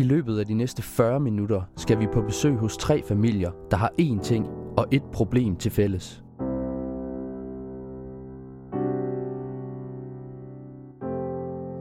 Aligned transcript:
I 0.00 0.02
løbet 0.02 0.38
af 0.38 0.46
de 0.46 0.54
næste 0.54 0.82
40 0.82 1.20
minutter 1.20 1.62
skal 1.76 2.00
vi 2.00 2.06
på 2.12 2.22
besøg 2.22 2.54
hos 2.54 2.76
tre 2.76 3.02
familier, 3.08 3.50
der 3.70 3.76
har 3.76 3.92
én 4.00 4.22
ting 4.22 4.46
og 4.76 4.86
et 4.90 5.02
problem 5.02 5.56
til 5.56 5.70
fælles. 5.70 6.22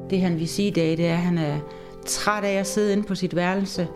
Det 0.09 0.21
han 0.21 0.39
vil 0.39 0.47
sige 0.47 0.67
i 0.67 0.71
dag, 0.71 0.97
det 0.97 1.07
er, 1.07 1.13
at 1.13 1.19
han 1.19 1.37
er 1.37 1.59
træt 2.05 2.43
af 2.43 2.53
at 2.53 2.67
sidde 2.67 2.93
inde 2.93 3.03
på 3.03 3.15
sit 3.15 3.35
værelse. 3.35 3.87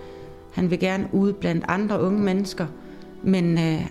Han 0.53 0.69
vil 0.69 0.79
gerne 0.79 1.09
ud 1.13 1.33
blandt 1.33 1.65
andre 1.67 2.01
unge 2.01 2.19
mennesker, 2.19 2.67
men 3.23 3.57
øh, 3.57 3.87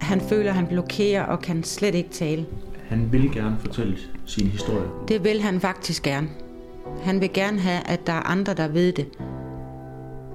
han 0.00 0.20
føler, 0.20 0.50
at 0.50 0.56
han 0.56 0.66
blokerer 0.66 1.22
og 1.22 1.40
kan 1.40 1.62
slet 1.62 1.94
ikke 1.94 2.10
tale. 2.10 2.46
Han 2.88 3.12
vil 3.12 3.32
gerne 3.32 3.56
fortælle 3.58 3.96
sin 4.24 4.46
historie. 4.46 4.86
Det 5.08 5.24
vil 5.24 5.40
han 5.40 5.60
faktisk 5.60 6.02
gerne. 6.02 6.28
Han 7.02 7.20
vil 7.20 7.32
gerne 7.32 7.58
have, 7.58 7.88
at 7.88 8.06
der 8.06 8.12
er 8.12 8.30
andre, 8.30 8.54
der 8.54 8.68
ved 8.68 8.92
det. 8.92 9.06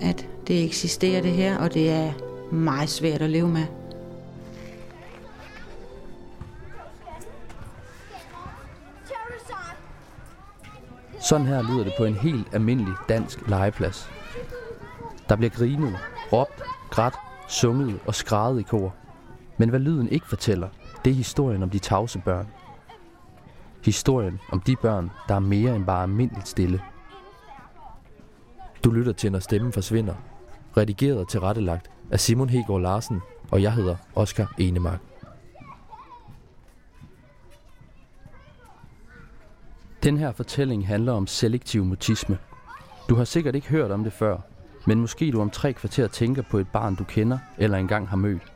At 0.02 0.28
det 0.48 0.66
eksisterer 0.66 1.22
det 1.22 1.32
her, 1.32 1.58
og 1.58 1.74
det 1.74 1.90
er 1.90 2.14
meget 2.54 2.90
svært 2.90 3.22
at 3.22 3.30
leve 3.30 3.48
med. 3.48 3.66
Sådan 11.20 11.48
her 11.48 11.62
lyder 11.62 11.84
det 11.84 11.94
på 11.98 12.06
en 12.06 12.14
helt 12.14 12.48
almindelig 12.54 12.94
dansk 13.10 13.48
legeplads. 13.48 14.10
Der 15.30 15.36
bliver 15.36 15.50
grinet, 15.50 15.98
råbt, 16.34 16.62
grædt, 16.90 17.16
sunget 17.48 18.00
og 18.06 18.16
skrædet 18.16 18.60
i 18.60 18.64
kor. 18.64 18.94
Men 19.58 19.70
hvad 19.70 19.80
lyden 19.80 20.10
ikke 20.10 20.28
fortæller, 20.28 20.68
det 21.06 21.12
er 21.12 21.16
historien 21.16 21.64
om 21.64 21.70
de 21.70 21.80
tavse 21.80 22.20
børn. 22.20 22.48
Historien 23.86 24.40
om 24.50 24.62
de 24.62 24.76
børn, 24.76 25.12
der 25.28 25.36
er 25.36 25.40
mere 25.40 25.76
end 25.76 25.86
bare 25.86 26.04
almindeligt 26.04 26.48
stille. 26.48 26.82
Du 28.84 28.92
lytter 28.92 29.14
til, 29.14 29.32
når 29.32 29.40
stemmen 29.40 29.74
forsvinder. 29.74 30.16
Redigeret 30.78 31.18
og 31.18 31.28
tilrettelagt 31.28 31.92
af 32.12 32.20
Simon 32.20 32.50
Hegård 32.50 32.82
Larsen, 32.82 33.22
og 33.52 33.62
jeg 33.62 33.74
hedder 33.74 33.96
Oscar 34.16 34.54
Enemark. 34.58 35.00
Den 40.04 40.18
her 40.18 40.32
fortælling 40.32 40.88
handler 40.88 41.14
om 41.14 41.28
selektiv 41.28 41.86
mutisme. 41.86 42.38
Du 43.10 43.16
har 43.16 43.24
sikkert 43.24 43.56
ikke 43.56 43.68
hørt 43.68 43.92
om 43.92 44.04
det 44.04 44.14
før, 44.14 44.38
men 44.88 45.00
måske 45.00 45.32
du 45.32 45.42
om 45.42 45.50
tre 45.50 45.74
kvarter 45.74 46.08
tænker 46.08 46.42
på 46.42 46.58
et 46.58 46.68
barn, 46.68 46.96
du 46.96 47.04
kender 47.04 47.38
eller 47.58 47.78
engang 47.78 48.08
har 48.10 48.18
mødt. 48.18 48.54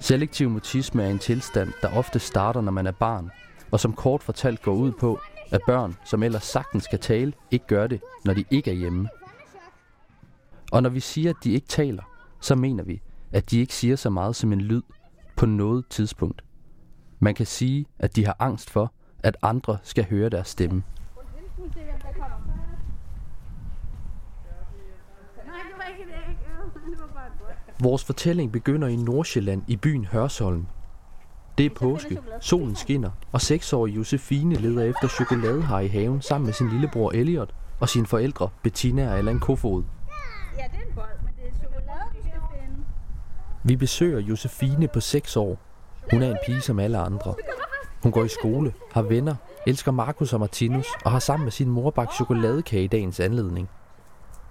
Selektiv 0.00 0.50
mutisme 0.50 1.02
er 1.02 1.10
en 1.10 1.18
tilstand, 1.18 1.72
der 1.82 1.96
ofte 1.96 2.18
starter, 2.18 2.60
når 2.60 2.72
man 2.72 2.86
er 2.86 2.92
barn, 2.92 3.30
og 3.70 3.80
som 3.80 3.92
kort 3.92 4.22
fortalt 4.22 4.62
går 4.62 4.74
ud 4.74 4.92
på, 4.92 5.20
at 5.52 5.60
børn, 5.66 5.96
som 6.04 6.22
ellers 6.22 6.44
sagtens 6.44 6.84
skal 6.84 6.98
tale, 6.98 7.32
ikke 7.50 7.66
gør 7.66 7.86
det, 7.86 8.00
når 8.24 8.34
de 8.34 8.44
ikke 8.50 8.70
er 8.70 8.74
hjemme. 8.74 9.08
Og 10.72 10.82
når 10.82 10.90
vi 10.90 11.00
siger, 11.00 11.30
at 11.30 11.36
de 11.44 11.52
ikke 11.52 11.66
taler, 11.66 12.02
så 12.40 12.54
mener 12.54 12.84
vi, 12.84 13.02
at 13.32 13.50
de 13.50 13.60
ikke 13.60 13.74
siger 13.74 13.96
så 13.96 14.10
meget 14.10 14.36
som 14.36 14.52
en 14.52 14.60
lyd 14.60 14.82
på 15.36 15.46
noget 15.46 15.84
tidspunkt. 15.90 16.44
Man 17.20 17.34
kan 17.34 17.46
sige, 17.46 17.86
at 17.98 18.16
de 18.16 18.26
har 18.26 18.36
angst 18.38 18.70
for, 18.70 18.92
at 19.22 19.36
andre 19.42 19.78
skal 19.82 20.04
høre 20.10 20.28
deres 20.28 20.48
stemme. 20.48 20.82
Vores 27.80 28.04
fortælling 28.04 28.52
begynder 28.52 28.88
i 28.88 28.96
Nordsjælland 28.96 29.62
i 29.68 29.76
byen 29.76 30.04
Hørsholm. 30.04 30.66
Det 31.58 31.66
er 31.66 31.70
påske, 31.74 32.18
solen 32.40 32.76
skinner, 32.76 33.10
og 33.32 33.40
seksårige 33.40 33.94
Josefine 33.94 34.54
leder 34.54 34.82
efter 34.82 35.08
chokoladehar 35.08 35.80
i 35.80 35.88
haven 35.88 36.22
sammen 36.22 36.46
med 36.46 36.52
sin 36.54 36.68
lillebror 36.68 37.10
Elliot 37.10 37.54
og 37.80 37.88
sine 37.88 38.06
forældre 38.06 38.48
Bettina 38.62 39.10
og 39.10 39.18
Allan 39.18 39.40
Kofod. 39.40 39.82
Ja, 40.58 40.62
det 40.62 40.78
er 40.82 40.88
en 40.88 40.94
bold, 40.94 41.06
men 41.24 41.32
det 41.36 41.44
er 41.48 41.58
chokolade, 41.58 42.08
vi 42.12 42.18
skal 42.22 42.40
finde. 42.50 42.84
Vi 43.64 43.76
besøger 43.76 44.20
Josefine 44.20 44.88
på 44.88 45.00
6 45.00 45.36
år. 45.36 45.58
Hun 46.10 46.22
er 46.22 46.30
en 46.30 46.38
pige 46.46 46.60
som 46.60 46.78
alle 46.78 46.98
andre. 46.98 47.34
Hun 48.02 48.12
går 48.12 48.24
i 48.24 48.28
skole, 48.28 48.72
har 48.92 49.02
venner, 49.02 49.34
elsker 49.66 49.92
Markus 49.92 50.32
og 50.32 50.40
Martinus 50.40 50.86
og 51.04 51.10
har 51.10 51.18
sammen 51.18 51.44
med 51.44 51.52
sin 51.52 51.68
mor 51.68 51.90
bagt 51.90 52.14
chokoladekage 52.14 52.84
i 52.84 52.86
dagens 52.86 53.20
anledning. 53.20 53.68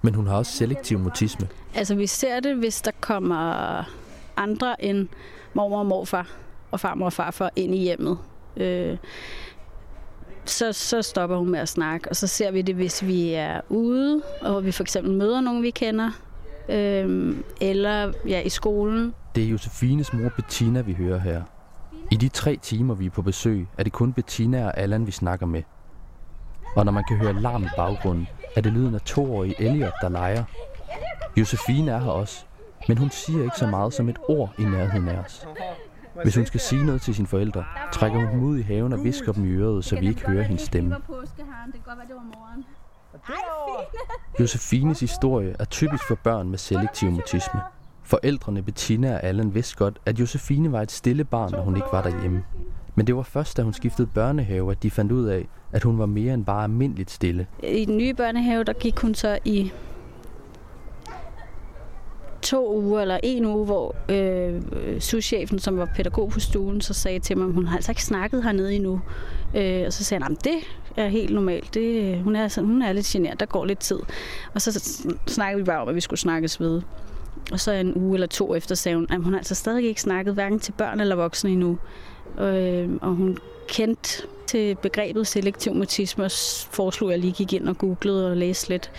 Men 0.01 0.15
hun 0.15 0.27
har 0.27 0.37
også 0.37 0.51
selektiv 0.51 0.99
mutisme. 0.99 1.47
Altså 1.75 1.95
vi 1.95 2.07
ser 2.07 2.39
det, 2.39 2.55
hvis 2.55 2.81
der 2.81 2.91
kommer 3.01 3.83
andre 4.37 4.83
end 4.83 5.07
mormor 5.53 5.79
og 5.79 5.85
morfar 5.85 6.27
og 6.71 6.79
farmor 6.79 7.05
og 7.05 7.13
farfar 7.13 7.49
ind 7.55 7.75
i 7.75 7.77
hjemmet. 7.77 8.17
Øh, 8.57 8.97
så, 10.45 10.73
så 10.73 11.01
stopper 11.01 11.37
hun 11.37 11.49
med 11.49 11.59
at 11.59 11.69
snakke, 11.69 12.09
og 12.09 12.15
så 12.15 12.27
ser 12.27 12.51
vi 12.51 12.61
det, 12.61 12.75
hvis 12.75 13.05
vi 13.05 13.33
er 13.33 13.61
ude, 13.69 14.21
og 14.41 14.65
vi 14.65 14.71
for 14.71 14.83
eksempel 14.83 15.13
møder 15.13 15.41
nogen, 15.41 15.63
vi 15.63 15.69
kender, 15.69 16.11
øh, 16.69 17.35
eller 17.61 18.13
ja, 18.27 18.41
i 18.41 18.49
skolen. 18.49 19.13
Det 19.35 19.43
er 19.43 19.47
Josefines 19.47 20.13
mor 20.13 20.29
Bettina, 20.29 20.81
vi 20.81 20.93
hører 20.93 21.19
her. 21.19 21.41
I 22.11 22.15
de 22.15 22.29
tre 22.29 22.57
timer, 22.61 22.93
vi 22.93 23.05
er 23.05 23.09
på 23.09 23.21
besøg, 23.21 23.67
er 23.77 23.83
det 23.83 23.93
kun 23.93 24.13
Bettina 24.13 24.65
og 24.65 24.77
Allan, 24.77 25.07
vi 25.07 25.11
snakker 25.11 25.45
med. 25.45 25.63
Og 26.75 26.85
når 26.85 26.91
man 26.91 27.03
kan 27.07 27.17
høre 27.17 27.41
larm 27.41 27.63
i 27.63 27.69
baggrunden, 27.77 28.27
er 28.55 28.61
det 28.61 28.73
lyden 28.73 28.95
af 28.95 29.01
toårige 29.01 29.55
Elliot, 29.59 29.93
der 30.01 30.09
leger. 30.09 30.43
Josefine 31.37 31.91
er 31.91 31.99
her 31.99 32.11
også, 32.11 32.45
men 32.87 32.97
hun 32.97 33.09
siger 33.09 33.43
ikke 33.43 33.57
så 33.57 33.67
meget 33.67 33.93
som 33.93 34.09
et 34.09 34.17
ord 34.27 34.53
i 34.59 34.63
nærheden 34.63 35.07
af 35.07 35.17
os. 35.17 35.47
Hvis 36.23 36.35
hun 36.35 36.45
skal 36.45 36.59
sige 36.59 36.85
noget 36.85 37.01
til 37.01 37.15
sine 37.15 37.27
forældre, 37.27 37.63
trækker 37.93 38.19
hun 38.19 38.29
dem 38.29 38.43
ud 38.43 38.57
i 38.57 38.61
haven 38.61 38.93
og 38.93 39.03
visker 39.03 39.31
dem 39.31 39.45
i 39.45 39.49
øret, 39.49 39.85
så 39.85 39.99
vi 39.99 40.07
ikke 40.07 40.27
hører 40.27 40.43
hendes 40.43 40.61
stemme. 40.61 40.95
Josefines 44.39 44.99
historie 44.99 45.55
er 45.59 45.65
typisk 45.65 46.07
for 46.07 46.15
børn 46.23 46.49
med 46.49 46.57
selektiv 46.57 47.11
mutisme. 47.11 47.61
Forældrene 48.03 48.61
Bettina 48.61 49.13
og 49.13 49.23
Allan 49.23 49.53
vidste 49.53 49.75
godt, 49.77 49.99
at 50.05 50.19
Josefine 50.19 50.71
var 50.71 50.81
et 50.81 50.91
stille 50.91 51.23
barn, 51.23 51.51
når 51.51 51.61
hun 51.61 51.75
ikke 51.75 51.87
var 51.91 52.01
derhjemme. 52.01 52.43
Men 52.95 53.07
det 53.07 53.15
var 53.15 53.21
først, 53.23 53.57
da 53.57 53.61
hun 53.63 53.73
skiftede 53.73 54.07
børnehave, 54.07 54.71
at 54.71 54.83
de 54.83 54.91
fandt 54.91 55.11
ud 55.11 55.25
af, 55.25 55.47
at 55.71 55.83
hun 55.83 55.99
var 55.99 56.05
mere 56.05 56.33
end 56.33 56.45
bare 56.45 56.63
almindeligt 56.63 57.11
stille. 57.11 57.47
I 57.63 57.85
den 57.85 57.97
nye 57.97 58.13
børnehave, 58.13 58.63
der 58.63 58.73
gik 58.73 58.99
hun 58.99 59.15
så 59.15 59.39
i 59.45 59.71
to 62.41 62.75
uger 62.75 63.01
eller 63.01 63.19
en 63.23 63.45
uge, 63.45 63.65
hvor 63.65 63.95
øh, 64.09 64.61
souschefen, 64.99 65.59
som 65.59 65.77
var 65.77 65.89
pædagog 65.95 66.29
på 66.29 66.39
stuen, 66.39 66.81
så 66.81 66.93
sagde 66.93 67.19
til 67.19 67.37
mig, 67.37 67.47
at 67.47 67.53
hun 67.53 67.67
har 67.67 67.75
altså 67.75 67.91
ikke 67.91 68.03
snakket 68.03 68.43
hernede 68.43 68.75
endnu. 68.75 69.01
Øh, 69.55 69.83
og 69.85 69.93
så 69.93 70.03
sagde 70.03 70.23
han, 70.23 70.31
at 70.31 70.43
det 70.43 70.57
er 70.97 71.07
helt 71.07 71.33
normalt. 71.33 71.73
Det, 71.73 72.17
hun, 72.19 72.35
er, 72.35 72.61
hun 72.61 72.81
er 72.81 72.93
lidt 72.93 73.05
genert, 73.05 73.39
der 73.39 73.45
går 73.45 73.65
lidt 73.65 73.79
tid. 73.79 73.99
Og 74.53 74.61
så 74.61 75.01
snakkede 75.27 75.63
vi 75.63 75.65
bare 75.65 75.81
om, 75.81 75.89
at 75.89 75.95
vi 75.95 76.01
skulle 76.01 76.19
snakkes 76.19 76.59
ved. 76.59 76.81
Og 77.51 77.59
så 77.59 77.71
en 77.71 77.93
uge 77.95 78.13
eller 78.13 78.27
to 78.27 78.55
efter 78.55 78.75
sagde 78.75 78.95
hun, 78.95 79.07
at 79.09 79.23
hun 79.23 79.33
har 79.33 79.39
altså 79.39 79.55
stadig 79.55 79.85
ikke 79.85 80.01
snakket 80.01 80.33
hverken 80.33 80.59
til 80.59 80.71
børn 80.71 80.99
eller 80.99 81.15
voksne 81.15 81.49
endnu. 81.49 81.77
Øh, 82.39 82.89
og 83.01 83.09
hun 83.09 83.37
kendte 83.67 84.27
til 84.47 84.75
begrebet 84.81 85.27
selektiv 85.27 85.73
mutisme, 85.73 86.25
og 86.25 86.31
foreslog, 86.71 87.09
at 87.09 87.11
jeg 87.11 87.19
lige 87.19 87.33
gik 87.33 87.53
ind 87.53 87.69
og 87.69 87.77
googlede 87.77 88.31
og 88.31 88.37
læste 88.37 88.69
lidt. 88.69 88.91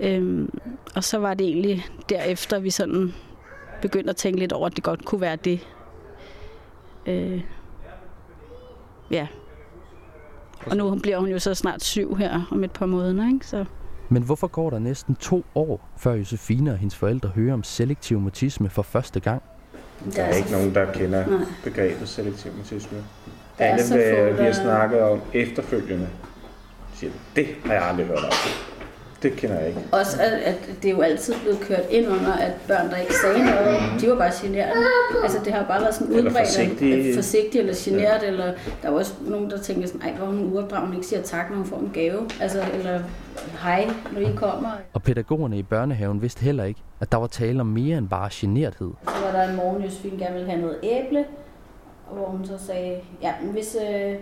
Øhm, 0.00 0.58
og 0.96 1.04
så 1.04 1.18
var 1.18 1.34
det 1.34 1.46
egentlig 1.46 1.86
derefter, 2.08 2.58
vi 2.58 2.70
sådan 2.70 3.14
begyndte 3.82 4.10
at 4.10 4.16
tænke 4.16 4.38
lidt 4.38 4.52
over, 4.52 4.66
at 4.66 4.76
det 4.76 4.84
godt 4.84 5.04
kunne 5.04 5.20
være 5.20 5.36
det. 5.36 5.68
Øh, 7.06 7.42
ja. 9.10 9.26
Og 10.66 10.76
nu 10.76 10.98
bliver 11.02 11.18
hun 11.18 11.28
jo 11.28 11.38
så 11.38 11.54
snart 11.54 11.82
syv 11.82 12.16
her 12.16 12.48
om 12.50 12.64
et 12.64 12.70
par 12.70 12.86
måneder, 12.86 13.28
ikke? 13.32 13.46
Så. 13.46 13.64
Men 14.08 14.22
hvorfor 14.22 14.46
går 14.46 14.70
der 14.70 14.78
næsten 14.78 15.14
to 15.14 15.44
år, 15.54 15.88
før 15.96 16.12
Josefine 16.12 16.70
og 16.72 16.76
hendes 16.78 16.96
forældre 16.96 17.28
hører 17.28 17.54
om 17.54 17.62
selektiv 17.62 18.20
mutisme 18.20 18.70
for 18.70 18.82
første 18.82 19.20
gang? 19.20 19.42
Der 20.16 20.22
er 20.22 20.36
ikke 20.36 20.50
nogen, 20.52 20.74
der 20.74 20.92
kender 20.92 21.26
Nej. 21.26 21.46
begrebet 21.64 22.08
selektiv 22.08 22.52
mutisme. 22.56 22.98
Alle, 23.58 23.82
hvad 23.88 24.32
vi 24.32 24.42
har 24.44 24.52
snakket 24.52 25.00
om 25.00 25.20
efterfølgende, 25.32 26.08
siger, 26.94 27.12
det 27.36 27.46
har 27.64 27.72
jeg 27.72 27.82
aldrig 27.82 28.06
hørt 28.06 28.18
om. 28.18 28.32
Det 29.22 29.32
kender 29.32 29.58
jeg 29.58 29.68
ikke. 29.68 29.80
Også 29.92 30.16
at, 30.20 30.32
at 30.32 30.54
det 30.82 30.90
er 30.90 30.94
jo 30.94 31.00
altid 31.00 31.34
blevet 31.42 31.60
kørt 31.60 31.82
ind 31.90 32.06
under, 32.06 32.32
at 32.32 32.52
børn, 32.68 32.90
der 32.90 32.96
ikke 32.96 33.14
sagde 33.14 33.38
noget, 33.38 33.92
mm. 33.92 33.98
de 34.00 34.10
var 34.10 34.16
bare 34.16 34.32
generet. 34.42 34.72
Altså 35.22 35.38
det 35.44 35.52
har 35.52 35.64
bare 35.64 35.80
været 35.80 35.94
sådan 35.94 36.12
udbredt, 36.12 36.38
forsigtig. 36.38 37.14
forsigtig 37.14 37.58
eller 37.58 37.74
generet, 37.76 38.22
ja. 38.22 38.28
eller 38.28 38.52
der 38.82 38.90
var 38.90 38.98
også 38.98 39.14
nogen, 39.20 39.50
der 39.50 39.58
tænkte 39.58 39.88
sådan, 39.88 40.02
ej, 40.02 40.16
hvor 40.16 40.26
hun 40.26 40.52
uopdragende 40.52 40.96
ikke 40.96 41.06
siger 41.06 41.22
tak, 41.22 41.50
når 41.50 41.56
hun 41.56 41.66
får 41.66 41.78
en 41.78 41.90
gave. 41.94 42.28
Altså, 42.40 42.64
eller 42.74 43.00
hej, 43.62 43.90
når 44.12 44.20
I 44.20 44.32
kommer. 44.36 44.70
Og 44.92 45.02
pædagogerne 45.02 45.58
i 45.58 45.62
børnehaven 45.62 46.22
vidste 46.22 46.44
heller 46.44 46.64
ikke, 46.64 46.80
at 47.00 47.12
der 47.12 47.18
var 47.18 47.26
tale 47.26 47.60
om 47.60 47.66
mere 47.66 47.98
end 47.98 48.08
bare 48.08 48.28
generthed. 48.32 48.90
Så 49.04 49.14
var 49.24 49.32
der 49.40 49.48
en 49.50 49.56
morgen, 49.56 49.82
Josefine 49.82 50.18
gerne 50.18 50.34
ville 50.34 50.50
have 50.50 50.60
noget 50.60 50.76
æble, 50.82 51.24
hvor 52.12 52.26
hun 52.26 52.46
så 52.46 52.58
sagde, 52.66 52.96
ja, 53.22 53.32
men 53.42 53.52
hvis, 53.52 53.76
øh, 53.90 54.14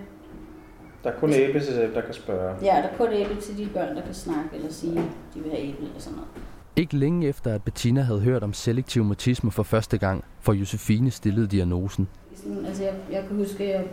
der 1.04 1.10
er 1.10 1.18
kun 1.20 1.32
æble 1.32 1.60
til 1.60 1.90
der 1.94 2.00
kan 2.00 2.14
spørge. 2.14 2.56
Ja, 2.62 2.66
der 2.82 2.88
er 2.88 2.96
kun 2.96 3.12
æble 3.12 3.40
til 3.40 3.58
de 3.58 3.68
børn, 3.74 3.96
der 3.96 4.02
kan 4.02 4.14
snakke 4.14 4.50
eller 4.54 4.72
sige, 4.72 4.98
at 4.98 5.04
de 5.34 5.40
vil 5.40 5.50
have 5.50 5.62
æble 5.62 5.86
eller 5.86 6.00
sådan 6.00 6.16
noget. 6.16 6.30
Ikke 6.76 6.96
længe 6.96 7.28
efter, 7.28 7.54
at 7.54 7.62
Bettina 7.62 8.00
havde 8.00 8.20
hørt 8.20 8.42
om 8.42 8.52
selektiv 8.52 9.04
mutisme 9.04 9.50
for 9.50 9.62
første 9.62 9.98
gang, 9.98 10.24
får 10.40 10.52
Josefine 10.52 11.10
stillet 11.10 11.50
diagnosen. 11.50 12.08
Sådan, 12.34 12.66
altså 12.66 12.82
jeg, 12.82 12.94
jeg 13.12 13.24
kan 13.28 13.36
huske, 13.36 13.68
jeg, 13.68 13.84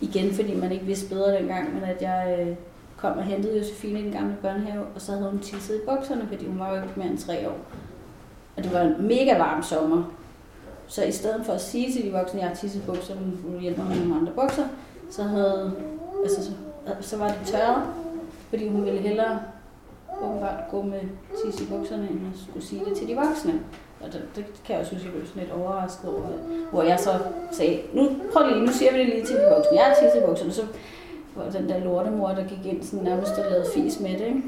igen 0.00 0.32
fordi 0.32 0.54
man 0.54 0.72
ikke 0.72 0.84
vidste 0.84 1.14
bedre 1.14 1.38
dengang, 1.38 1.74
men 1.74 1.82
at 1.82 2.02
jeg, 2.02 2.38
øh, 2.40 2.56
kom 2.96 3.18
og 3.18 3.24
hentede 3.24 3.58
Josefine 3.58 4.00
i 4.00 4.02
den 4.02 4.12
gamle 4.12 4.36
børnehave, 4.42 4.84
og 4.94 5.00
så 5.00 5.12
havde 5.12 5.30
hun 5.30 5.40
tisset 5.40 5.74
i 5.74 5.80
bukserne, 5.88 6.26
fordi 6.28 6.46
hun 6.46 6.58
var 6.58 6.76
jo 6.76 6.82
ikke 6.82 6.94
mere 6.96 7.08
end 7.08 7.18
tre 7.18 7.48
år. 7.48 7.58
Og 8.56 8.64
det 8.64 8.72
var 8.72 8.80
en 8.80 9.08
mega 9.08 9.38
varm 9.38 9.62
sommer. 9.62 10.12
Så 10.86 11.04
i 11.04 11.12
stedet 11.12 11.46
for 11.46 11.52
at 11.52 11.60
sige 11.60 11.92
til 11.92 12.04
de 12.04 12.12
voksne, 12.12 12.40
at 12.40 12.42
jeg 12.42 12.48
har 12.50 12.56
tisset 12.56 12.82
i 12.82 12.86
bukserne, 12.86 13.20
hun 13.44 13.60
hjælper 13.60 13.84
med 13.84 13.96
nogle 13.96 14.16
andre 14.20 14.32
bukser, 14.32 14.64
så, 15.10 15.22
havde, 15.22 15.72
altså, 16.22 16.44
så, 16.44 16.50
så 17.00 17.16
var 17.16 17.28
det 17.28 17.36
tørret, 17.44 17.82
fordi 18.50 18.68
hun 18.68 18.84
ville 18.84 19.00
hellere 19.00 19.40
åbenbart 20.22 20.60
gå 20.70 20.82
med 20.82 21.00
tis 21.44 21.60
i 21.60 21.66
bukserne, 21.66 22.08
end 22.10 22.20
at 22.34 22.40
skulle 22.48 22.66
sige 22.66 22.84
det 22.84 22.96
til 22.96 23.08
de 23.08 23.14
voksne. 23.14 23.60
Og 24.00 24.12
det, 24.12 24.22
det 24.36 24.44
kan 24.64 24.72
jeg 24.72 24.80
også 24.80 24.88
synes, 24.88 25.04
jeg 25.04 25.12
blev 25.12 25.26
sådan 25.26 25.42
lidt 25.42 25.52
overrasket 25.52 26.10
over. 26.10 26.26
Hvor 26.70 26.82
jeg 26.82 27.00
så 27.00 27.10
sagde, 27.50 27.80
nu 27.94 28.08
prøv 28.32 28.48
lige, 28.48 28.66
nu 28.66 28.72
siger 28.72 28.92
vi 28.92 28.98
det 28.98 29.06
lige 29.06 29.26
til 29.26 29.36
de 29.36 29.42
voksne. 29.50 29.76
Jeg 29.76 29.84
har 29.84 29.94
tisset 29.94 30.22
i 30.22 30.26
bukserne, 30.26 30.52
så 30.52 30.62
var 31.36 31.50
den 31.50 31.68
der 31.68 31.78
lortemor, 31.78 32.28
der 32.28 32.44
gik 32.48 32.72
ind 32.72 32.82
sådan 32.82 33.04
nærmest 33.04 33.32
og 33.32 33.50
lavede 33.50 33.66
fis 33.74 34.00
med 34.00 34.12
det. 34.12 34.26
Ikke? 34.26 34.42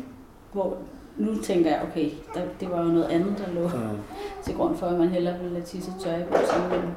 Hvor 0.53 0.77
nu 1.17 1.43
tænker 1.43 1.71
jeg, 1.71 1.81
okay, 1.91 2.11
der, 2.35 2.41
det 2.61 2.71
var 2.71 2.83
jo 2.83 2.89
noget 2.89 3.09
andet, 3.09 3.39
der 3.39 3.61
lå 3.61 3.69
mm. 3.69 3.99
til 4.45 4.55
grund 4.55 4.77
for, 4.77 4.87
at 4.87 4.99
man 4.99 5.09
hellere 5.09 5.39
ville 5.39 5.55
lade 5.55 5.65
tisse 5.65 5.93
tør 6.01 6.17
i 6.17 6.23
bukserne. 6.23 6.95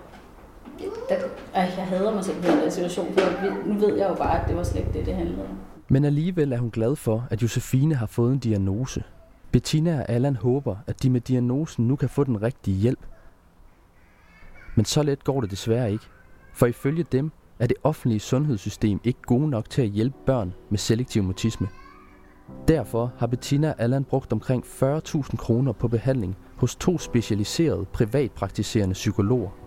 Der, 1.10 1.16
jeg 1.56 1.88
hader 1.88 2.14
mig 2.14 2.26
selv 2.26 2.38
i 2.38 2.48
den 2.48 2.72
situation, 2.72 3.14
for 3.14 3.68
nu 3.68 3.74
ved 3.80 3.98
jeg 3.98 4.10
jo 4.10 4.16
bare, 4.16 4.42
at 4.42 4.48
det 4.48 4.56
var 4.58 4.64
slet 4.64 4.80
ikke 4.80 4.94
det, 4.94 5.06
det 5.06 5.16
handlede 5.16 5.42
om. 5.42 5.58
Men 5.90 6.06
alligevel 6.06 6.54
er 6.54 6.58
hun 6.58 6.70
glad 6.70 6.96
for, 6.96 7.28
at 7.30 7.42
Josefine 7.42 7.96
har 7.96 8.06
fået 8.06 8.34
en 8.34 8.40
diagnose. 8.40 9.04
Bettina 9.52 10.00
og 10.00 10.10
Allan 10.10 10.36
håber, 10.36 10.76
at 10.88 11.04
de 11.04 11.10
med 11.10 11.22
diagnosen 11.22 11.88
nu 11.88 11.96
kan 11.96 12.10
få 12.10 12.24
den 12.24 12.42
rigtige 12.42 12.78
hjælp. 12.78 13.00
Men 14.76 14.86
så 14.86 15.04
let 15.04 15.24
går 15.24 15.42
det 15.42 15.52
desværre 15.52 15.92
ikke. 15.92 16.06
For 16.54 16.66
ifølge 16.66 17.06
dem 17.12 17.32
er 17.60 17.68
det 17.68 17.78
offentlige 17.84 18.20
sundhedssystem 18.20 19.00
ikke 19.04 19.22
gode 19.22 19.50
nok 19.50 19.70
til 19.70 19.82
at 19.82 19.88
hjælpe 19.88 20.18
børn 20.26 20.54
med 20.70 20.78
selektiv 20.78 21.24
mutisme. 21.24 21.68
Derfor 22.68 23.14
har 23.18 23.28
Bettina 23.28 23.70
og 23.70 23.76
Allan 23.80 24.04
brugt 24.04 24.34
omkring 24.34 24.64
40.000 24.64 25.38
kroner 25.38 25.72
på 25.72 25.88
behandling 25.88 26.38
hos 26.56 26.76
to 26.76 26.98
specialiserede 26.98 27.86
privatpraktiserende 27.86 28.94
psykologer. 28.94 29.61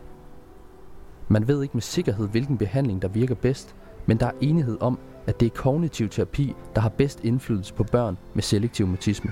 Man 1.29 1.49
ved 1.49 1.63
ikke 1.63 1.75
med 1.75 1.83
sikkerhed, 1.83 2.29
hvilken 2.29 2.59
behandling 2.59 3.03
der 3.03 3.09
virker 3.09 3.35
bedst, 3.35 3.75
men 4.07 4.17
der 4.17 4.27
er 4.27 4.33
enighed 4.41 4.77
om, 4.81 4.99
at 5.27 5.41
det 5.41 5.47
er 5.47 5.51
kognitiv 5.51 6.09
terapi, 6.09 6.55
der 6.75 6.81
har 6.81 6.89
bedst 6.89 7.25
indflydelse 7.25 7.75
på 7.75 7.85
børn 7.85 8.19
med 8.35 8.43
selektiv 8.43 8.87
mutisme. 8.87 9.31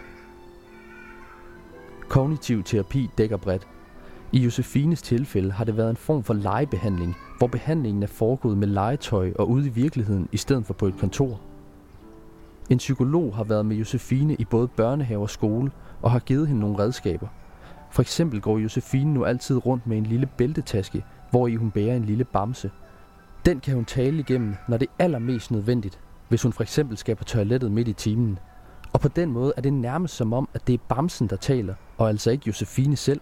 Kognitiv 2.08 2.62
terapi 2.62 3.10
dækker 3.18 3.36
bredt. 3.36 3.68
I 4.32 4.38
Josefines 4.38 5.02
tilfælde 5.02 5.52
har 5.52 5.64
det 5.64 5.76
været 5.76 5.90
en 5.90 5.96
form 5.96 6.22
for 6.22 6.34
legebehandling, 6.34 7.16
hvor 7.38 7.46
behandlingen 7.46 8.02
er 8.02 8.06
foregået 8.06 8.58
med 8.58 8.68
legetøj 8.68 9.32
og 9.38 9.50
ude 9.50 9.66
i 9.66 9.70
virkeligheden 9.70 10.28
i 10.32 10.36
stedet 10.36 10.66
for 10.66 10.74
på 10.74 10.86
et 10.86 10.98
kontor. 10.98 11.40
En 12.70 12.78
psykolog 12.78 13.36
har 13.36 13.44
været 13.44 13.66
med 13.66 13.76
Josefine 13.76 14.34
i 14.34 14.44
både 14.44 14.68
børnehave 14.68 15.22
og 15.22 15.30
skole 15.30 15.70
og 16.02 16.10
har 16.10 16.18
givet 16.18 16.48
hende 16.48 16.60
nogle 16.60 16.78
redskaber. 16.78 17.28
For 17.90 18.02
eksempel 18.02 18.40
går 18.40 18.58
Josefine 18.58 19.14
nu 19.14 19.24
altid 19.24 19.66
rundt 19.66 19.86
med 19.86 19.96
en 19.96 20.06
lille 20.06 20.26
bæltetaske, 20.26 21.04
hvor 21.32 21.46
i 21.46 21.54
hun 21.54 21.70
bærer 21.70 21.96
en 21.96 22.04
lille 22.04 22.24
bamse– 22.24 22.70
den 23.46 23.60
kan 23.60 23.74
hun 23.74 23.84
tale 23.84 24.18
igennem, 24.18 24.54
når 24.68 24.76
det 24.76 24.88
er 24.88 25.04
allermest 25.04 25.50
nødvendigt, 25.50 25.98
hvis 26.28 26.42
hun 26.42 26.52
for 26.52 26.62
eksempel 26.62 26.96
skal 26.96 27.16
på 27.16 27.24
toilettet 27.24 27.72
midt 27.72 27.88
i 27.88 27.92
timen. 27.92 28.38
Og 28.92 29.00
på 29.00 29.08
den 29.08 29.32
måde 29.32 29.52
er 29.56 29.60
det 29.60 29.72
nærmest 29.72 30.14
som 30.14 30.32
om, 30.32 30.48
at 30.54 30.66
det 30.66 30.74
er 30.74 30.78
Bamsen, 30.88 31.26
der 31.26 31.36
taler, 31.36 31.74
og 31.98 32.08
altså 32.08 32.30
ikke 32.30 32.44
Josefine 32.46 32.96
selv. 32.96 33.20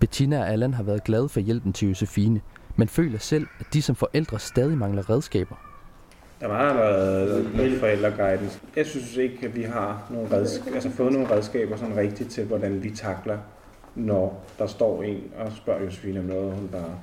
Bettina 0.00 0.40
og 0.40 0.48
Allan 0.48 0.74
har 0.74 0.82
været 0.82 1.04
glade 1.04 1.28
for 1.28 1.40
hjælpen 1.40 1.72
til 1.72 1.88
Josefine, 1.88 2.40
men 2.76 2.88
føler 2.88 3.18
selv, 3.18 3.46
at 3.60 3.66
de 3.72 3.82
som 3.82 3.96
forældre 3.96 4.38
stadig 4.38 4.78
mangler 4.78 5.10
redskaber. 5.10 5.54
Der 6.40 6.52
har 6.52 6.74
været 6.74 7.50
lidt 7.54 7.80
forældreguidance. 7.80 8.60
Jeg 8.76 8.86
synes 8.86 9.16
ikke, 9.16 9.46
at 9.46 9.56
vi 9.56 9.62
har 9.62 10.06
nogle 10.10 10.36
redskaber, 10.36 10.74
altså 10.74 10.90
fået 10.90 11.12
nogle 11.12 11.30
redskaber 11.30 11.76
sådan 11.76 11.96
rigtigt 11.96 12.30
til, 12.30 12.44
hvordan 12.44 12.82
vi 12.82 12.90
takler, 12.90 13.38
når 13.96 14.44
der 14.58 14.66
står 14.66 15.02
en 15.02 15.22
og 15.38 15.52
spørger 15.52 15.84
Josefine 15.84 16.20
om 16.20 16.26
noget, 16.26 16.54
hun 16.54 16.68
bare 16.68 16.94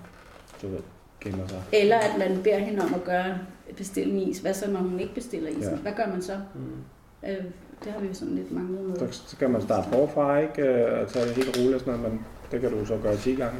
du 0.62 0.68
ved, 0.68 0.80
gemmer 1.22 1.48
sig. 1.48 1.62
Eller 1.72 1.98
at 1.98 2.19
man 2.19 2.44
beder 2.44 2.57
hende 2.57 2.81
om 2.84 2.94
at 2.94 3.04
gøre 3.04 3.38
bestille 3.78 4.13
en 4.13 4.30
is. 4.30 4.40
Hvad 4.40 4.54
så, 4.54 4.72
når 4.72 4.80
hun 4.80 5.00
ikke 5.00 5.13
bestiller 5.13 5.50
isen? 5.50 5.62
Ja. 5.62 5.75
Hvad 5.75 5.92
gør 5.98 6.07
man 6.07 6.22
så? 6.22 6.38
Mm. 6.56 7.30
Øh, 7.30 7.44
det 7.84 7.92
har 7.92 8.00
vi 8.00 8.07
jo 8.07 8.13
sådan 8.13 8.36
lidt 8.36 8.51
manglet 8.51 8.84
med. 8.84 9.12
Så 9.12 9.38
kan 9.38 9.51
man 9.51 9.62
starte 9.62 9.90
forfra, 9.90 10.38
ikke? 10.38 10.62
Øh, 10.62 11.01
og 11.01 11.07
tage 11.07 11.25
det 11.25 11.36
helt 11.36 11.57
roligt 11.57 11.74
og 11.74 11.80
sådan 11.80 12.00
noget, 12.00 12.12
men 12.12 12.25
det 12.51 12.62
kan 12.62 12.72
du 12.72 12.86
så 12.86 12.98
gøre 12.98 13.18
10 13.18 13.36
gange. 13.36 13.57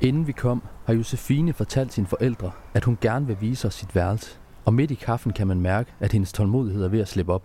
Inden 0.00 0.26
vi 0.26 0.32
kom, 0.32 0.62
har 0.84 0.94
Josefine 0.94 1.52
fortalt 1.52 1.92
sine 1.92 2.06
forældre, 2.06 2.50
at 2.74 2.84
hun 2.84 2.98
gerne 3.00 3.26
vil 3.26 3.36
vise 3.40 3.68
os 3.68 3.74
sit 3.74 3.94
værelse. 3.94 4.38
Og 4.64 4.74
midt 4.74 4.90
i 4.90 4.94
kaffen 4.94 5.32
kan 5.32 5.46
man 5.46 5.60
mærke, 5.60 5.92
at 6.00 6.12
hendes 6.12 6.32
tålmodighed 6.32 6.84
er 6.84 6.88
ved 6.88 7.00
at 7.00 7.08
slippe 7.08 7.32
op. 7.32 7.42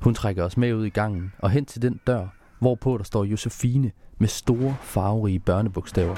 Hun 0.00 0.14
trækker 0.14 0.44
os 0.44 0.56
med 0.56 0.74
ud 0.74 0.86
i 0.86 0.88
gangen 0.90 1.32
og 1.38 1.50
hen 1.50 1.64
til 1.64 1.82
den 1.82 2.00
dør, 2.06 2.26
hvorpå 2.58 2.98
der 2.98 3.04
står 3.04 3.24
Josefine 3.24 3.92
med 4.18 4.28
store, 4.28 4.76
farverige 4.82 5.38
børnebogstaver. 5.38 6.16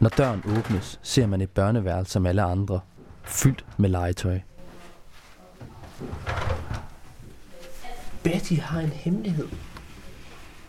Når 0.00 0.08
døren 0.08 0.42
åbnes, 0.58 1.00
ser 1.02 1.26
man 1.26 1.40
et 1.40 1.50
børneværelse 1.50 2.12
som 2.12 2.26
alle 2.26 2.42
andre, 2.42 2.80
fyldt 3.24 3.66
med 3.78 3.88
legetøj. 3.88 4.40
Betty 8.22 8.54
har 8.54 8.80
en 8.80 8.88
hemmelighed. 8.88 9.48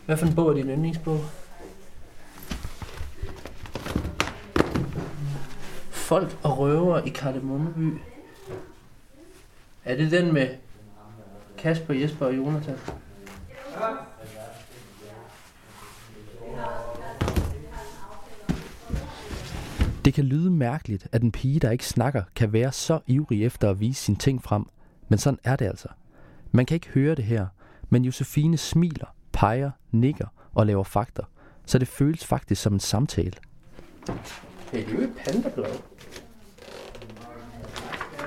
Hvad 0.05 0.17
for 0.17 0.25
en 0.25 0.35
bog 0.35 0.49
er 0.49 0.53
din 0.53 0.69
yndlingsbog? 0.69 1.19
Folk 5.89 6.38
og 6.43 6.57
røver 6.57 7.01
i 7.01 7.09
Kardemommeby. 7.09 7.93
Er 9.85 9.95
det 9.95 10.11
den 10.11 10.33
med 10.33 10.47
Kasper, 11.57 11.93
Jesper 11.93 12.25
og 12.25 12.38
Jonathan? 12.38 12.77
Det 20.05 20.13
kan 20.13 20.23
lyde 20.23 20.51
mærkeligt, 20.51 21.07
at 21.11 21.21
en 21.21 21.31
pige, 21.31 21.59
der 21.59 21.71
ikke 21.71 21.85
snakker, 21.85 22.23
kan 22.35 22.53
være 22.53 22.71
så 22.71 22.99
ivrig 23.07 23.45
efter 23.45 23.69
at 23.69 23.79
vise 23.79 24.03
sine 24.03 24.17
ting 24.17 24.43
frem, 24.43 24.65
men 25.09 25.19
sådan 25.19 25.39
er 25.43 25.55
det 25.55 25.65
altså. 25.65 25.87
Man 26.51 26.65
kan 26.65 26.75
ikke 26.75 26.87
høre 26.87 27.15
det 27.15 27.25
her, 27.25 27.47
men 27.89 28.05
Josefine 28.05 28.57
smiler, 28.57 29.15
peger, 29.31 29.71
nikker 29.91 30.27
og 30.53 30.65
laver 30.65 30.83
fakter, 30.83 31.23
så 31.65 31.79
det 31.79 31.87
føles 31.87 32.25
faktisk 32.25 32.61
som 32.61 32.73
en 32.73 32.79
samtale. 32.79 33.33
Hey, 34.71 34.85
det 34.85 34.89
er 34.89 34.93
jo 34.93 35.01
et 35.01 35.13
pandablad. 35.25 35.75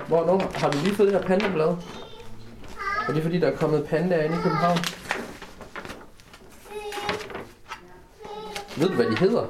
Hvornår 0.09 0.59
har 0.59 0.71
vi 0.71 0.79
lige 0.79 0.95
fået 0.95 1.13
det 1.13 1.21
her 1.21 1.27
pandablad? 1.27 1.77
Er 3.09 3.13
det 3.13 3.23
fordi, 3.23 3.39
der 3.39 3.49
er 3.49 3.57
kommet 3.57 3.87
pandaer 3.87 4.25
ind 4.25 4.35
i 4.35 4.37
København? 4.37 4.79
Ved 8.79 8.89
du, 8.89 8.95
hvad 8.95 9.07
de 9.11 9.17
hedder? 9.19 9.47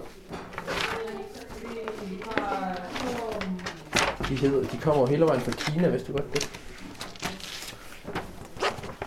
De, 4.29 4.37
hedder, 4.37 4.69
de 4.69 4.77
kommer 4.77 5.07
hele 5.07 5.25
vejen 5.25 5.41
fra 5.41 5.53
Kina, 5.53 5.89
hvis 5.89 6.03
du 6.03 6.13
godt 6.13 6.33
det. 6.35 6.51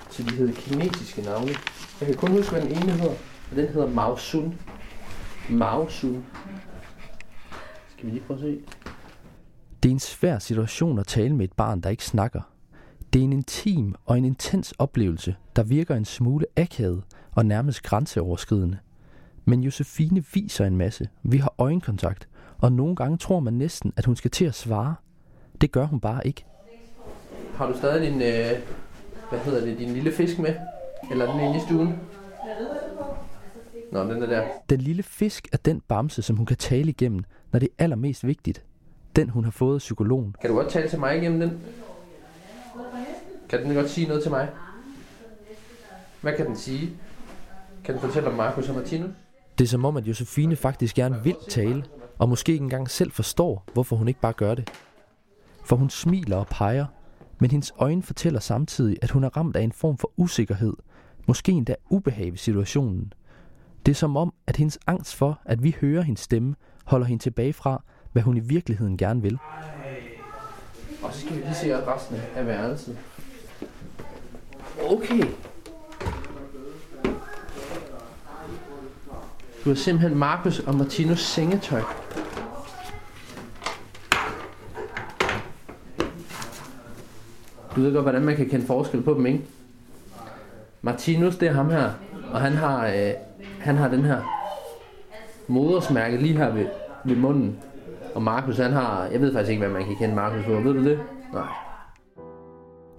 Så 0.09 0.23
de 0.23 0.35
hedder 0.35 0.53
kinesiske 0.53 1.21
navne. 1.21 1.51
Jeg 1.99 2.07
kan 2.07 2.15
kun 2.15 2.31
huske, 2.31 2.51
hvad 2.51 2.61
den 2.61 2.71
ene 2.71 2.91
hedder. 2.91 3.15
Og 3.51 3.55
den 3.55 3.67
hedder 3.67 3.89
Mao 3.89 4.17
Sun. 4.17 4.55
Mao 5.49 5.89
Sun. 5.89 6.25
Skal 7.89 8.05
vi 8.05 8.11
lige 8.11 8.23
prøve 8.27 8.39
at 8.39 8.41
se? 8.41 8.61
Det 9.83 9.89
er 9.89 9.93
en 9.93 9.99
svær 9.99 10.39
situation 10.39 10.99
at 10.99 11.07
tale 11.07 11.35
med 11.35 11.45
et 11.45 11.53
barn, 11.53 11.81
der 11.81 11.89
ikke 11.89 12.05
snakker. 12.05 12.41
Det 13.13 13.19
er 13.19 13.23
en 13.23 13.33
intim 13.33 13.95
og 14.05 14.17
en 14.17 14.25
intens 14.25 14.71
oplevelse, 14.79 15.35
der 15.55 15.63
virker 15.63 15.95
en 15.95 16.05
smule 16.05 16.45
akavet 16.55 17.03
og 17.31 17.45
nærmest 17.45 17.83
grænseoverskridende. 17.83 18.77
Men 19.45 19.63
Josefine 19.63 20.23
viser 20.33 20.65
en 20.65 20.77
masse. 20.77 21.09
Vi 21.23 21.37
har 21.37 21.53
øjenkontakt, 21.57 22.27
og 22.57 22.71
nogle 22.71 22.95
gange 22.95 23.17
tror 23.17 23.39
man 23.39 23.53
næsten, 23.53 23.93
at 23.95 24.05
hun 24.05 24.15
skal 24.15 24.31
til 24.31 24.45
at 24.45 24.55
svare. 24.55 24.95
Det 25.61 25.71
gør 25.71 25.85
hun 25.85 25.99
bare 25.99 26.27
ikke. 26.27 26.45
Har 27.55 27.67
du 27.67 27.77
stadig 27.77 28.01
din, 28.01 28.21
øh, 28.21 28.59
hvad 29.29 29.39
hedder 29.39 29.65
det, 29.65 29.79
din 29.79 29.89
lille 29.89 30.11
fisk 30.11 30.39
med? 30.39 30.55
Eller 31.11 31.31
den 31.31 31.41
inde 31.41 31.57
i 31.57 31.59
stuen? 31.59 31.99
Nå, 33.91 34.03
den 34.03 34.23
er 34.23 34.27
der. 34.27 34.43
Den 34.69 34.81
lille 34.81 35.03
fisk 35.03 35.47
er 35.51 35.57
den 35.57 35.81
bamse, 35.81 36.21
som 36.21 36.35
hun 36.35 36.45
kan 36.45 36.57
tale 36.57 36.89
igennem, 36.89 37.23
når 37.51 37.59
det 37.59 37.69
er 37.77 37.83
allermest 37.83 38.27
vigtigt. 38.27 38.63
Den, 39.15 39.29
hun 39.29 39.43
har 39.43 39.51
fået 39.51 39.75
af 39.75 39.79
psykologen. 39.79 40.35
Kan 40.41 40.49
du 40.49 40.55
godt 40.55 40.69
tale 40.69 40.89
til 40.89 40.99
mig 40.99 41.17
igennem 41.17 41.39
den? 41.39 41.59
Kan 43.49 43.63
den 43.63 43.75
godt 43.75 43.89
sige 43.89 44.07
noget 44.07 44.23
til 44.23 44.31
mig? 44.31 44.49
Hvad 46.21 46.33
kan 46.37 46.45
den 46.45 46.55
sige? 46.55 46.89
Kan 47.83 47.93
den 47.93 48.01
fortælle 48.01 48.29
om 48.29 48.35
Markus 48.35 48.69
og 48.69 48.75
Martinus? 48.75 49.09
Det 49.57 49.63
er 49.63 49.69
som 49.69 49.85
om, 49.85 49.97
at 49.97 50.07
Josefine 50.07 50.55
faktisk 50.55 50.95
gerne 50.95 51.23
vil 51.23 51.35
tale, 51.49 51.83
og 52.19 52.29
måske 52.29 52.51
ikke 52.51 52.63
engang 52.63 52.89
selv 52.89 53.11
forstår, 53.11 53.63
hvorfor 53.73 53.95
hun 53.95 54.07
ikke 54.07 54.19
bare 54.19 54.33
gør 54.33 54.55
det 54.55 54.69
for 55.71 55.75
hun 55.75 55.89
smiler 55.89 56.37
og 56.37 56.47
peger, 56.47 56.85
men 57.39 57.51
hendes 57.51 57.73
øjne 57.77 58.03
fortæller 58.03 58.39
samtidig, 58.39 58.97
at 59.01 59.11
hun 59.11 59.23
er 59.23 59.37
ramt 59.37 59.55
af 59.55 59.61
en 59.61 59.71
form 59.71 59.97
for 59.97 60.11
usikkerhed, 60.17 60.73
måske 61.27 61.51
endda 61.51 61.75
ubehag 61.89 62.31
ved 62.31 62.37
situationen. 62.37 63.13
Det 63.85 63.91
er 63.91 63.95
som 63.95 64.17
om, 64.17 64.33
at 64.47 64.57
hendes 64.57 64.79
angst 64.87 65.15
for, 65.15 65.41
at 65.45 65.63
vi 65.63 65.75
hører 65.81 66.01
hendes 66.01 66.19
stemme, 66.19 66.55
holder 66.85 67.05
hende 67.05 67.23
tilbage 67.23 67.53
fra, 67.53 67.83
hvad 68.11 68.21
hun 68.21 68.37
i 68.37 68.39
virkeligheden 68.39 68.97
gerne 68.97 69.21
vil. 69.21 69.37
Og 71.03 71.13
så 71.13 71.19
skal 71.19 71.35
vi 71.35 71.41
lige 71.41 71.55
se 71.55 71.85
resten 71.87 72.17
af 72.35 72.47
værelset. 72.47 72.97
Okay. 74.89 75.23
Du 79.63 79.69
har 79.69 79.75
simpelthen 79.75 80.17
Markus 80.17 80.59
og 80.59 80.75
Martinos 80.75 81.19
sengetøj. 81.19 81.81
Du 87.75 87.81
ved 87.81 87.93
godt, 87.93 88.03
hvordan 88.03 88.21
man 88.21 88.35
kan 88.35 88.49
kende 88.49 88.65
forskel 88.65 89.01
på 89.01 89.13
dem, 89.13 89.25
ikke? 89.25 89.41
Martinus, 90.81 91.35
det 91.35 91.47
er 91.47 91.53
ham 91.53 91.69
her, 91.69 91.89
og 92.33 92.41
han 92.41 92.51
har, 92.51 92.87
øh, 92.87 93.13
han 93.59 93.75
har 93.75 93.87
den 93.87 94.01
her 94.01 94.21
modersmærke 95.47 96.17
lige 96.17 96.37
her 96.37 96.53
ved, 96.53 96.65
ved 97.05 97.15
munden. 97.15 97.57
Og 98.15 98.21
Markus, 98.21 98.57
han 98.57 98.71
har, 98.71 99.05
jeg 99.05 99.21
ved 99.21 99.33
faktisk 99.33 99.51
ikke, 99.51 99.59
hvad 99.59 99.73
man 99.73 99.85
kan 99.85 99.95
kende 99.95 100.15
Markus 100.15 100.45
på. 100.45 100.51
Ved 100.51 100.73
du 100.73 100.83
det? 100.83 100.99
Nej. 101.33 101.47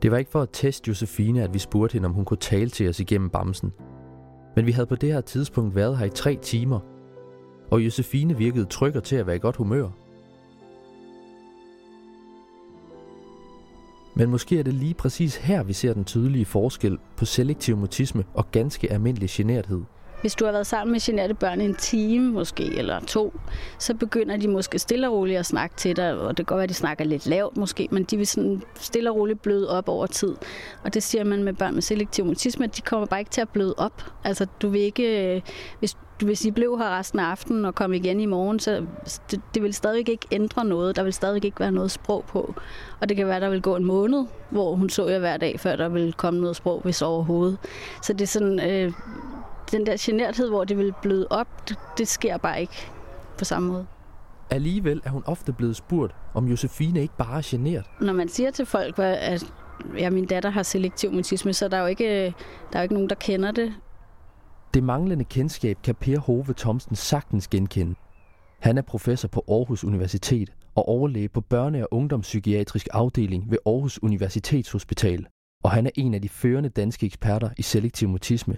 Det 0.03 0.11
var 0.11 0.17
ikke 0.19 0.31
for 0.31 0.43
at 0.43 0.49
teste 0.53 0.89
Josefine, 0.89 1.43
at 1.43 1.55
vi 1.55 1.59
spurgte 1.59 1.95
hende, 1.95 2.07
om 2.07 2.13
hun 2.13 2.25
kunne 2.25 2.37
tale 2.37 2.71
til 2.71 2.89
os 2.89 3.01
igennem 3.01 3.31
bamsen. 3.31 3.73
Men 4.57 4.67
vi 4.67 4.73
havde 4.73 4.87
på 4.87 4.97
det 4.97 5.13
her 5.13 5.21
tidspunkt 5.21 5.75
været 5.77 5.99
her 5.99 6.07
i 6.07 6.11
tre 6.11 6.39
timer, 6.43 6.81
og 7.71 7.85
Josefine 7.85 8.37
virkede 8.37 8.65
tryg 8.65 8.97
og 8.97 9.05
til 9.05 9.17
at 9.17 9.27
være 9.27 9.37
i 9.37 9.39
godt 9.39 9.57
humør. 9.57 9.89
Men 14.15 14.31
måske 14.31 14.59
er 14.59 14.63
det 14.63 14.75
lige 14.75 14.95
præcis 14.95 15.37
her, 15.37 15.63
vi 15.63 15.73
ser 15.73 15.95
den 15.95 16.05
tydelige 16.05 16.45
forskel 16.45 16.99
på 17.17 17.25
selektiv 17.25 17.77
mutisme 17.77 18.25
og 18.35 18.51
ganske 18.51 18.93
almindelig 18.93 19.29
generthed. 19.31 19.83
Hvis 20.23 20.35
du 20.35 20.45
har 20.45 20.53
været 20.53 20.67
sammen 20.67 20.93
med 20.93 21.01
generte 21.01 21.35
børn 21.35 21.61
en 21.61 21.75
time 21.75 22.33
måske, 22.33 22.79
eller 22.79 23.01
to, 23.01 23.41
så 23.79 23.95
begynder 23.95 24.37
de 24.37 24.49
måske 24.49 24.79
stille 24.79 25.09
og 25.09 25.15
roligt 25.15 25.39
at 25.39 25.47
snakke 25.47 25.77
til 25.77 25.97
dig, 25.97 26.19
og 26.19 26.29
det 26.29 26.37
kan 26.37 26.45
godt 26.45 26.57
være, 26.57 26.65
at 26.65 26.69
de 26.69 26.75
snakker 26.75 27.05
lidt 27.05 27.27
lavt 27.27 27.57
måske, 27.57 27.89
men 27.91 28.05
de 28.05 28.17
vil 28.17 28.27
sådan 28.27 28.63
stille 28.75 29.11
og 29.11 29.17
roligt 29.17 29.43
bløde 29.43 29.71
op 29.71 29.89
over 29.89 30.07
tid. 30.07 30.37
Og 30.85 30.95
det 30.95 31.03
siger 31.03 31.25
man 31.25 31.43
med 31.43 31.53
børn 31.53 31.75
med 31.75 31.83
selektiv 31.83 32.25
mutisme, 32.25 32.65
at 32.65 32.77
de 32.77 32.83
kommer 32.83 33.07
bare 33.07 33.21
ikke 33.21 33.31
til 33.31 33.41
at 33.41 33.49
bløde 33.49 33.75
op. 33.77 34.05
Altså, 34.25 34.47
du 34.63 34.69
vil 34.69 34.81
ikke, 34.81 35.35
øh, 35.35 35.41
hvis 35.79 35.97
hvis 36.25 36.45
I 36.45 36.51
blev 36.51 36.79
her 36.79 36.99
resten 36.99 37.19
af 37.19 37.25
aftenen 37.25 37.65
og 37.65 37.75
kom 37.75 37.93
igen 37.93 38.21
i 38.21 38.27
morgen, 38.27 38.59
så 38.59 38.87
det, 39.31 39.41
det 39.55 39.63
vil 39.63 39.75
stadig 39.75 40.09
ikke 40.09 40.27
ændre 40.31 40.65
noget. 40.65 40.97
Der 40.97 41.03
vil 41.03 41.13
stadig 41.13 41.45
ikke 41.45 41.61
være 41.61 41.73
noget 41.73 41.91
sprog 41.91 42.25
på. 42.29 42.55
Og 43.01 43.09
det 43.09 43.17
kan 43.17 43.27
være, 43.27 43.41
der 43.41 43.51
vil 43.51 43.63
gå 43.63 43.77
en 43.77 43.85
måned, 43.85 44.25
hvor 44.51 44.75
hun 44.75 44.91
så 44.91 45.09
jer 45.09 45.19
hver 45.19 45.37
dag, 45.37 45.61
før 45.61 45.77
der 45.77 45.89
vil 45.89 46.13
komme 46.13 46.41
noget 46.41 46.57
sprog, 46.57 46.81
hvis 46.85 47.03
overhovedet. 47.03 47.59
Så 48.03 48.13
det 48.13 48.21
er 48.21 48.27
sådan, 48.27 48.71
øh, 48.71 48.93
den 49.73 49.87
der 49.87 49.97
generthed, 50.01 50.49
hvor 50.49 50.65
det 50.65 50.79
vil 50.79 50.95
bløde 51.03 51.27
op, 51.31 51.69
det, 51.69 51.77
det 51.99 52.09
sker 52.09 52.37
bare 52.37 52.61
ikke 52.61 52.91
på 53.39 53.45
samme 53.45 53.69
måde. 53.69 53.87
Alligevel 54.51 55.03
er 55.05 55.11
hun 55.11 55.23
ofte 55.27 55.53
blevet 55.53 55.77
spurgt, 55.77 56.15
om 56.35 56.47
Josefine 56.49 57.01
ikke 57.01 57.17
bare 57.17 57.39
er 57.39 57.43
genert. 57.45 57.91
Når 58.01 58.13
man 58.13 58.29
siger 58.29 58.51
til 58.51 58.67
folk, 58.67 58.99
at 58.99 59.53
ja, 59.99 60.11
min 60.11 60.27
datter 60.27 60.51
har 60.51 60.63
selektiv 60.63 61.13
mutisme, 61.13 61.53
så 61.53 61.69
der 61.69 61.77
er 61.77 61.81
jo 61.81 61.87
ikke, 61.87 62.25
der 62.25 62.33
er 62.73 62.79
jo 62.79 62.83
ikke 62.83 62.95
nogen, 62.95 63.09
der 63.09 63.15
kender 63.15 63.51
det. 63.51 63.75
Det 64.75 64.83
manglende 64.83 65.25
kendskab 65.25 65.79
kan 65.85 65.95
Per 65.95 66.19
Hove 66.19 66.55
Thomsen 66.57 66.97
sagtens 66.97 67.49
genkende. 67.49 67.95
Han 68.61 68.79
er 68.79 68.83
professor 68.83 69.29
på 69.29 69.45
Aarhus 69.49 69.85
Universitet 69.85 70.53
og 70.75 70.89
overlæge 70.89 71.29
på 71.29 71.43
børne- 71.55 71.83
og 71.83 71.89
ungdomspsykiatrisk 71.91 72.89
afdeling 72.93 73.51
ved 73.51 73.59
Aarhus 73.67 74.03
Universitetshospital, 74.03 75.27
og 75.65 75.71
han 75.71 75.87
er 75.87 75.91
en 75.95 76.15
af 76.15 76.23
de 76.23 76.29
førende 76.29 76.69
danske 76.69 77.07
eksperter 77.07 77.51
i 77.59 77.63
selektiv 77.63 78.09
mutisme. 78.09 78.57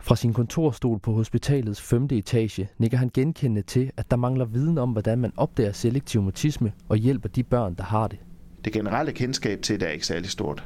Fra 0.00 0.16
sin 0.16 0.32
kontorstol 0.32 0.98
på 0.98 1.12
hospitalets 1.12 1.82
femte 1.82 2.16
etage 2.16 2.68
nikker 2.78 2.98
han 2.98 3.10
genkendende 3.14 3.62
til, 3.62 3.90
at 3.96 4.10
der 4.10 4.16
mangler 4.16 4.44
viden 4.44 4.78
om, 4.78 4.90
hvordan 4.90 5.18
man 5.18 5.32
opdager 5.36 5.72
selektiv 5.72 6.22
mutisme 6.22 6.72
og 6.88 6.96
hjælper 6.96 7.28
de 7.28 7.42
børn, 7.42 7.74
der 7.74 7.82
har 7.82 8.08
det. 8.08 8.18
Det 8.64 8.72
generelle 8.72 9.12
kendskab 9.12 9.62
til 9.62 9.80
det 9.80 9.88
er 9.88 9.92
ikke 9.92 10.06
særlig 10.06 10.30
stort. 10.30 10.64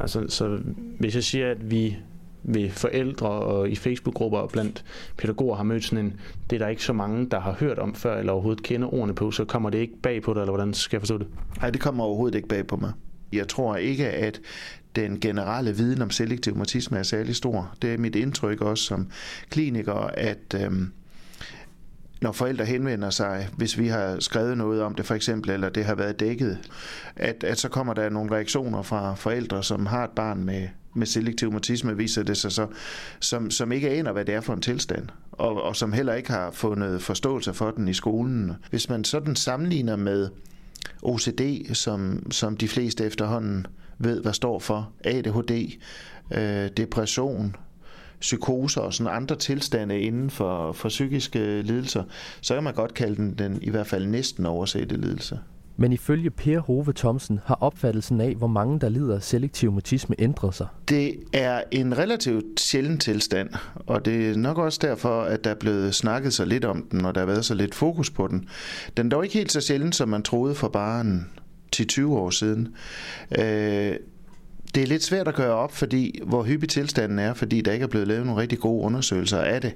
Altså, 0.00 0.24
så 0.28 0.58
hvis 1.00 1.14
jeg 1.14 1.24
siger, 1.24 1.50
at 1.50 1.70
vi 1.70 1.96
ved 2.42 2.70
forældre 2.70 3.28
og 3.28 3.68
i 3.68 3.76
Facebook-grupper 3.76 4.38
og 4.38 4.50
blandt 4.50 4.84
pædagoger 5.18 5.56
har 5.56 5.64
mødt 5.64 5.84
sådan 5.84 6.04
en, 6.04 6.20
det 6.50 6.56
er 6.56 6.64
der 6.64 6.68
ikke 6.68 6.84
så 6.84 6.92
mange, 6.92 7.30
der 7.30 7.40
har 7.40 7.52
hørt 7.52 7.78
om 7.78 7.94
før, 7.94 8.18
eller 8.18 8.32
overhovedet 8.32 8.62
kender 8.62 8.94
ordene 8.94 9.14
på, 9.14 9.30
så 9.30 9.44
kommer 9.44 9.70
det 9.70 9.78
ikke 9.78 10.00
bag 10.02 10.22
på 10.22 10.34
dig, 10.34 10.40
eller 10.40 10.52
hvordan 10.52 10.74
skal 10.74 10.96
jeg 10.96 11.00
forstå 11.00 11.18
det? 11.18 11.26
Nej, 11.60 11.70
det 11.70 11.80
kommer 11.80 12.04
overhovedet 12.04 12.36
ikke 12.36 12.48
bag 12.48 12.66
på 12.66 12.76
mig. 12.76 12.92
Jeg 13.32 13.48
tror 13.48 13.76
ikke, 13.76 14.08
at 14.08 14.40
den 14.96 15.20
generelle 15.20 15.76
viden 15.76 16.02
om 16.02 16.10
selektiv 16.10 16.56
mutisme 16.56 16.98
er 16.98 17.02
særlig 17.02 17.36
stor. 17.36 17.74
Det 17.82 17.94
er 17.94 17.98
mit 17.98 18.16
indtryk 18.16 18.60
også 18.60 18.84
som 18.84 19.10
kliniker, 19.50 20.10
at 20.14 20.54
øhm, 20.54 20.92
når 22.20 22.32
forældre 22.32 22.64
henvender 22.64 23.10
sig, 23.10 23.48
hvis 23.56 23.78
vi 23.78 23.88
har 23.88 24.16
skrevet 24.20 24.58
noget 24.58 24.82
om 24.82 24.94
det 24.94 25.06
for 25.06 25.14
eksempel, 25.14 25.50
eller 25.50 25.68
det 25.68 25.84
har 25.84 25.94
været 25.94 26.20
dækket, 26.20 26.58
at, 27.16 27.44
at 27.44 27.58
så 27.58 27.68
kommer 27.68 27.94
der 27.94 28.08
nogle 28.08 28.34
reaktioner 28.34 28.82
fra 28.82 29.14
forældre, 29.14 29.62
som 29.62 29.86
har 29.86 30.04
et 30.04 30.10
barn 30.10 30.44
med, 30.44 30.68
med 30.94 31.06
selektiv 31.06 31.52
mutisme, 31.52 31.96
viser 31.96 32.22
det 32.22 32.36
sig 32.36 32.52
så, 32.52 32.66
som, 33.20 33.50
som 33.50 33.72
ikke 33.72 33.90
aner, 33.90 34.12
hvad 34.12 34.24
det 34.24 34.34
er 34.34 34.40
for 34.40 34.52
en 34.52 34.60
tilstand, 34.60 35.08
og, 35.32 35.62
og 35.62 35.76
som 35.76 35.92
heller 35.92 36.14
ikke 36.14 36.30
har 36.30 36.50
fundet 36.50 37.02
forståelse 37.02 37.54
for 37.54 37.70
den 37.70 37.88
i 37.88 37.94
skolen. 37.94 38.52
Hvis 38.70 38.88
man 38.88 39.04
sådan 39.04 39.36
sammenligner 39.36 39.96
med 39.96 40.28
OCD, 41.02 41.74
som, 41.74 42.30
som 42.30 42.56
de 42.56 42.68
fleste 42.68 43.04
efterhånden 43.04 43.66
ved, 43.98 44.22
hvad 44.22 44.32
står 44.32 44.58
for, 44.58 44.90
ADHD, 45.04 45.78
øh, 46.30 46.70
depression, 46.76 47.56
psykoser 48.20 48.80
og 48.80 48.94
sådan 48.94 49.12
andre 49.12 49.36
tilstande 49.36 50.00
inden 50.00 50.30
for, 50.30 50.72
for 50.72 50.88
psykiske 50.88 51.62
lidelser, 51.62 52.02
så 52.40 52.54
kan 52.54 52.62
man 52.62 52.74
godt 52.74 52.94
kalde 52.94 53.16
den, 53.16 53.34
den 53.34 53.58
i 53.62 53.70
hvert 53.70 53.86
fald 53.86 54.06
næsten 54.06 54.46
oversette 54.46 54.96
lidelse. 54.96 55.38
Men 55.78 55.92
ifølge 55.92 56.30
Per 56.30 56.60
Hove 56.60 56.92
Thomsen 56.92 57.40
har 57.44 57.54
opfattelsen 57.54 58.20
af, 58.20 58.34
hvor 58.34 58.46
mange 58.46 58.80
der 58.80 58.88
lider 58.88 59.14
af 59.14 59.22
selektiv 59.22 59.72
mutisme 59.72 60.14
ændret 60.18 60.54
sig. 60.54 60.66
Det 60.88 61.14
er 61.32 61.62
en 61.70 61.98
relativt 61.98 62.60
sjælden 62.60 62.98
tilstand, 62.98 63.48
og 63.76 64.04
det 64.04 64.30
er 64.30 64.36
nok 64.36 64.58
også 64.58 64.78
derfor, 64.82 65.22
at 65.22 65.44
der 65.44 65.50
er 65.50 65.54
blevet 65.54 65.94
snakket 65.94 66.32
så 66.34 66.44
lidt 66.44 66.64
om 66.64 66.86
den, 66.90 67.04
og 67.04 67.14
der 67.14 67.20
har 67.20 67.26
været 67.26 67.44
så 67.44 67.54
lidt 67.54 67.74
fokus 67.74 68.10
på 68.10 68.26
den. 68.26 68.48
Den 68.96 69.06
er 69.06 69.10
dog 69.10 69.24
ikke 69.24 69.38
helt 69.38 69.52
så 69.52 69.60
sjælden, 69.60 69.92
som 69.92 70.08
man 70.08 70.22
troede 70.22 70.54
for 70.54 70.68
bare 70.68 71.00
en 71.00 71.26
10-20 71.80 72.06
år 72.06 72.30
siden. 72.30 72.68
Øh, 73.38 73.96
det 74.74 74.82
er 74.82 74.86
lidt 74.86 75.04
svært 75.04 75.28
at 75.28 75.34
gøre 75.34 75.54
op, 75.54 75.72
fordi 75.72 76.20
hvor 76.26 76.42
hyppig 76.42 76.68
tilstanden 76.68 77.18
er, 77.18 77.34
fordi 77.34 77.60
der 77.60 77.72
ikke 77.72 77.82
er 77.82 77.88
blevet 77.88 78.08
lavet 78.08 78.26
nogle 78.26 78.40
rigtig 78.40 78.58
gode 78.58 78.84
undersøgelser 78.84 79.38
af 79.38 79.60
det. 79.60 79.74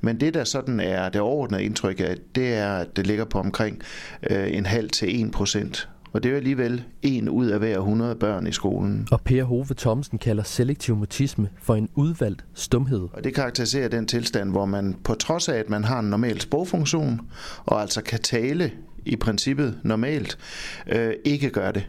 Men 0.00 0.20
det, 0.20 0.34
der 0.34 0.44
sådan 0.44 0.80
er 0.80 1.08
det 1.08 1.20
overordnede 1.20 1.64
indtryk 1.64 2.00
af, 2.00 2.16
det 2.34 2.54
er, 2.54 2.72
at 2.72 2.96
det 2.96 3.06
ligger 3.06 3.24
på 3.24 3.38
omkring 3.38 3.82
øh, 4.30 4.56
en 4.56 4.66
halv 4.66 4.90
til 4.90 5.24
1 5.24 5.30
procent. 5.30 5.88
Og 6.12 6.22
det 6.22 6.28
er 6.28 6.30
jo 6.30 6.36
alligevel 6.36 6.84
en 7.02 7.28
ud 7.28 7.46
af 7.46 7.58
hver 7.58 7.78
100 7.78 8.14
børn 8.14 8.46
i 8.46 8.52
skolen. 8.52 9.08
Og 9.10 9.20
Per 9.20 9.44
Hove 9.44 9.66
Thomsen 9.78 10.18
kalder 10.18 10.42
selektiv 10.42 10.96
mutisme 10.96 11.48
for 11.62 11.74
en 11.74 11.88
udvalgt 11.94 12.44
stumhed. 12.54 13.08
Og 13.12 13.24
det 13.24 13.34
karakteriserer 13.34 13.88
den 13.88 14.06
tilstand, 14.06 14.50
hvor 14.50 14.64
man 14.64 14.96
på 15.04 15.14
trods 15.14 15.48
af, 15.48 15.56
at 15.58 15.70
man 15.70 15.84
har 15.84 15.98
en 15.98 16.10
normal 16.10 16.40
sprogfunktion, 16.40 17.20
og 17.64 17.80
altså 17.80 18.02
kan 18.02 18.20
tale 18.20 18.72
i 19.04 19.16
princippet 19.16 19.78
normalt, 19.82 20.38
øh, 20.86 21.12
ikke 21.24 21.50
gør 21.50 21.70
det 21.70 21.86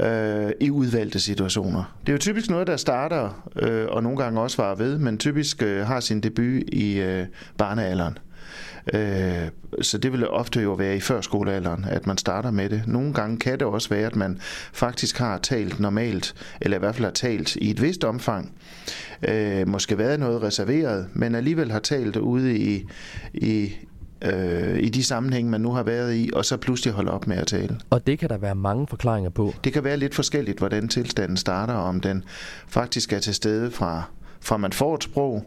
øh, 0.00 0.50
i 0.60 0.70
udvalgte 0.70 1.20
situationer. 1.20 1.96
Det 2.00 2.08
er 2.08 2.12
jo 2.12 2.18
typisk 2.18 2.50
noget, 2.50 2.66
der 2.66 2.76
starter, 2.76 3.50
øh, 3.56 3.86
og 3.88 4.02
nogle 4.02 4.18
gange 4.18 4.40
også 4.40 4.62
varer 4.62 4.74
ved, 4.74 4.98
men 4.98 5.18
typisk 5.18 5.62
øh, 5.62 5.86
har 5.86 6.00
sin 6.00 6.20
debut 6.20 6.62
i 6.72 7.00
øh, 7.00 7.26
barnealderen. 7.58 8.18
Øh, 8.94 9.48
så 9.82 9.98
det 9.98 10.12
vil 10.12 10.28
ofte 10.28 10.60
jo 10.60 10.72
være 10.72 10.96
i 10.96 11.00
førskolealderen, 11.00 11.84
at 11.84 12.06
man 12.06 12.18
starter 12.18 12.50
med 12.50 12.68
det. 12.68 12.82
Nogle 12.86 13.14
gange 13.14 13.38
kan 13.38 13.52
det 13.52 13.62
også 13.62 13.88
være, 13.88 14.06
at 14.06 14.16
man 14.16 14.38
faktisk 14.72 15.18
har 15.18 15.38
talt 15.38 15.80
normalt, 15.80 16.34
eller 16.60 16.76
i 16.76 16.78
hvert 16.78 16.94
fald 16.94 17.04
har 17.04 17.12
talt 17.12 17.56
i 17.56 17.70
et 17.70 17.82
vist 17.82 18.04
omfang. 18.04 18.52
Øh, 19.28 19.68
måske 19.68 19.98
været 19.98 20.20
noget 20.20 20.42
reserveret, 20.42 21.06
men 21.12 21.34
alligevel 21.34 21.70
har 21.70 21.78
talt 21.78 22.16
ude 22.16 22.58
i, 22.58 22.84
i, 23.34 23.72
øh, 24.22 24.78
i 24.78 24.88
de 24.88 25.04
sammenhænge, 25.04 25.50
man 25.50 25.60
nu 25.60 25.72
har 25.72 25.82
været 25.82 26.16
i, 26.16 26.30
og 26.32 26.44
så 26.44 26.56
pludselig 26.56 26.94
holde 26.94 27.10
op 27.10 27.26
med 27.26 27.36
at 27.36 27.46
tale. 27.46 27.78
Og 27.90 28.06
det 28.06 28.18
kan 28.18 28.28
der 28.28 28.38
være 28.38 28.54
mange 28.54 28.86
forklaringer 28.86 29.30
på. 29.30 29.54
Det 29.64 29.72
kan 29.72 29.84
være 29.84 29.96
lidt 29.96 30.14
forskelligt, 30.14 30.58
hvordan 30.58 30.88
tilstanden 30.88 31.36
starter, 31.36 31.74
om 31.74 32.00
den 32.00 32.24
faktisk 32.66 33.12
er 33.12 33.18
til 33.18 33.34
stede 33.34 33.70
fra, 33.70 34.02
fra 34.40 34.56
man 34.56 34.72
får 34.72 34.94
et 34.94 35.02
sprog, 35.02 35.44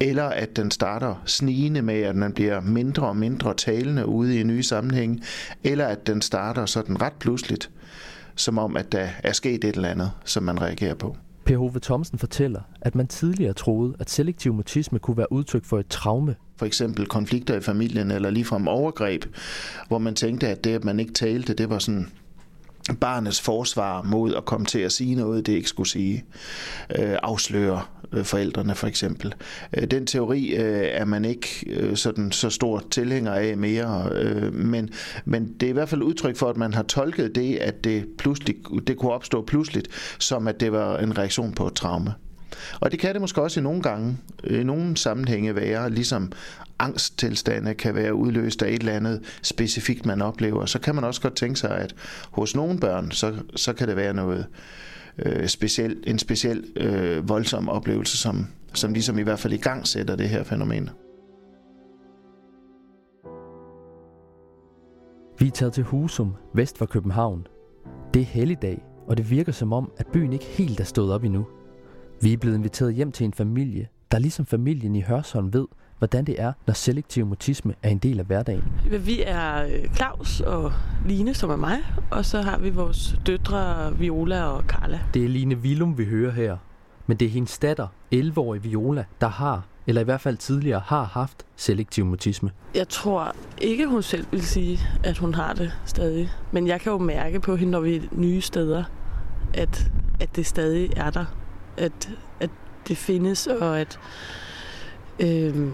eller 0.00 0.24
at 0.24 0.56
den 0.56 0.70
starter 0.70 1.22
snigende 1.26 1.82
med, 1.82 2.02
at 2.02 2.16
man 2.16 2.32
bliver 2.32 2.60
mindre 2.60 3.06
og 3.06 3.16
mindre 3.16 3.54
talende 3.54 4.06
ude 4.06 4.40
i 4.40 4.42
nye 4.42 4.62
sammenhæng, 4.62 5.22
eller 5.64 5.86
at 5.86 6.06
den 6.06 6.22
starter 6.22 6.66
sådan 6.66 7.02
ret 7.02 7.12
pludseligt, 7.12 7.70
som 8.34 8.58
om 8.58 8.76
at 8.76 8.92
der 8.92 9.08
er 9.22 9.32
sket 9.32 9.64
et 9.64 9.76
eller 9.76 9.88
andet, 9.88 10.10
som 10.24 10.42
man 10.42 10.62
reagerer 10.62 10.94
på. 10.94 11.16
Per 11.48 11.58
Hove 11.58 11.80
Thomsen 11.80 12.18
fortæller, 12.18 12.60
at 12.80 12.94
man 12.94 13.06
tidligere 13.06 13.52
troede, 13.52 13.94
at 13.98 14.10
selektiv 14.10 14.54
mutisme 14.54 14.98
kunne 14.98 15.16
være 15.16 15.32
udtryk 15.32 15.64
for 15.64 15.78
et 15.78 15.86
traume. 15.86 16.36
For 16.56 16.66
eksempel 16.66 17.06
konflikter 17.06 17.56
i 17.56 17.60
familien 17.60 18.10
eller 18.10 18.30
ligefrem 18.30 18.68
overgreb, 18.68 19.24
hvor 19.88 19.98
man 19.98 20.14
tænkte, 20.14 20.48
at 20.48 20.64
det, 20.64 20.74
at 20.74 20.84
man 20.84 21.00
ikke 21.00 21.12
talte, 21.12 21.54
det 21.54 21.70
var 21.70 21.78
sådan 21.78 22.08
barnets 22.96 23.40
forsvar 23.40 24.02
mod 24.02 24.34
at 24.34 24.44
komme 24.44 24.66
til 24.66 24.78
at 24.78 24.92
sige 24.92 25.14
noget, 25.14 25.46
det 25.46 25.52
ikke 25.52 25.68
skulle 25.68 25.88
sige. 25.88 26.24
Øh, 26.98 27.16
afslører 27.22 27.98
øh, 28.12 28.24
forældrene 28.24 28.74
for 28.74 28.86
eksempel. 28.86 29.34
Øh, 29.76 29.84
den 29.84 30.06
teori 30.06 30.56
øh, 30.56 30.88
er 30.92 31.04
man 31.04 31.24
ikke 31.24 31.64
øh, 31.66 31.96
sådan 31.96 32.32
så 32.32 32.50
stor 32.50 32.82
tilhænger 32.90 33.32
af 33.32 33.56
mere, 33.56 34.08
øh, 34.12 34.54
men, 34.54 34.90
men 35.24 35.54
det 35.60 35.66
er 35.66 35.70
i 35.70 35.72
hvert 35.72 35.88
fald 35.88 36.02
udtryk 36.02 36.36
for, 36.36 36.50
at 36.50 36.56
man 36.56 36.74
har 36.74 36.82
tolket 36.82 37.34
det, 37.34 37.56
at 37.56 37.84
det, 37.84 38.06
pludselig, 38.18 38.56
det 38.86 38.96
kunne 38.96 39.12
opstå 39.12 39.42
pludseligt, 39.42 39.88
som 40.18 40.48
at 40.48 40.60
det 40.60 40.72
var 40.72 40.98
en 40.98 41.18
reaktion 41.18 41.52
på 41.52 41.66
et 41.66 41.74
traume. 41.74 42.14
Og 42.80 42.90
det 42.90 42.98
kan 42.98 43.12
det 43.12 43.20
måske 43.20 43.42
også 43.42 43.60
i 43.60 43.62
nogle 43.62 43.82
gange, 43.82 44.18
øh, 44.44 44.60
i 44.60 44.64
nogle 44.64 44.96
sammenhænge 44.96 45.54
være, 45.54 45.90
ligesom 45.90 46.32
angsttilstande 46.78 47.74
kan 47.74 47.94
være 47.94 48.14
udløst 48.14 48.62
af 48.62 48.68
et 48.68 48.78
eller 48.78 48.92
andet 48.92 49.22
specifikt, 49.42 50.06
man 50.06 50.22
oplever. 50.22 50.66
Så 50.66 50.78
kan 50.78 50.94
man 50.94 51.04
også 51.04 51.20
godt 51.20 51.36
tænke 51.36 51.58
sig, 51.58 51.70
at 51.70 51.94
hos 52.30 52.56
nogle 52.56 52.80
børn, 52.80 53.10
så, 53.10 53.34
så 53.56 53.72
kan 53.72 53.88
det 53.88 53.96
være 53.96 54.14
noget 54.14 54.46
øh, 55.18 55.48
speciel, 55.48 56.02
en 56.06 56.18
speciel 56.18 56.64
øh, 56.76 57.28
voldsom 57.28 57.68
oplevelse, 57.68 58.16
som, 58.16 58.46
som 58.74 58.92
ligesom 58.92 59.18
i 59.18 59.22
hvert 59.22 59.38
fald 59.38 59.52
i 59.52 59.56
gang 59.56 59.86
sætter 59.86 60.16
det 60.16 60.28
her 60.28 60.42
fænomen. 60.42 60.90
Vi 65.38 65.46
er 65.46 65.50
taget 65.50 65.72
til 65.72 65.84
Husum, 65.84 66.34
vest 66.54 66.78
for 66.78 66.86
København. 66.86 67.46
Det 68.14 68.22
er 68.22 68.26
helligdag, 68.26 68.82
og 69.06 69.16
det 69.16 69.30
virker 69.30 69.52
som 69.52 69.72
om, 69.72 69.92
at 69.96 70.06
byen 70.06 70.32
ikke 70.32 70.44
helt 70.44 70.80
er 70.80 70.84
stået 70.84 71.12
op 71.12 71.24
endnu. 71.24 71.46
Vi 72.20 72.32
er 72.32 72.36
blevet 72.36 72.56
inviteret 72.56 72.94
hjem 72.94 73.12
til 73.12 73.24
en 73.24 73.32
familie, 73.32 73.88
der 74.12 74.18
ligesom 74.18 74.46
familien 74.46 74.96
i 74.96 75.00
Hørsholm 75.02 75.52
ved, 75.52 75.66
hvordan 75.98 76.24
det 76.24 76.40
er, 76.40 76.52
når 76.66 76.74
selektiv 76.74 77.26
mutisme 77.26 77.74
er 77.82 77.88
en 77.88 77.98
del 77.98 78.18
af 78.20 78.26
hverdagen. 78.26 78.64
Vi 79.04 79.22
er 79.26 79.64
øh, 79.64 79.94
Claus 79.96 80.40
og 80.40 80.72
Line, 81.06 81.34
som 81.34 81.50
er 81.50 81.56
mig, 81.56 81.78
og 82.10 82.24
så 82.24 82.42
har 82.42 82.58
vi 82.58 82.70
vores 82.70 83.16
døtre 83.26 83.92
Viola 83.98 84.44
og 84.44 84.62
Carla. 84.62 85.00
Det 85.14 85.24
er 85.24 85.28
Line 85.28 85.56
Willum, 85.56 85.98
vi 85.98 86.04
hører 86.04 86.32
her. 86.32 86.56
Men 87.06 87.16
det 87.16 87.26
er 87.26 87.30
hendes 87.30 87.58
datter, 87.58 87.86
11-årige 88.14 88.62
Viola, 88.62 89.04
der 89.20 89.28
har, 89.28 89.66
eller 89.86 90.00
i 90.00 90.04
hvert 90.04 90.20
fald 90.20 90.36
tidligere 90.36 90.82
har 90.84 91.04
haft 91.04 91.46
selektiv 91.56 92.04
mutisme. 92.04 92.50
Jeg 92.74 92.88
tror 92.88 93.34
ikke, 93.58 93.86
hun 93.86 94.02
selv 94.02 94.26
vil 94.30 94.42
sige, 94.42 94.80
at 95.04 95.18
hun 95.18 95.34
har 95.34 95.52
det 95.52 95.72
stadig. 95.84 96.30
Men 96.52 96.66
jeg 96.66 96.80
kan 96.80 96.92
jo 96.92 96.98
mærke 96.98 97.40
på 97.40 97.56
hende, 97.56 97.70
når 97.70 97.80
vi 97.80 97.96
er 97.96 98.00
nye 98.12 98.40
steder, 98.40 98.84
at, 99.54 99.90
at 100.20 100.36
det 100.36 100.46
stadig 100.46 100.90
er 100.96 101.10
der. 101.10 101.24
At, 101.78 102.10
at 102.40 102.50
det 102.88 102.96
findes, 102.96 103.46
og 103.46 103.80
at, 103.80 103.98
øhm, 105.20 105.72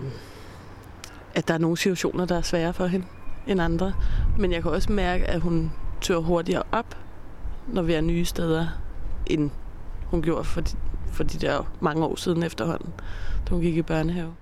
at 1.35 1.49
der 1.49 1.55
er 1.55 1.59
nogle 1.59 1.77
situationer, 1.77 2.25
der 2.25 2.37
er 2.37 2.43
svære 2.43 2.73
for 2.73 2.87
hende 2.87 3.07
end 3.47 3.63
andre. 3.63 3.93
Men 4.39 4.53
jeg 4.53 4.63
kan 4.63 4.71
også 4.71 4.93
mærke, 4.93 5.25
at 5.25 5.41
hun 5.41 5.73
tør 6.01 6.19
hurtigere 6.19 6.63
op, 6.73 6.97
når 7.69 7.83
vi 7.83 7.93
er 7.93 8.01
nye 8.01 8.25
steder, 8.25 8.67
end 9.27 9.51
hun 10.07 10.23
gjorde 10.23 10.45
for 10.45 10.61
de, 10.61 10.77
for 11.13 11.25
de 11.25 11.39
der 11.39 11.73
mange 11.81 12.05
år 12.05 12.17
siden 12.17 12.43
efterhånden, 12.43 12.93
da 13.49 13.55
hun 13.55 13.61
gik 13.61 13.77
i 13.77 13.83
børnehave. 13.83 14.35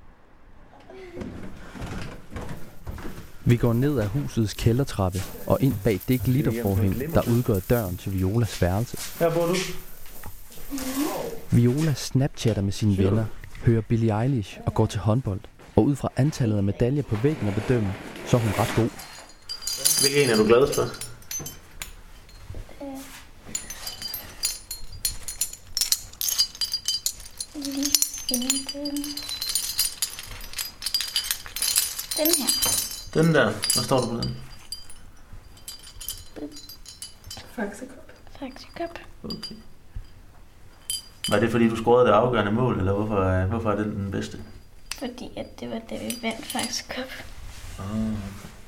Vi 3.44 3.56
går 3.56 3.72
ned 3.72 3.98
ad 3.98 4.06
husets 4.06 4.54
kældertrappe 4.54 5.18
og 5.46 5.58
ind 5.60 5.74
bag 5.84 6.00
det 6.08 6.22
glitterforhæng, 6.22 7.14
der 7.14 7.22
udgør 7.28 7.58
døren 7.70 7.96
til 7.96 8.14
Violas 8.14 8.62
værelse. 8.62 9.18
Her 9.18 9.34
bor 9.34 9.46
du. 9.46 9.54
Viola 11.50 11.94
snapchatter 11.94 12.62
med 12.62 12.72
sine 12.72 12.98
venner, 12.98 13.24
hører 13.64 13.80
Billie 13.80 14.22
Eilish 14.22 14.58
og 14.66 14.74
går 14.74 14.86
til 14.86 15.00
håndbold. 15.00 15.40
Og 15.76 15.84
ud 15.84 15.96
fra 15.96 16.08
antallet 16.16 16.56
af 16.56 16.62
medaljer 16.62 17.02
på 17.02 17.16
væggen 17.16 17.48
at 17.48 17.54
bedømme, 17.54 17.94
så 18.26 18.36
er 18.36 18.40
hun 18.40 18.50
ret 18.58 18.72
god. 18.76 18.90
Hvilken 20.00 20.24
en 20.24 20.30
er 20.30 20.36
du 20.36 20.44
gladest 20.44 20.74
for? 20.74 20.88
Den 32.16 32.26
her. 32.38 32.48
Den 33.14 33.34
der. 33.34 33.44
Hvad 33.74 33.84
står 33.84 34.00
der 34.00 34.08
på 34.08 34.16
den? 34.16 34.36
Faxekop. 37.56 38.12
Faxekop. 38.38 38.98
Okay. 39.24 39.54
Var 41.30 41.38
det 41.40 41.50
fordi, 41.50 41.68
du 41.68 41.76
scorede 41.76 42.06
det 42.06 42.12
afgørende 42.12 42.52
mål, 42.52 42.78
eller 42.78 42.92
hvorfor, 42.92 43.16
er- 43.16 43.46
hvorfor 43.46 43.70
er 43.70 43.76
den 43.82 43.90
den 43.96 44.10
bedste? 44.10 44.38
Fordi 44.98 45.30
at 45.36 45.60
det 45.60 45.70
var 45.70 45.80
da 45.90 45.94
vi 45.94 46.14
vandt 46.22 46.46
Faxekop. 46.46 47.04
Ah. 47.78 47.84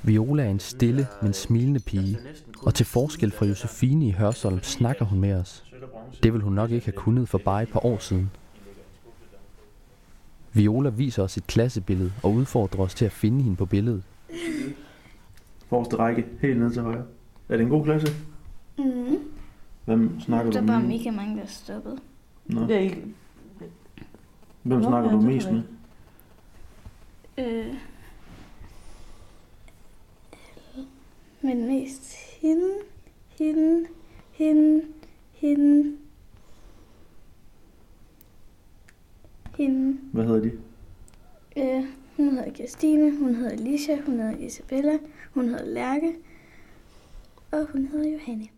Viola 0.03 0.45
er 0.45 0.49
en 0.51 0.61
stille, 0.61 1.07
men 1.23 1.33
smilende 1.33 1.81
pige. 1.81 2.19
Og 2.63 2.75
til 2.75 2.87
forskel 2.87 3.31
fra 3.33 3.47
Josefine 3.47 4.07
i 4.07 4.11
Hørsholm 4.11 4.63
snakker 4.63 5.05
hun 5.05 5.21
med 5.21 5.35
os. 5.35 5.65
Det 6.23 6.33
vil 6.33 6.41
hun 6.43 6.53
nok 6.53 6.71
ikke 6.71 6.87
have 6.87 6.93
kunnet 6.97 7.29
for 7.29 7.39
bare 7.39 7.63
et 7.63 7.69
par 7.69 7.87
år 7.87 7.99
siden. 7.99 8.31
Viola 10.53 10.89
viser 10.91 11.23
os 11.23 11.37
et 11.37 11.47
klassebillede 11.47 12.13
og 12.23 12.33
udfordrer 12.33 12.81
os 12.85 12.95
til 12.95 13.05
at 13.05 13.13
finde 13.13 13.43
hende 13.43 13.57
på 13.57 13.67
billedet. 13.67 14.03
Forreste 15.69 15.97
række, 15.97 16.25
helt 16.43 16.59
ned 16.61 16.73
til 16.73 16.83
højre. 16.83 17.03
Er 17.49 17.57
det 17.57 17.65
en 17.65 17.69
god 17.71 17.85
klasse? 17.85 18.07
Mm. 18.79 18.85
Hvem 19.85 20.21
snakker 20.21 20.53
Der 20.53 20.61
du 20.61 20.67
er 20.67 20.71
bare 20.73 20.81
med? 20.81 20.89
mega 20.89 21.11
mange, 21.11 21.37
der 21.37 21.43
er 21.43 21.47
stoppet. 21.49 21.99
Nå. 22.47 22.61
Det 22.61 22.77
er 22.77 22.81
ikke... 22.81 23.15
Hvem 24.63 24.79
Nå, 24.79 24.89
snakker 24.89 25.11
ja, 25.11 25.17
du 25.17 25.21
det 25.21 25.29
mest 25.29 25.51
med? 25.53 25.63
Øh. 27.39 27.75
Men 31.41 31.67
mest 31.67 32.15
hende, 32.41 32.71
hende, 33.39 33.87
hende, 34.33 34.85
hende, 35.33 35.97
hende. 39.57 39.99
Hvad 40.13 40.25
hedder 40.25 40.41
de? 40.41 40.53
Øh, 41.57 41.85
hun 42.17 42.31
hedder 42.31 42.55
Christine, 42.55 43.19
hun 43.19 43.35
hedder 43.35 43.51
Alicia, 43.51 44.01
hun 44.01 44.21
hedder 44.21 44.37
Isabella, 44.39 44.99
hun 45.35 45.49
hedder 45.49 45.65
Lærke, 45.65 46.15
og 47.51 47.67
hun 47.73 47.87
hedder 47.87 48.11
Johanne. 48.11 48.49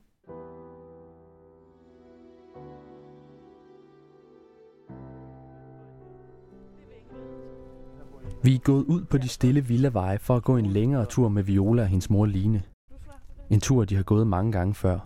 Vi 8.46 8.54
er 8.54 8.58
gået 8.58 8.84
ud 8.84 9.04
på 9.04 9.18
de 9.18 9.28
stille 9.28 9.60
villaveje 9.60 10.18
for 10.18 10.36
at 10.36 10.42
gå 10.42 10.56
en 10.56 10.66
længere 10.66 11.04
tur 11.04 11.28
med 11.28 11.42
Viola 11.42 11.82
og 11.82 11.88
hendes 11.88 12.10
mor 12.10 12.26
Line. 12.26 12.62
En 13.50 13.60
tur, 13.60 13.84
de 13.84 13.96
har 13.96 14.02
gået 14.02 14.26
mange 14.26 14.52
gange 14.52 14.74
før. 14.74 14.98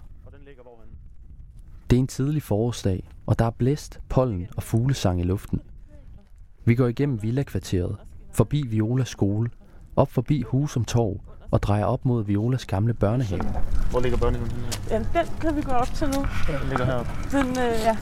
Det 1.91 1.97
er 1.97 2.01
en 2.01 2.07
tidlig 2.07 2.43
forårsdag, 2.43 3.09
og 3.27 3.39
der 3.39 3.45
er 3.45 3.51
blæst, 3.51 4.01
pollen 4.09 4.47
og 4.57 4.63
fuglesang 4.63 5.21
i 5.21 5.25
luften. 5.25 5.61
Vi 6.65 6.75
går 6.75 6.87
igennem 6.87 7.23
villakvarteret, 7.23 7.97
forbi 8.33 8.67
Violas 8.67 9.09
skole, 9.09 9.51
op 9.97 10.11
forbi 10.11 10.43
Husum 10.43 10.85
Torv 10.85 11.21
og 11.51 11.63
drejer 11.63 11.85
op 11.85 12.05
mod 12.05 12.25
Violas 12.25 12.67
gamle 12.67 12.95
børnehave. 12.95 13.43
Hvor 13.91 14.01
ligger 14.01 14.19
børnehaven 14.19 14.51
henne 14.51 14.65
her? 14.65 14.95
Ja, 14.99 14.99
den 14.99 15.29
kan 15.41 15.57
vi 15.57 15.63
gå 15.63 15.71
op 15.71 15.95
til 15.95 16.07
nu. 16.07 16.27
Den 16.47 16.69
ligger 16.69 16.85
heroppe. 16.85 17.11
Den, 17.31 17.49
øh, 17.49 17.57
ja, 17.57 17.97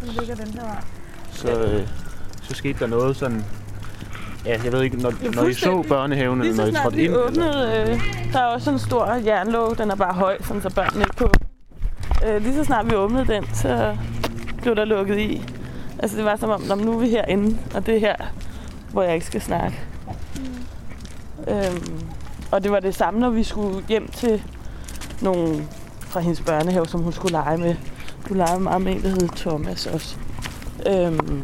den 0.00 0.08
ligger 0.08 0.34
den 0.34 0.54
her 0.54 0.64
vej. 0.64 0.84
Så, 1.30 1.64
øh, 1.64 1.88
så 2.42 2.54
skete 2.54 2.78
der 2.78 2.86
noget 2.86 3.16
sådan... 3.16 3.42
Ja, 4.46 4.60
jeg 4.64 4.72
ved 4.72 4.82
ikke, 4.82 4.96
når, 4.96 5.12
Ja, 5.22 5.28
når 5.30 5.44
I 5.46 5.52
så 5.54 5.82
børnehaven, 5.88 6.40
eller 6.40 6.56
når 6.56 6.66
I 6.66 6.72
trådte 6.82 6.96
ind? 7.04 7.12
eller? 7.12 7.26
åbnede, 7.26 7.86
øh, 7.92 8.02
der 8.32 8.38
er 8.38 8.44
også 8.46 8.70
en 8.70 8.78
stor 8.78 9.06
jernlåg, 9.26 9.78
den 9.78 9.90
er 9.90 9.94
bare 9.96 10.14
høj, 10.14 10.36
sådan, 10.42 10.62
så 10.62 10.74
børnene 10.74 11.00
ikke 11.04 11.16
på. 11.16 11.30
Øh, 12.26 12.42
lige 12.42 12.54
så 12.54 12.64
snart 12.64 12.90
vi 12.90 12.94
åbnede 12.94 13.26
den, 13.26 13.44
så 13.54 13.96
blev 14.62 14.76
der 14.76 14.84
lukket 14.84 15.18
i. 15.18 15.42
Altså 15.98 16.16
det 16.16 16.24
var 16.24 16.36
som 16.36 16.50
om, 16.50 16.60
"Nå, 16.62 16.74
men 16.74 16.84
nu 16.84 16.92
er 16.94 16.98
vi 16.98 17.08
herinde, 17.08 17.58
og 17.74 17.86
det 17.86 17.94
er 17.94 18.00
her, 18.00 18.16
hvor 18.92 19.02
jeg 19.02 19.14
ikke 19.14 19.26
skal 19.26 19.40
snakke. 19.40 19.80
Øhm, 21.48 22.00
og 22.50 22.62
det 22.62 22.70
var 22.72 22.80
det 22.80 22.94
samme, 22.94 23.20
når 23.20 23.30
vi 23.30 23.42
skulle 23.44 23.82
hjem 23.88 24.08
til 24.08 24.42
nogen 25.20 25.68
fra 26.00 26.20
hendes 26.20 26.40
børnehave, 26.40 26.86
som 26.86 27.00
hun 27.00 27.12
skulle 27.12 27.32
lege 27.32 27.58
med. 27.58 27.74
Du 28.28 28.34
legede 28.34 28.60
meget 28.60 28.82
med 28.82 28.92
en, 28.92 29.02
der 29.02 29.08
hed 29.08 29.28
Thomas 29.36 29.86
også. 29.86 30.16
Øhm, 30.88 31.42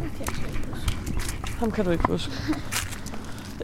ham 1.59 1.71
kan 1.71 1.85
du 1.85 1.91
ikke 1.91 2.05
huske. 2.09 2.33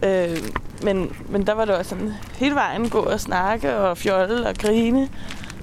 Øh, 0.03 0.39
men, 0.83 1.17
men 1.29 1.47
der 1.47 1.53
var 1.53 1.65
det 1.65 1.75
også 1.75 1.89
sådan, 1.89 2.13
hele 2.35 2.55
vejen 2.55 2.89
gå 2.89 2.99
og 2.99 3.21
snakke 3.21 3.77
og 3.77 3.99
fjolle 3.99 4.49
og 4.49 4.55
grine. 4.55 5.09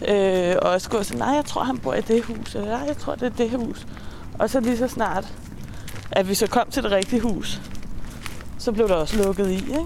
Øh, 0.08 0.56
og 0.62 0.72
også 0.72 0.90
gå 0.90 1.04
sådan, 1.04 1.20
nej, 1.20 1.36
jeg 1.36 1.46
tror, 1.46 1.64
han 1.64 1.78
bor 1.78 1.94
i 1.94 2.02
det 2.02 2.24
hus, 2.24 2.56
eller 2.56 2.70
nej, 2.70 2.88
jeg 2.88 2.98
tror, 2.98 3.16
det 3.16 3.26
er 3.26 3.30
det 3.30 3.52
hus. 3.52 3.88
Og 4.40 4.50
så 4.50 4.60
lige 4.60 4.78
så 4.78 4.88
snart, 4.88 5.34
at 6.12 6.30
vi 6.30 6.34
så 6.34 6.48
kom 6.48 6.70
til 6.72 6.84
det 6.84 6.92
rigtige 6.92 7.22
hus, 7.22 7.62
så 8.58 8.72
blev 8.72 8.88
der 8.88 8.96
også 8.96 9.24
lukket 9.24 9.50
i, 9.50 9.54
ikke? 9.54 9.86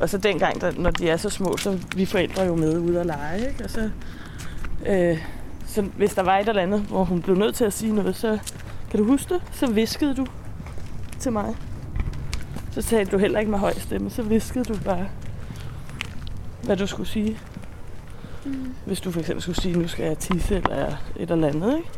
Og 0.00 0.08
så 0.10 0.18
dengang, 0.18 0.60
der, 0.60 0.72
når 0.76 0.90
de 0.90 1.08
er 1.08 1.16
så 1.16 1.30
små, 1.30 1.56
så 1.56 1.78
vi 1.96 2.04
forældre 2.04 2.42
jo 2.42 2.54
med 2.54 2.78
ude 2.78 3.00
at 3.00 3.06
lege, 3.06 3.48
ikke? 3.48 3.64
Og 3.64 3.70
så, 3.70 3.90
øh, 4.86 5.18
så 5.66 5.82
hvis 5.82 6.14
der 6.14 6.22
var 6.22 6.38
et 6.38 6.48
eller 6.48 6.62
andet, 6.62 6.80
hvor 6.80 7.04
hun 7.04 7.22
blev 7.22 7.36
nødt 7.36 7.54
til 7.54 7.64
at 7.64 7.72
sige 7.72 7.94
noget, 7.94 8.16
så 8.16 8.38
kan 8.90 9.00
du 9.00 9.06
huske 9.06 9.34
det? 9.34 9.42
Så 9.52 9.66
viskede 9.66 10.14
du 10.14 10.26
til 11.20 11.32
mig. 11.32 11.54
Så 12.74 12.82
talte 12.82 13.12
du 13.12 13.18
heller 13.18 13.38
ikke 13.38 13.50
med 13.50 13.58
høj 13.58 13.72
stemme, 13.72 14.10
så 14.10 14.22
viskede 14.22 14.64
du 14.64 14.78
bare, 14.84 15.08
hvad 16.62 16.76
du 16.76 16.86
skulle 16.86 17.08
sige. 17.08 17.38
Mm. 18.44 18.74
Hvis 18.86 19.00
du 19.00 19.10
for 19.10 19.20
eksempel 19.20 19.42
skulle 19.42 19.60
sige, 19.60 19.78
nu 19.78 19.88
skal 19.88 20.06
jeg 20.06 20.18
tisse 20.18 20.56
eller 20.56 20.96
et 21.16 21.30
eller 21.30 21.48
andet, 21.48 21.76
ikke? 21.76 21.90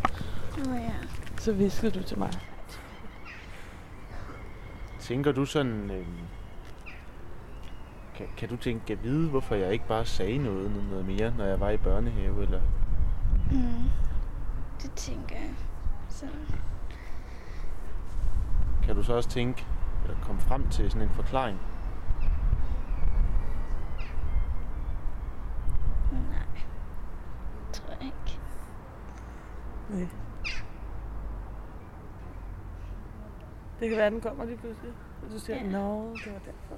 Nå 0.65 0.75
ja. 0.75 0.93
så 1.39 1.53
viskede 1.53 1.91
du 1.91 2.03
til 2.03 2.19
mig. 2.19 2.31
Tænker 5.01 5.33
du 5.33 5.45
sådan... 5.45 5.91
Øh, 5.91 6.07
kan, 8.17 8.27
kan 8.37 8.49
du 8.49 8.57
tænke, 8.57 8.93
at 8.93 9.05
vide, 9.05 9.29
hvorfor 9.29 9.55
jeg 9.55 9.73
ikke 9.73 9.87
bare 9.89 10.07
sagde 10.07 10.39
noget, 10.39 10.71
noget 10.91 11.07
mere, 11.07 11.33
når 11.39 11.45
jeg 11.45 11.61
var 11.61 11.71
i 11.71 11.77
børnehave? 11.77 12.43
Eller? 12.43 12.61
Mm. 13.51 13.91
Det 14.83 14.93
tænker 14.93 15.37
jeg. 15.37 15.55
Så. 16.09 16.27
Kan 18.85 18.97
du 18.97 19.03
så 19.03 19.13
også 19.13 19.29
tænke, 19.29 19.67
eller 20.09 20.23
komme 20.23 20.41
frem 20.41 20.69
til 20.69 20.91
sådan 20.91 21.09
en 21.09 21.15
forklaring? 21.15 21.59
Nej. 26.13 26.47
Tror 27.73 27.91
jeg 27.91 28.03
ikke. 28.03 28.41
Nej. 29.91 30.09
Det 33.81 33.89
kan 33.89 33.99
være, 33.99 34.11
den 34.11 34.21
kommer 34.21 34.45
lige 34.45 34.57
pludselig. 34.57 34.93
Og 35.25 35.31
du 35.33 35.39
siger, 35.39 35.57
Ja. 35.57 35.71
nå, 35.71 36.13
det 36.25 36.33
var 36.33 36.39
derfor. 36.39 36.77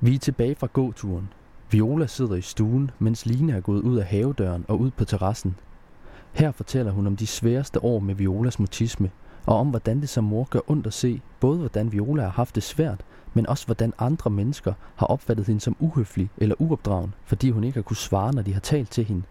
Vi 0.00 0.14
er 0.14 0.18
tilbage 0.18 0.54
fra 0.54 0.66
gåturen. 0.72 1.32
Viola 1.70 2.06
sidder 2.06 2.34
i 2.34 2.40
stuen, 2.40 2.90
mens 2.98 3.26
Line 3.26 3.52
er 3.52 3.60
gået 3.60 3.80
ud 3.82 3.98
af 3.98 4.04
havedøren 4.04 4.64
og 4.68 4.80
ud 4.80 4.90
på 4.90 5.04
terrassen. 5.04 5.54
Her 6.32 6.52
fortæller 6.52 6.92
hun 6.92 7.06
om 7.06 7.16
de 7.16 7.26
sværeste 7.26 7.84
år 7.84 7.98
med 7.98 8.14
Violas 8.14 8.58
mutisme, 8.58 9.10
og 9.46 9.56
om 9.56 9.68
hvordan 9.68 10.00
det 10.00 10.08
som 10.08 10.24
mor 10.24 10.44
gør 10.50 10.60
ondt 10.66 10.86
at 10.86 10.92
se, 10.92 11.20
både 11.40 11.58
hvordan 11.58 11.92
Viola 11.92 12.22
har 12.22 12.30
haft 12.30 12.54
det 12.54 12.62
svært, 12.62 13.00
men 13.34 13.46
også 13.46 13.66
hvordan 13.66 13.92
andre 13.98 14.30
mennesker 14.30 14.72
har 14.96 15.06
opfattet 15.06 15.46
hende 15.46 15.60
som 15.60 15.76
uhøflig 15.78 16.30
eller 16.38 16.54
uopdragen, 16.58 17.14
fordi 17.24 17.50
hun 17.50 17.64
ikke 17.64 17.76
har 17.76 17.82
kunne 17.82 17.96
svare, 17.96 18.32
når 18.34 18.42
de 18.42 18.52
har 18.52 18.60
talt 18.60 18.90
til 18.90 19.04
hende. 19.04 19.22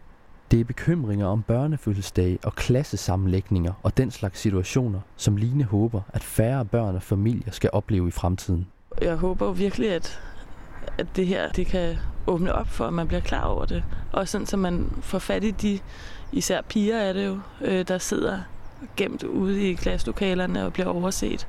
Det 0.52 0.60
er 0.60 0.64
bekymringer 0.64 1.28
om 1.28 1.42
børnefødselsdage 1.42 2.40
og 2.44 2.56
klassesammenlægninger 2.56 3.74
og 3.84 3.98
den 3.98 4.12
slags 4.12 4.40
situationer, 4.40 5.00
som 5.16 5.38
Line 5.38 5.64
håber, 5.64 6.02
at 6.14 6.24
færre 6.24 6.66
børn 6.66 6.96
og 6.96 7.04
familier 7.04 7.52
skal 7.52 7.70
opleve 7.74 8.08
i 8.08 8.12
fremtiden. 8.12 8.68
Jeg 9.02 9.16
håber 9.16 9.52
virkelig, 9.52 9.92
at, 9.92 10.20
at 10.98 11.08
det 11.16 11.28
her 11.28 11.50
det 11.50 11.68
kan 11.68 11.98
åbne 12.28 12.54
op 12.54 12.68
for, 12.68 12.86
at 12.86 12.94
man 12.94 13.08
bliver 13.08 13.22
klar 13.22 13.44
over 13.44 13.66
det. 13.66 13.84
Og 14.12 14.28
sådan, 14.28 14.48
så 14.48 14.58
man 14.58 14.92
får 15.02 15.20
fat 15.20 15.44
i 15.44 15.52
de, 15.52 15.80
især 16.32 16.62
piger 16.62 16.98
er 16.98 17.14
det 17.14 17.26
jo, 17.26 17.40
øh, 17.62 17.88
der 17.88 17.98
sidder 17.98 18.40
gemt 18.98 19.24
ude 19.24 19.70
i 19.70 19.74
klasselokalerne 19.74 20.66
og 20.66 20.74
bliver 20.74 20.88
overset. 20.88 21.48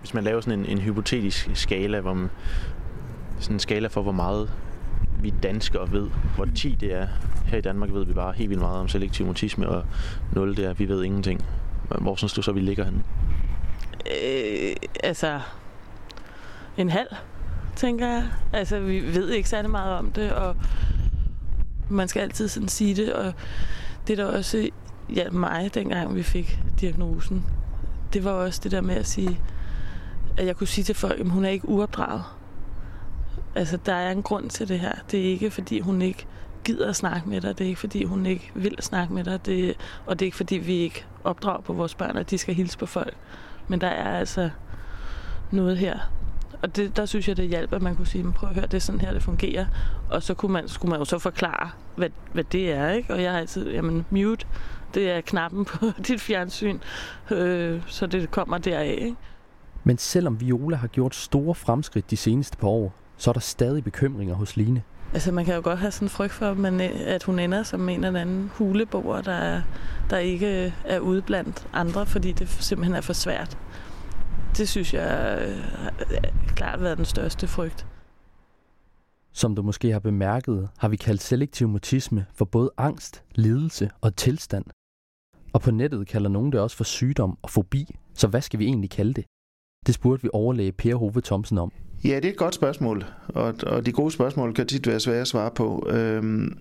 Hvis 0.00 0.14
man 0.14 0.24
laver 0.24 0.40
sådan 0.40 0.58
en, 0.58 0.66
en 0.66 0.78
hypotetisk 0.78 1.50
skala, 1.54 2.00
hvor 2.00 2.14
man, 2.14 2.30
sådan 3.40 3.56
en 3.56 3.60
skala 3.60 3.88
for, 3.88 4.02
hvor 4.02 4.12
meget 4.12 4.50
vi 5.22 5.34
danskere 5.42 5.92
ved, 5.92 6.10
hvor 6.36 6.48
10 6.54 6.76
det 6.80 6.92
er. 6.94 7.06
Her 7.46 7.58
i 7.58 7.60
Danmark 7.60 7.92
ved 7.92 8.06
vi 8.06 8.12
bare 8.12 8.32
helt 8.32 8.50
vildt 8.50 8.62
meget 8.62 8.80
om 8.80 8.88
selektiv 8.88 9.26
mutisme, 9.26 9.68
og 9.68 9.84
0 10.32 10.56
det 10.56 10.64
er, 10.64 10.72
vi 10.72 10.88
ved 10.88 11.04
ingenting. 11.04 11.44
Hvor 12.00 12.16
synes 12.16 12.32
du 12.32 12.42
så, 12.42 12.52
vi 12.52 12.60
ligger 12.60 12.84
henne? 12.84 13.04
Øh, 14.24 14.76
altså, 15.02 15.40
en 16.76 16.90
halv, 16.90 17.08
tænker 17.78 18.06
jeg. 18.06 18.28
Altså, 18.52 18.80
vi 18.80 19.14
ved 19.14 19.30
ikke 19.30 19.48
særlig 19.48 19.70
meget 19.70 19.98
om 19.98 20.12
det, 20.12 20.32
og 20.32 20.56
man 21.88 22.08
skal 22.08 22.20
altid 22.20 22.48
sådan 22.48 22.68
sige 22.68 22.96
det, 22.96 23.12
og 23.12 23.32
det 24.06 24.18
der 24.18 24.24
også 24.24 24.68
hjalp 25.08 25.32
mig, 25.32 25.74
dengang 25.74 26.14
vi 26.14 26.22
fik 26.22 26.58
diagnosen, 26.80 27.44
det 28.12 28.24
var 28.24 28.30
også 28.30 28.60
det 28.64 28.72
der 28.72 28.80
med 28.80 28.94
at 28.94 29.06
sige, 29.06 29.40
at 30.36 30.46
jeg 30.46 30.56
kunne 30.56 30.66
sige 30.66 30.84
til 30.84 30.94
folk, 30.94 31.20
at 31.20 31.28
hun 31.28 31.44
er 31.44 31.48
ikke 31.48 31.68
uopdraget. 31.68 32.22
Altså, 33.54 33.78
der 33.86 33.94
er 33.94 34.10
en 34.12 34.22
grund 34.22 34.50
til 34.50 34.68
det 34.68 34.80
her. 34.80 34.92
Det 35.10 35.20
er 35.20 35.24
ikke, 35.24 35.50
fordi 35.50 35.80
hun 35.80 36.02
ikke 36.02 36.26
gider 36.64 36.88
at 36.88 36.96
snakke 36.96 37.28
med 37.28 37.40
dig. 37.40 37.58
Det 37.58 37.64
er 37.64 37.68
ikke, 37.68 37.80
fordi 37.80 38.04
hun 38.04 38.26
ikke 38.26 38.50
vil 38.54 38.76
snakke 38.80 39.14
med 39.14 39.24
dig. 39.24 39.46
Det, 39.46 39.76
og 40.06 40.18
det 40.18 40.24
er 40.24 40.26
ikke, 40.26 40.36
fordi 40.36 40.54
vi 40.54 40.72
ikke 40.72 41.04
opdrager 41.24 41.60
på 41.60 41.72
vores 41.72 41.94
børn, 41.94 42.16
at 42.16 42.30
de 42.30 42.38
skal 42.38 42.54
hilse 42.54 42.78
på 42.78 42.86
folk. 42.86 43.14
Men 43.68 43.80
der 43.80 43.88
er 43.88 44.18
altså 44.18 44.50
noget 45.50 45.78
her. 45.78 45.98
Og 46.62 46.76
det, 46.76 46.96
der 46.96 47.06
synes 47.06 47.28
jeg, 47.28 47.36
det 47.36 47.48
hjalp, 47.48 47.72
at 47.72 47.82
man 47.82 47.96
kunne 47.96 48.06
sige, 48.06 48.24
"Men 48.24 48.32
prøv 48.32 48.48
at 48.48 48.54
høre, 48.54 48.66
det 48.66 48.74
er 48.74 48.78
sådan 48.78 49.00
her, 49.00 49.12
det 49.12 49.22
fungerer. 49.22 49.66
Og 50.10 50.22
så 50.22 50.34
kunne 50.34 50.52
man, 50.52 50.68
skulle 50.68 50.90
man 50.90 50.98
jo 50.98 51.04
så 51.04 51.18
forklare, 51.18 51.70
hvad, 51.96 52.08
hvad 52.32 52.44
det 52.44 52.72
er. 52.72 52.90
Ikke? 52.90 53.14
Og 53.14 53.22
jeg 53.22 53.32
har 53.32 53.38
altid, 53.38 53.70
jamen 53.70 54.06
mute, 54.10 54.46
det 54.94 55.10
er 55.10 55.20
knappen 55.20 55.64
på 55.64 55.86
dit 56.08 56.20
fjernsyn, 56.20 56.78
øh, 57.30 57.82
så 57.86 58.06
det 58.06 58.30
kommer 58.30 58.58
deraf. 58.58 58.98
Ikke? 59.00 59.16
Men 59.84 59.98
selvom 59.98 60.40
Viola 60.40 60.76
har 60.76 60.88
gjort 60.88 61.14
store 61.14 61.54
fremskridt 61.54 62.10
de 62.10 62.16
seneste 62.16 62.56
par 62.56 62.68
år, 62.68 62.94
så 63.16 63.30
er 63.30 63.32
der 63.32 63.40
stadig 63.40 63.84
bekymringer 63.84 64.34
hos 64.34 64.56
Line. 64.56 64.82
Altså 65.14 65.32
man 65.32 65.44
kan 65.44 65.54
jo 65.54 65.60
godt 65.64 65.78
have 65.78 65.90
sådan 65.90 66.06
en 66.06 66.10
frygt 66.10 66.32
for, 66.32 66.46
at, 66.50 66.56
man, 66.56 66.80
at 66.80 67.22
hun 67.22 67.38
ender 67.38 67.62
som 67.62 67.88
en 67.88 68.04
eller 68.04 68.20
anden 68.20 68.50
huleboer, 68.54 69.20
der, 69.20 69.62
der 70.10 70.18
ikke 70.18 70.74
er 70.84 70.98
ude 70.98 71.22
blandt 71.22 71.66
andre, 71.72 72.06
fordi 72.06 72.32
det 72.32 72.48
simpelthen 72.48 72.96
er 72.96 73.00
for 73.00 73.12
svært. 73.12 73.58
Det 74.58 74.68
synes 74.68 74.94
jeg 74.94 75.38
øh, 75.48 75.56
har 75.58 76.54
klart 76.56 76.80
været 76.80 76.96
den 76.96 77.04
største 77.04 77.46
frygt. 77.46 77.86
Som 79.32 79.54
du 79.54 79.62
måske 79.62 79.92
har 79.92 79.98
bemærket, 79.98 80.68
har 80.78 80.88
vi 80.88 80.96
kaldt 80.96 81.22
selektiv 81.22 81.68
mutisme 81.68 82.26
for 82.34 82.44
både 82.44 82.70
angst, 82.76 83.24
lidelse 83.34 83.90
og 84.00 84.16
tilstand. 84.16 84.64
Og 85.52 85.60
på 85.60 85.70
nettet 85.70 86.06
kalder 86.06 86.30
nogen 86.30 86.52
det 86.52 86.60
også 86.60 86.76
for 86.76 86.84
sygdom 86.84 87.38
og 87.42 87.50
fobi, 87.50 87.96
så 88.14 88.28
hvad 88.28 88.40
skal 88.40 88.58
vi 88.58 88.64
egentlig 88.64 88.90
kalde 88.90 89.14
det? 89.14 89.24
Det 89.86 89.94
spurgte 89.94 90.22
vi 90.22 90.30
overlæge 90.32 90.72
Per 90.72 90.94
Hove 90.94 91.20
Thomsen 91.20 91.58
om. 91.58 91.72
Ja, 92.04 92.16
det 92.16 92.24
er 92.24 92.30
et 92.30 92.36
godt 92.36 92.54
spørgsmål, 92.54 93.04
og, 93.28 93.54
og 93.66 93.86
de 93.86 93.92
gode 93.92 94.10
spørgsmål 94.10 94.54
kan 94.54 94.66
tit 94.66 94.86
være 94.86 95.00
svære 95.00 95.20
at 95.20 95.28
svare 95.28 95.50
på. 95.50 95.88
Øhm, 95.90 96.58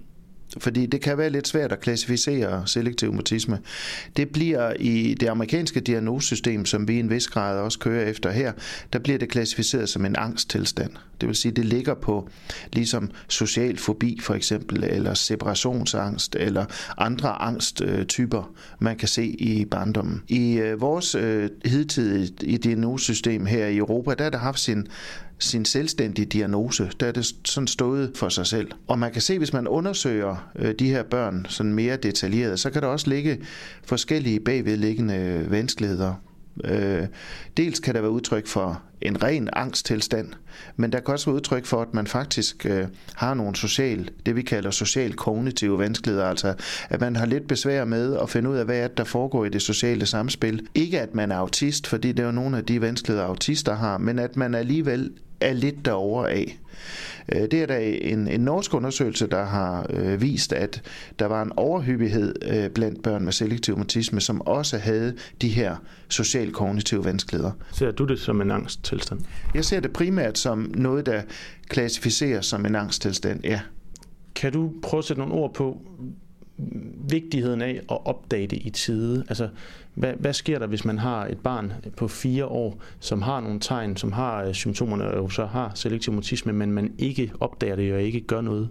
fordi 0.57 0.85
det 0.85 1.01
kan 1.01 1.17
være 1.17 1.29
lidt 1.29 1.47
svært 1.47 1.71
at 1.71 1.79
klassificere 1.79 2.67
selektiv 2.67 3.13
mutisme. 3.13 3.59
Det 4.17 4.29
bliver 4.29 4.73
i 4.79 5.13
det 5.13 5.27
amerikanske 5.27 5.79
diagnosesystem, 5.79 6.65
som 6.65 6.87
vi 6.87 6.95
i 6.95 6.99
en 6.99 7.09
vis 7.09 7.27
grad 7.27 7.59
også 7.59 7.79
kører 7.79 8.05
efter 8.05 8.31
her, 8.31 8.51
der 8.93 8.99
bliver 8.99 9.17
det 9.17 9.29
klassificeret 9.29 9.89
som 9.89 10.05
en 10.05 10.15
angsttilstand. 10.15 10.91
Det 11.21 11.27
vil 11.27 11.35
sige, 11.35 11.51
det 11.51 11.65
ligger 11.65 11.93
på 11.93 12.29
ligesom 12.73 13.11
social 13.27 13.77
fobi 13.77 14.19
for 14.21 14.33
eksempel, 14.33 14.83
eller 14.83 15.13
separationsangst, 15.13 16.35
eller 16.35 16.65
andre 16.97 17.29
angsttyper, 17.41 18.53
man 18.79 18.97
kan 18.97 19.07
se 19.07 19.25
i 19.25 19.65
barndommen. 19.65 20.23
I 20.27 20.53
øh, 20.53 20.81
vores 20.81 21.15
øh, 21.15 21.49
hidtidige 21.65 22.57
diagnosesystem 22.57 23.45
her 23.45 23.67
i 23.67 23.77
Europa, 23.77 24.13
der 24.13 24.23
har 24.23 24.29
det 24.29 24.39
haft 24.39 24.59
sin 24.59 24.87
sin 25.39 25.65
selvstændige 25.65 26.25
diagnose, 26.25 26.91
der 26.99 27.07
er 27.07 27.11
det 27.11 27.25
sådan 27.45 27.67
stået 27.67 28.11
for 28.15 28.29
sig 28.29 28.47
selv. 28.47 28.71
Og 28.87 28.99
man 28.99 29.11
kan 29.11 29.21
se, 29.21 29.37
hvis 29.37 29.53
man 29.53 29.67
undersøger 29.67 30.49
øh, 30.55 30.75
de 30.79 30.89
her 30.89 31.03
børn 31.03 31.45
sådan 31.49 31.73
mere 31.73 31.97
detaljeret, 31.97 32.59
så 32.59 32.69
kan 32.69 32.81
der 32.81 32.87
også 32.87 33.09
ligge 33.09 33.39
forskellige 33.85 34.39
bagvedliggende 34.39 35.45
vanskeligheder. 35.49 36.13
Øh, 36.63 37.07
dels 37.57 37.79
kan 37.79 37.95
der 37.95 38.01
være 38.01 38.11
udtryk 38.11 38.47
for 38.47 38.81
en 39.01 39.23
ren 39.23 39.49
angsttilstand, 39.53 40.33
men 40.75 40.91
der 40.91 40.99
kan 40.99 41.13
også 41.13 41.25
være 41.25 41.35
udtryk 41.35 41.65
for, 41.65 41.81
at 41.81 41.93
man 41.93 42.07
faktisk 42.07 42.65
øh, 42.65 42.87
har 43.15 43.33
nogle 43.33 43.55
social, 43.55 44.09
det 44.25 44.35
vi 44.35 44.41
kalder 44.41 44.71
social 44.71 45.13
kognitive 45.13 45.79
vanskeligheder, 45.79 46.25
altså 46.25 46.53
at 46.89 47.01
man 47.01 47.15
har 47.15 47.25
lidt 47.25 47.47
besvær 47.47 47.85
med 47.85 48.17
at 48.21 48.29
finde 48.29 48.49
ud 48.49 48.55
af, 48.55 48.65
hvad 48.65 48.77
er 48.77 48.87
det, 48.87 48.97
der 48.97 49.03
foregår 49.03 49.45
i 49.45 49.49
det 49.49 49.61
sociale 49.61 50.05
samspil. 50.05 50.67
Ikke 50.75 51.01
at 51.01 51.15
man 51.15 51.31
er 51.31 51.35
autist, 51.35 51.87
fordi 51.87 52.11
det 52.11 52.19
er 52.19 52.25
jo 52.25 52.31
nogle 52.31 52.57
af 52.57 52.65
de 52.65 52.81
vanskeligheder, 52.81 53.27
autister 53.27 53.75
har, 53.75 53.97
men 53.97 54.19
at 54.19 54.37
man 54.37 54.55
alligevel 54.55 55.11
er 55.41 55.53
lidt 55.53 55.85
derovre 55.85 56.31
af. 56.31 56.59
Det 57.31 57.53
er 57.53 57.65
der 57.65 57.77
en, 57.77 58.27
en 58.27 58.39
norsk 58.39 58.73
undersøgelse, 58.73 59.27
der 59.27 59.45
har 59.45 59.85
øh, 59.89 60.21
vist, 60.21 60.53
at 60.53 60.81
der 61.19 61.25
var 61.25 61.41
en 61.41 61.51
overhyppighed 61.55 62.35
øh, 62.45 62.69
blandt 62.69 63.03
børn 63.03 63.23
med 63.23 63.31
selektiv 63.31 63.77
mutisme, 63.77 64.21
som 64.21 64.41
også 64.41 64.77
havde 64.77 65.15
de 65.41 65.49
her 65.49 65.75
social-kognitive 66.09 67.05
vanskeligheder. 67.05 67.51
Ser 67.73 67.91
du 67.91 68.05
det 68.05 68.19
som 68.19 68.41
en 68.41 68.51
angsttilstand? 68.51 69.19
Jeg 69.53 69.65
ser 69.65 69.79
det 69.79 69.93
primært 69.93 70.37
som 70.37 70.71
noget, 70.75 71.05
der 71.05 71.21
klassificeres 71.67 72.45
som 72.45 72.65
en 72.65 72.75
angsttilstand, 72.75 73.43
ja. 73.43 73.59
Kan 74.35 74.53
du 74.53 74.71
prøve 74.81 74.99
at 74.99 75.05
sætte 75.05 75.19
nogle 75.19 75.33
ord 75.33 75.53
på 75.53 75.81
vigtigheden 77.09 77.61
af 77.61 77.81
at 77.91 78.05
opdage 78.05 78.47
det 78.47 78.59
i 78.61 78.69
tide? 78.69 79.23
Altså, 79.29 79.49
hvad, 79.93 80.13
hvad 80.19 80.33
sker 80.33 80.59
der, 80.59 80.67
hvis 80.67 80.85
man 80.85 80.97
har 80.97 81.25
et 81.25 81.39
barn 81.39 81.73
på 81.97 82.07
fire 82.07 82.45
år, 82.45 82.81
som 82.99 83.21
har 83.21 83.39
nogle 83.39 83.59
tegn, 83.59 83.97
som 83.97 84.11
har 84.11 84.43
øh, 84.43 84.53
symptomerne 84.53 85.11
og 85.11 85.31
så 85.31 85.45
har 85.45 85.71
selektiv 85.75 86.13
mutisme, 86.13 86.53
men 86.53 86.71
man 86.71 86.93
ikke 86.97 87.31
opdager 87.39 87.75
det 87.75 87.93
og 87.93 88.01
ikke 88.01 88.21
gør 88.21 88.41
noget? 88.41 88.69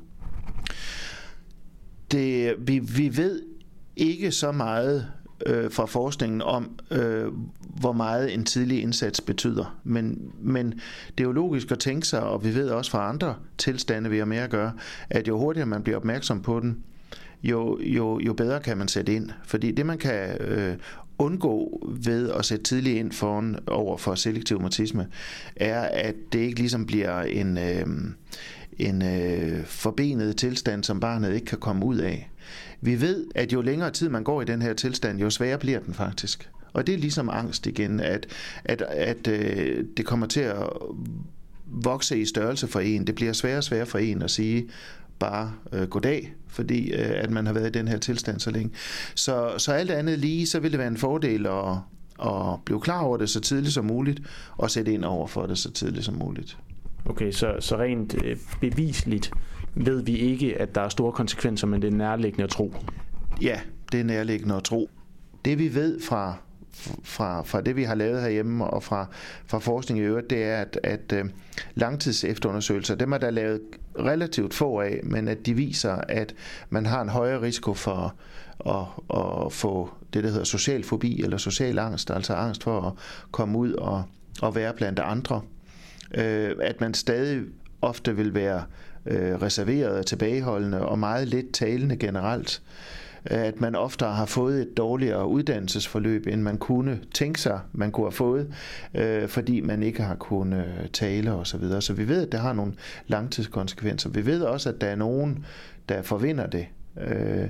Det, 2.11 2.55
vi, 2.59 2.79
vi 2.79 3.17
ved 3.17 3.43
ikke 3.97 4.33
så 4.33 4.53
meget 4.53 5.07
øh, 5.47 5.71
fra 5.71 5.87
forskningen 5.87 6.43
om, 6.43 6.79
øh, 6.91 7.27
hvor 7.81 7.93
meget 7.93 8.35
en 8.35 8.45
tidlig 8.45 8.83
indsats 8.83 9.21
betyder. 9.21 9.79
Men, 9.85 10.33
men 10.41 10.73
det 11.19 11.25
er 11.25 11.25
jo 11.25 11.33
logisk 11.33 11.71
at 11.71 11.79
tænke 11.79 12.07
sig, 12.07 12.23
og 12.23 12.45
vi 12.45 12.55
ved 12.55 12.71
også 12.71 12.91
fra 12.91 13.09
andre 13.09 13.35
tilstande, 13.59 14.11
vi 14.11 14.19
har 14.19 14.25
med 14.25 14.39
at 14.39 14.51
gøre, 14.51 14.73
at 15.11 15.29
jo 15.29 15.39
hurtigere 15.39 15.67
man 15.67 15.83
bliver 15.83 15.97
opmærksom 15.97 16.43
på 16.43 16.61
den, 16.61 16.85
jo, 17.51 17.79
jo, 17.81 18.21
jo 18.21 18.33
bedre 18.33 18.61
kan 18.61 18.79
man 18.79 18.89
sætte 18.89 19.15
ind. 19.15 19.31
Fordi 19.45 19.71
det, 19.71 19.87
man 19.87 19.99
kan 19.99 20.37
øh, 20.41 20.77
undgå 21.19 21.87
ved 22.03 22.31
at 22.31 22.45
sætte 22.45 22.65
tidligt 22.65 22.99
ind 22.99 23.13
foran 23.13 23.59
over 23.67 23.97
for 23.97 24.15
selektiv 24.15 24.61
mutisme, 24.61 25.07
er, 25.57 25.81
at 25.81 26.15
det 26.33 26.39
ikke 26.39 26.59
ligesom 26.59 26.87
bliver 26.87 27.21
en, 27.21 27.59
øh, 27.59 27.87
en 28.79 29.03
øh, 29.03 29.65
forbenet 29.65 30.37
tilstand, 30.37 30.85
som 30.85 31.01
barnet 31.01 31.35
ikke 31.35 31.47
kan 31.47 31.59
komme 31.59 31.85
ud 31.85 31.97
af. 31.97 32.31
Vi 32.81 33.01
ved, 33.01 33.27
at 33.35 33.53
jo 33.53 33.61
længere 33.61 33.91
tid 33.91 34.09
man 34.09 34.25
går 34.25 34.43
i 34.43 34.45
den 34.45 34.63
her 34.63 34.75
tilstand, 34.75 35.19
jo 35.19 35.31
sværere 35.31 35.59
bliver 35.59 35.81
den 35.81 35.95
faktisk. 35.95 36.51
Og 36.73 36.87
det 36.87 36.95
er 36.95 36.99
ligesom 36.99 37.31
angst 37.33 37.67
igen, 37.67 38.01
at, 38.01 38.27
at, 38.65 38.83
at 38.83 39.29
øh, 39.29 39.85
det 39.97 40.07
kommer 40.07 40.27
til 40.27 40.41
at 40.41 40.69
vokse 41.67 42.19
i 42.19 42.25
størrelse 42.25 42.69
for 42.69 42.81
en. 42.81 43.07
Det 43.07 43.15
bliver 43.15 43.33
sværere 43.33 43.59
og 43.59 43.65
sværere 43.65 43.87
for 43.87 43.99
en 43.99 44.23
at 44.23 44.31
sige 44.31 44.69
bare 45.19 45.53
øh, 45.73 45.89
goddag, 45.89 46.35
fordi 46.49 46.93
øh, 46.93 47.11
at 47.23 47.31
man 47.31 47.47
har 47.47 47.53
været 47.53 47.67
i 47.67 47.79
den 47.79 47.89
her 47.89 47.99
tilstand 47.99 48.41
så 48.41 48.51
længe. 48.51 48.71
Så, 49.15 49.55
så 49.59 49.73
alt 49.73 49.91
andet 49.91 50.19
lige, 50.19 50.47
så 50.47 50.61
vil 50.61 50.71
det 50.71 50.79
være 50.79 50.89
en 50.89 50.97
fordel 50.97 51.47
at, 51.47 51.77
at 52.23 52.65
blive 52.65 52.81
klar 52.81 53.01
over 53.01 53.17
det 53.17 53.31
så 53.31 53.41
tidligt 53.41 53.75
som 53.75 53.85
muligt, 53.85 54.21
og 54.57 54.71
sætte 54.71 54.93
ind 54.93 55.05
over 55.05 55.27
for 55.27 55.47
det 55.47 55.59
så 55.59 55.71
tidligt 55.71 56.05
som 56.05 56.15
muligt. 56.15 56.59
Okay, 57.05 57.33
så, 57.33 57.57
så 57.61 57.77
rent 57.77 58.15
øh, 58.25 58.37
bevisligt 58.61 59.31
ved 59.75 60.03
vi 60.03 60.17
ikke, 60.17 60.61
at 60.61 60.75
der 60.75 60.81
er 60.81 60.89
store 60.89 61.13
konsekvenser, 61.13 61.67
men 61.67 61.83
det 61.83 61.93
er 61.93 61.97
nærliggende 61.97 62.45
at 62.45 62.51
tro. 62.51 62.75
Ja, 63.43 63.61
det 63.93 64.01
er 64.01 64.05
nærliggende 64.05 64.55
at 64.55 64.65
tro. 64.65 64.91
Det 65.45 65.59
vi 65.59 65.75
ved 65.75 66.01
fra, 66.01 66.35
fra, 67.03 67.43
fra 67.43 67.61
det, 67.61 67.77
vi 67.77 67.83
har 67.83 67.95
lavet 67.95 68.23
herhjemme 68.23 68.67
og 68.67 68.83
fra, 68.83 69.07
fra 69.47 69.59
forskning 69.59 70.01
i 70.01 70.03
øvrigt, 70.03 70.31
det 70.31 70.45
er, 70.45 70.57
at, 70.57 70.81
at 70.83 71.13
uh, 71.25 71.31
langtidsefterundersøgelser, 71.75 72.95
dem 72.95 73.13
er 73.13 73.19
der 73.19 73.31
lavet 73.31 73.61
relativt 73.99 74.55
få 74.55 74.81
af, 74.81 75.01
men 75.03 75.29
at 75.29 75.47
de 75.47 75.55
viser, 75.55 75.93
at 75.93 76.35
man 76.71 76.87
har 76.87 77.03
en 77.03 77.09
højere 77.09 77.41
risiko 77.41 77.75
for 77.75 78.15
at, 78.67 78.87
at 79.47 79.53
få 79.53 79.91
det, 80.15 80.25
der 80.25 80.31
hedder 80.31 80.45
social 80.45 80.85
fobi 80.85 81.23
eller 81.23 81.37
social 81.37 81.79
angst, 81.79 82.11
altså 82.11 82.35
angst 82.35 82.63
for 82.63 82.81
at 82.81 82.93
komme 83.31 83.59
ud 83.59 83.73
og, 83.73 84.05
og 84.43 84.55
være 84.55 84.73
blandt 84.73 84.99
andre. 84.99 85.41
Uh, 86.19 86.51
at 86.61 86.81
man 86.81 86.95
stadig 86.95 87.43
ofte 87.83 88.17
vil 88.17 88.35
være 88.35 88.65
uh, 89.07 89.15
reserveret 89.15 89.99
og 89.99 90.07
tilbageholdende 90.07 90.81
og 90.83 90.99
meget 90.99 91.29
lidt 91.29 91.53
talende 91.53 91.97
generelt 91.97 92.63
at 93.27 93.61
man 93.61 93.75
oftere 93.75 94.13
har 94.13 94.27
fået 94.27 94.63
et 94.63 94.77
dårligere 94.77 95.27
uddannelsesforløb, 95.27 96.27
end 96.27 96.43
man 96.43 96.59
kunne 96.59 97.01
tænke 97.15 97.41
sig, 97.41 97.61
man 97.73 97.93
kunne 97.93 98.07
have 98.07 98.13
fået, 98.13 98.55
øh, 98.95 99.29
fordi 99.29 99.61
man 99.61 99.83
ikke 99.83 100.03
har 100.03 100.15
kunnet 100.15 100.65
øh, 100.81 100.89
tale 100.89 101.33
osv. 101.33 101.45
Så, 101.45 101.59
videre. 101.59 101.83
så 101.83 101.93
vi 101.93 102.09
ved, 102.09 102.27
at 102.27 102.33
det 102.33 102.41
har 102.41 102.53
nogle 102.53 102.73
langtidskonsekvenser. 103.07 104.11
Vi 104.11 104.27
ved 104.27 104.43
også, 104.43 104.69
at 104.69 104.81
der 104.81 104.87
er 104.87 104.97
nogen, 104.97 105.45
der 105.89 106.03
forvinder 106.03 106.47
det. 106.47 106.67
Øh, 107.01 107.49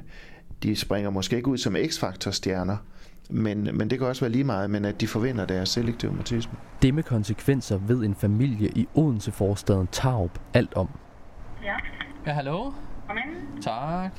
de 0.63 0.77
springer 0.77 1.11
måske 1.11 1.37
ikke 1.37 1.49
ud 1.49 1.59
som 1.59 1.77
X-faktor-stjerner, 1.87 2.77
men, 3.31 3.69
men 3.73 3.91
det 3.91 3.99
kan 3.99 4.09
også 4.09 4.21
være 4.21 4.33
lige 4.33 4.45
meget, 4.45 4.71
men 4.71 4.85
at 4.85 5.01
de 5.01 5.07
forvinder 5.07 5.47
deres 5.47 5.69
selektive 5.69 6.13
mutisme. 6.13 6.59
Det 6.83 6.95
med 6.95 7.03
konsekvenser 7.03 7.79
ved 7.79 8.05
en 8.05 8.15
familie 8.15 8.69
i 8.69 8.89
Odense-forstaden 8.95 9.89
Tarup 9.93 10.39
alt 10.55 10.75
om. 10.75 10.89
Ja. 11.63 11.75
Ja, 12.27 12.33
hallo? 12.33 12.73
Kom 13.09 13.17
ind. 13.17 13.63
Tak. 13.63 14.13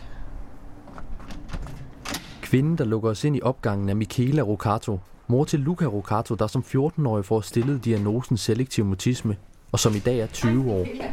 Kvinden, 2.47 2.77
der 2.77 2.85
lukker 2.85 3.09
os 3.09 3.23
ind 3.23 3.35
i 3.35 3.41
opgangen, 3.41 3.89
er 3.89 3.93
Michaela 3.93 4.41
Rocato, 4.41 4.99
mor 5.27 5.45
til 5.45 5.59
Luca 5.59 5.85
Rocato, 5.85 6.35
der 6.35 6.47
som 6.47 6.63
14-årig 6.67 7.25
får 7.25 7.41
stillet 7.41 7.85
diagnosen 7.85 8.37
selektiv 8.37 8.85
mutisme, 8.85 9.37
og 9.71 9.79
som 9.79 9.95
i 9.95 9.99
dag 9.99 10.19
er 10.19 10.27
20 10.27 10.71
år. 10.71 10.85
Hej, 10.85 11.11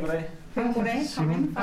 goddag. 0.00 0.30
Goddag. 0.74 1.04
Kom 1.16 1.30
ind. 1.30 1.56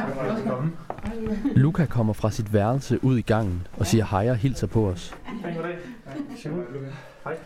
Luca 1.56 1.86
kommer 1.86 2.14
fra 2.14 2.32
sit 2.32 2.54
værelse 2.54 3.04
ud 3.04 3.18
i 3.18 3.22
gangen 3.22 3.68
og 3.78 3.88
siger 3.88 4.06
hej 4.06 4.30
og 4.30 4.36
hilser 4.36 4.68
på 4.68 4.88
os. 4.88 5.16
Hej, 5.42 5.54
goddag. 5.56 5.78
Hej. 7.24 7.38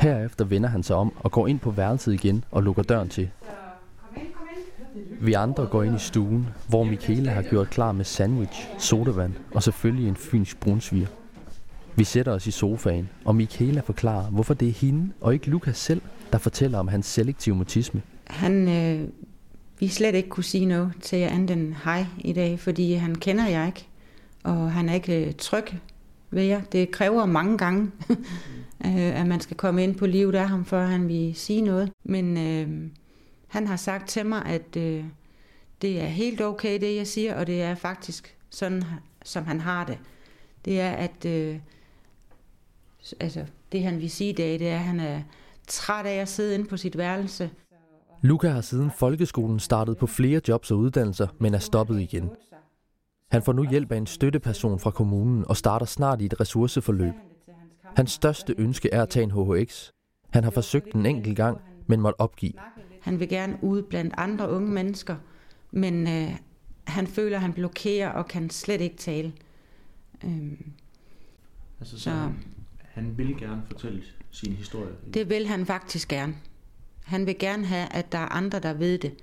Herefter 0.00 0.44
vender 0.44 0.68
han 0.68 0.82
sig 0.82 0.96
om 0.96 1.12
og 1.20 1.32
går 1.32 1.46
ind 1.46 1.58
på 1.58 1.70
værelset 1.70 2.12
igen 2.12 2.44
og 2.50 2.62
lukker 2.62 2.82
døren 2.82 3.08
til. 3.08 3.30
Vi 5.26 5.32
andre 5.32 5.66
går 5.66 5.82
ind 5.82 5.96
i 5.96 5.98
stuen, 5.98 6.46
hvor 6.68 6.84
Michaela 6.84 7.30
har 7.30 7.42
gjort 7.42 7.70
klar 7.70 7.92
med 7.92 8.04
sandwich, 8.04 8.68
sodavand 8.78 9.32
og 9.54 9.62
selvfølgelig 9.62 10.08
en 10.08 10.16
fynsk 10.16 10.60
brunsviger. 10.60 11.06
Vi 11.96 12.04
sætter 12.04 12.32
os 12.32 12.46
i 12.46 12.50
sofaen, 12.50 13.08
og 13.24 13.36
Michaela 13.36 13.80
forklarer, 13.80 14.30
hvorfor 14.30 14.54
det 14.54 14.68
er 14.68 14.72
hende 14.72 15.12
og 15.20 15.34
ikke 15.34 15.50
Lukas 15.50 15.76
selv, 15.76 16.02
der 16.32 16.38
fortæller 16.38 16.78
om 16.78 16.88
hans 16.88 17.06
selektive 17.06 17.54
mutisme. 17.54 18.02
Han 18.26 18.68
øh, 18.68 19.08
vi 19.78 19.88
slet 19.88 20.14
ikke 20.14 20.28
kunne 20.28 20.44
sige 20.44 20.66
noget 20.66 20.92
til 21.00 21.18
jer 21.18 21.28
andet 21.28 21.56
end 21.56 21.74
hej 21.84 22.06
i 22.18 22.32
dag, 22.32 22.60
fordi 22.60 22.92
han 22.92 23.14
kender 23.14 23.46
jer 23.46 23.66
ikke, 23.66 23.86
og 24.44 24.72
han 24.72 24.88
er 24.88 24.94
ikke 24.94 25.26
øh, 25.26 25.34
tryg 25.38 25.66
ved 26.30 26.42
jer. 26.42 26.60
Det 26.72 26.90
kræver 26.90 27.26
mange 27.26 27.58
gange, 27.58 27.90
øh, 28.86 29.20
at 29.20 29.26
man 29.26 29.40
skal 29.40 29.56
komme 29.56 29.84
ind 29.84 29.94
på 29.94 30.06
livet 30.06 30.34
af 30.34 30.48
ham, 30.48 30.64
før 30.64 30.86
han 30.86 31.08
vil 31.08 31.34
sige 31.34 31.60
noget. 31.60 31.92
Men 32.04 32.36
øh, 32.36 32.90
han 33.46 33.66
har 33.66 33.76
sagt 33.76 34.08
til 34.08 34.26
mig, 34.26 34.44
at 34.44 34.76
øh, 34.76 35.04
det 35.82 36.00
er 36.00 36.06
helt 36.06 36.40
okay, 36.40 36.80
det 36.80 36.96
jeg 36.96 37.06
siger, 37.06 37.34
og 37.34 37.46
det 37.46 37.62
er 37.62 37.74
faktisk 37.74 38.36
sådan, 38.50 38.82
som 39.24 39.44
han 39.44 39.60
har 39.60 39.84
det. 39.84 39.98
Det 40.64 40.80
er, 40.80 40.90
at 40.90 41.24
øh, 41.24 41.58
altså, 43.20 43.44
det 43.72 43.82
han 43.82 44.00
vil 44.00 44.10
sige 44.10 44.30
i 44.30 44.32
dag, 44.32 44.58
det 44.58 44.68
er, 44.68 44.74
at 44.74 44.84
han 44.84 45.00
er 45.00 45.22
træt 45.68 46.06
af 46.06 46.14
at 46.14 46.28
sidde 46.28 46.54
inde 46.54 46.66
på 46.66 46.76
sit 46.76 46.98
værelse. 46.98 47.50
Luca 48.22 48.48
har 48.48 48.60
siden 48.60 48.90
folkeskolen 48.98 49.60
startet 49.60 49.96
på 49.96 50.06
flere 50.06 50.40
jobs 50.48 50.70
og 50.70 50.78
uddannelser, 50.78 51.28
men 51.38 51.54
er 51.54 51.58
stoppet 51.58 52.00
igen. 52.00 52.30
Han 53.30 53.42
får 53.42 53.52
nu 53.52 53.70
hjælp 53.70 53.92
af 53.92 53.96
en 53.96 54.06
støtteperson 54.06 54.78
fra 54.78 54.90
kommunen 54.90 55.44
og 55.48 55.56
starter 55.56 55.86
snart 55.86 56.22
i 56.22 56.24
et 56.24 56.40
ressourceforløb. 56.40 57.14
Hans 57.96 58.10
største 58.10 58.54
ønske 58.58 58.90
er 58.92 59.02
at 59.02 59.08
tage 59.08 59.22
en 59.22 59.30
HHX. 59.30 59.90
Han 60.30 60.44
har 60.44 60.50
forsøgt 60.50 60.92
en 60.94 61.06
enkelt 61.06 61.36
gang, 61.36 61.60
men 61.86 62.00
måtte 62.00 62.20
opgive. 62.20 62.52
Han 63.06 63.20
vil 63.20 63.28
gerne 63.28 63.58
ud 63.62 63.82
blandt 63.82 64.14
andre 64.16 64.50
unge 64.50 64.68
mennesker, 64.70 65.16
men 65.70 66.08
øh, 66.08 66.36
han 66.86 67.06
føler, 67.06 67.36
at 67.36 67.42
han 67.42 67.52
blokerer 67.52 68.08
og 68.08 68.28
kan 68.28 68.50
slet 68.50 68.80
ikke 68.80 68.96
tale. 68.96 69.32
Øhm, 70.24 70.72
Altså, 71.80 71.98
så, 71.98 72.04
Så- 72.04 72.10
han, 72.10 72.34
han 72.78 73.18
vil 73.18 73.36
gerne 73.38 73.62
fortælle 73.66 74.02
sin 74.30 74.52
historie. 74.52 74.90
det 75.14 75.28
vil 75.28 75.46
han 75.46 75.66
faktisk 75.66 76.08
gerne. 76.08 76.34
Han 77.04 77.26
vil 77.26 77.38
gerne 77.38 77.66
have, 77.66 77.92
at 77.92 78.12
der 78.12 78.18
er 78.18 78.28
andre, 78.28 78.58
der 78.60 78.72
ved 78.72 78.98
det. 78.98 79.14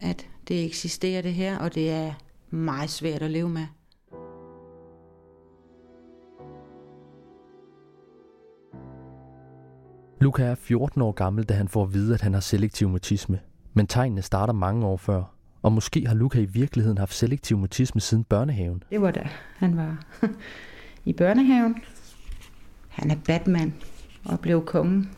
At 0.00 0.26
det 0.48 0.64
eksisterer 0.64 1.22
det 1.22 1.34
her, 1.34 1.58
og 1.58 1.74
det 1.74 1.90
er 1.90 2.14
meget 2.50 2.90
svært 2.90 3.22
at 3.22 3.30
leve 3.30 3.48
med. 3.48 3.66
Luca 10.20 10.42
er 10.42 10.54
14 10.54 11.02
år 11.02 11.12
gammel, 11.12 11.44
da 11.44 11.54
han 11.54 11.68
får 11.68 11.82
at 11.82 11.94
vide, 11.94 12.14
at 12.14 12.20
han 12.20 12.34
har 12.34 12.40
selektiv 12.40 12.88
mutisme. 12.88 13.40
Men 13.74 13.86
tegnene 13.86 14.22
starter 14.22 14.52
mange 14.52 14.86
år 14.86 14.96
før. 14.96 15.22
Og 15.62 15.72
måske 15.72 16.06
har 16.06 16.14
Luca 16.14 16.38
i 16.38 16.44
virkeligheden 16.44 16.98
haft 16.98 17.14
selektiv 17.14 17.58
mutisme 17.58 18.00
siden 18.00 18.24
børnehaven. 18.24 18.82
Det 18.90 19.02
var 19.02 19.10
da 19.10 19.28
han 19.56 19.76
var 19.76 19.96
i 21.04 21.12
børnehaven. 21.12 21.76
Han 22.88 23.10
er 23.10 23.16
Batman 23.26 23.74
og 24.24 24.40
blev 24.40 24.64
kongen. 24.64 25.10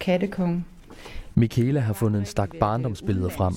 Kattekongen. 0.00 0.64
Michaela 1.34 1.80
har 1.80 1.92
fundet 1.92 2.20
en 2.20 2.26
stak 2.26 2.50
barndomsbilleder 2.60 3.28
frem. 3.28 3.54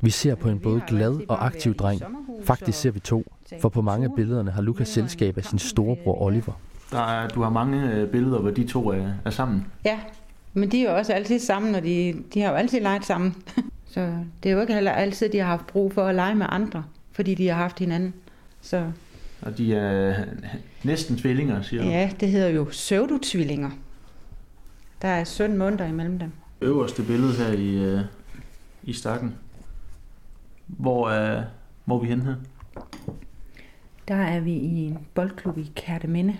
Vi 0.00 0.10
ser 0.10 0.34
på 0.34 0.48
en 0.48 0.60
både 0.60 0.82
glad 0.88 1.20
og 1.28 1.46
aktiv 1.46 1.74
dreng. 1.74 2.02
Faktisk 2.44 2.80
ser 2.80 2.90
vi 2.90 3.00
to, 3.00 3.32
for 3.60 3.68
på 3.68 3.82
mange 3.82 4.04
af 4.04 4.14
billederne 4.16 4.50
har 4.50 4.62
Luca 4.62 4.84
selskab 4.84 5.38
af 5.38 5.44
sin 5.44 5.58
storebror 5.58 6.22
Oliver. 6.22 6.52
Der 6.92 7.00
er, 7.02 7.28
du 7.28 7.42
har 7.42 7.50
mange 7.50 7.90
øh, 7.92 8.08
billeder, 8.10 8.38
hvor 8.38 8.50
de 8.50 8.66
to 8.66 8.88
er, 8.88 9.08
er 9.24 9.30
sammen. 9.30 9.66
Ja, 9.84 9.98
men 10.52 10.72
de 10.72 10.84
er 10.86 10.90
jo 10.90 10.96
også 10.96 11.12
altid 11.12 11.38
sammen, 11.38 11.74
og 11.74 11.82
de, 11.82 12.14
de 12.34 12.40
har 12.40 12.50
jo 12.50 12.56
altid 12.56 12.80
leget 12.80 13.04
sammen. 13.04 13.34
Så 13.86 14.14
det 14.42 14.48
er 14.48 14.54
jo 14.54 14.60
ikke 14.60 14.74
heller 14.74 14.90
altid, 14.92 15.28
de 15.28 15.38
har 15.38 15.46
haft 15.46 15.66
brug 15.66 15.92
for 15.92 16.04
at 16.06 16.14
lege 16.14 16.34
med 16.34 16.46
andre, 16.48 16.84
fordi 17.12 17.34
de 17.34 17.48
har 17.48 17.54
haft 17.54 17.78
hinanden. 17.78 18.14
Så 18.60 18.90
Og 19.42 19.58
de 19.58 19.74
er 19.74 20.24
næsten 20.84 21.16
tvillinger, 21.16 21.62
siger 21.62 21.82
du. 21.82 21.88
ja, 21.88 22.10
det 22.20 22.28
hedder 22.28 22.48
jo 22.48 22.64
pseudotvillinger. 22.64 23.70
Der 25.02 25.08
er 25.08 25.24
17 25.24 25.58
måneder 25.58 25.86
imellem 25.86 26.18
dem. 26.18 26.32
Øverste 26.60 27.02
billede 27.02 27.32
her 27.32 27.52
i, 27.52 27.74
øh, 27.74 28.00
i 28.82 28.92
stakken. 28.92 29.34
Hvor 30.66 31.10
er, 31.10 31.42
hvor 31.84 31.96
er 31.96 32.00
vi 32.00 32.08
henne 32.08 32.24
her? 32.24 32.34
Der 34.08 34.14
er 34.14 34.40
vi 34.40 34.52
i 34.52 34.84
en 34.86 34.98
boldklub 35.14 35.58
i 35.58 35.70
Kærteminde, 35.76 36.36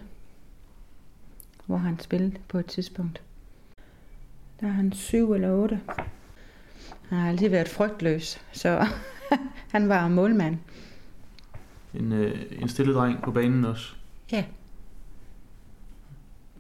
hvor 1.73 1.79
han 1.79 1.99
spillede 1.99 2.37
på 2.49 2.59
et 2.59 2.67
tidspunkt. 2.67 3.23
Der 4.61 4.67
er 4.67 4.71
han 4.71 4.93
syv 4.93 5.33
eller 5.33 5.51
otte. 5.51 5.81
Han 7.09 7.19
har 7.19 7.29
altid 7.29 7.49
været 7.49 7.69
frygtløs, 7.69 8.41
så 8.53 8.87
han 9.75 9.89
var 9.89 10.09
målmand. 10.09 10.59
En, 11.95 12.13
øh, 12.13 12.41
en 12.51 12.69
stille 12.69 12.95
dreng 12.95 13.23
på 13.23 13.31
banen 13.31 13.65
også. 13.65 13.95
Ja, 14.33 14.45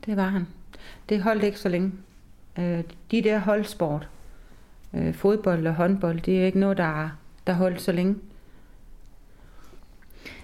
det 0.06 0.16
var 0.16 0.28
han. 0.28 0.46
Det 1.08 1.22
holdt 1.22 1.44
ikke 1.44 1.58
så 1.58 1.68
længe. 1.68 1.92
Øh, 2.58 2.84
De 3.10 3.22
der 3.22 3.38
holdsport, 3.38 4.08
øh, 4.94 5.14
fodbold 5.14 5.66
og 5.66 5.74
håndbold, 5.74 6.20
det 6.20 6.40
er 6.42 6.46
ikke 6.46 6.60
noget, 6.60 6.76
der, 6.76 7.10
der 7.46 7.52
holdt 7.52 7.80
så 7.80 7.92
længe. 7.92 8.16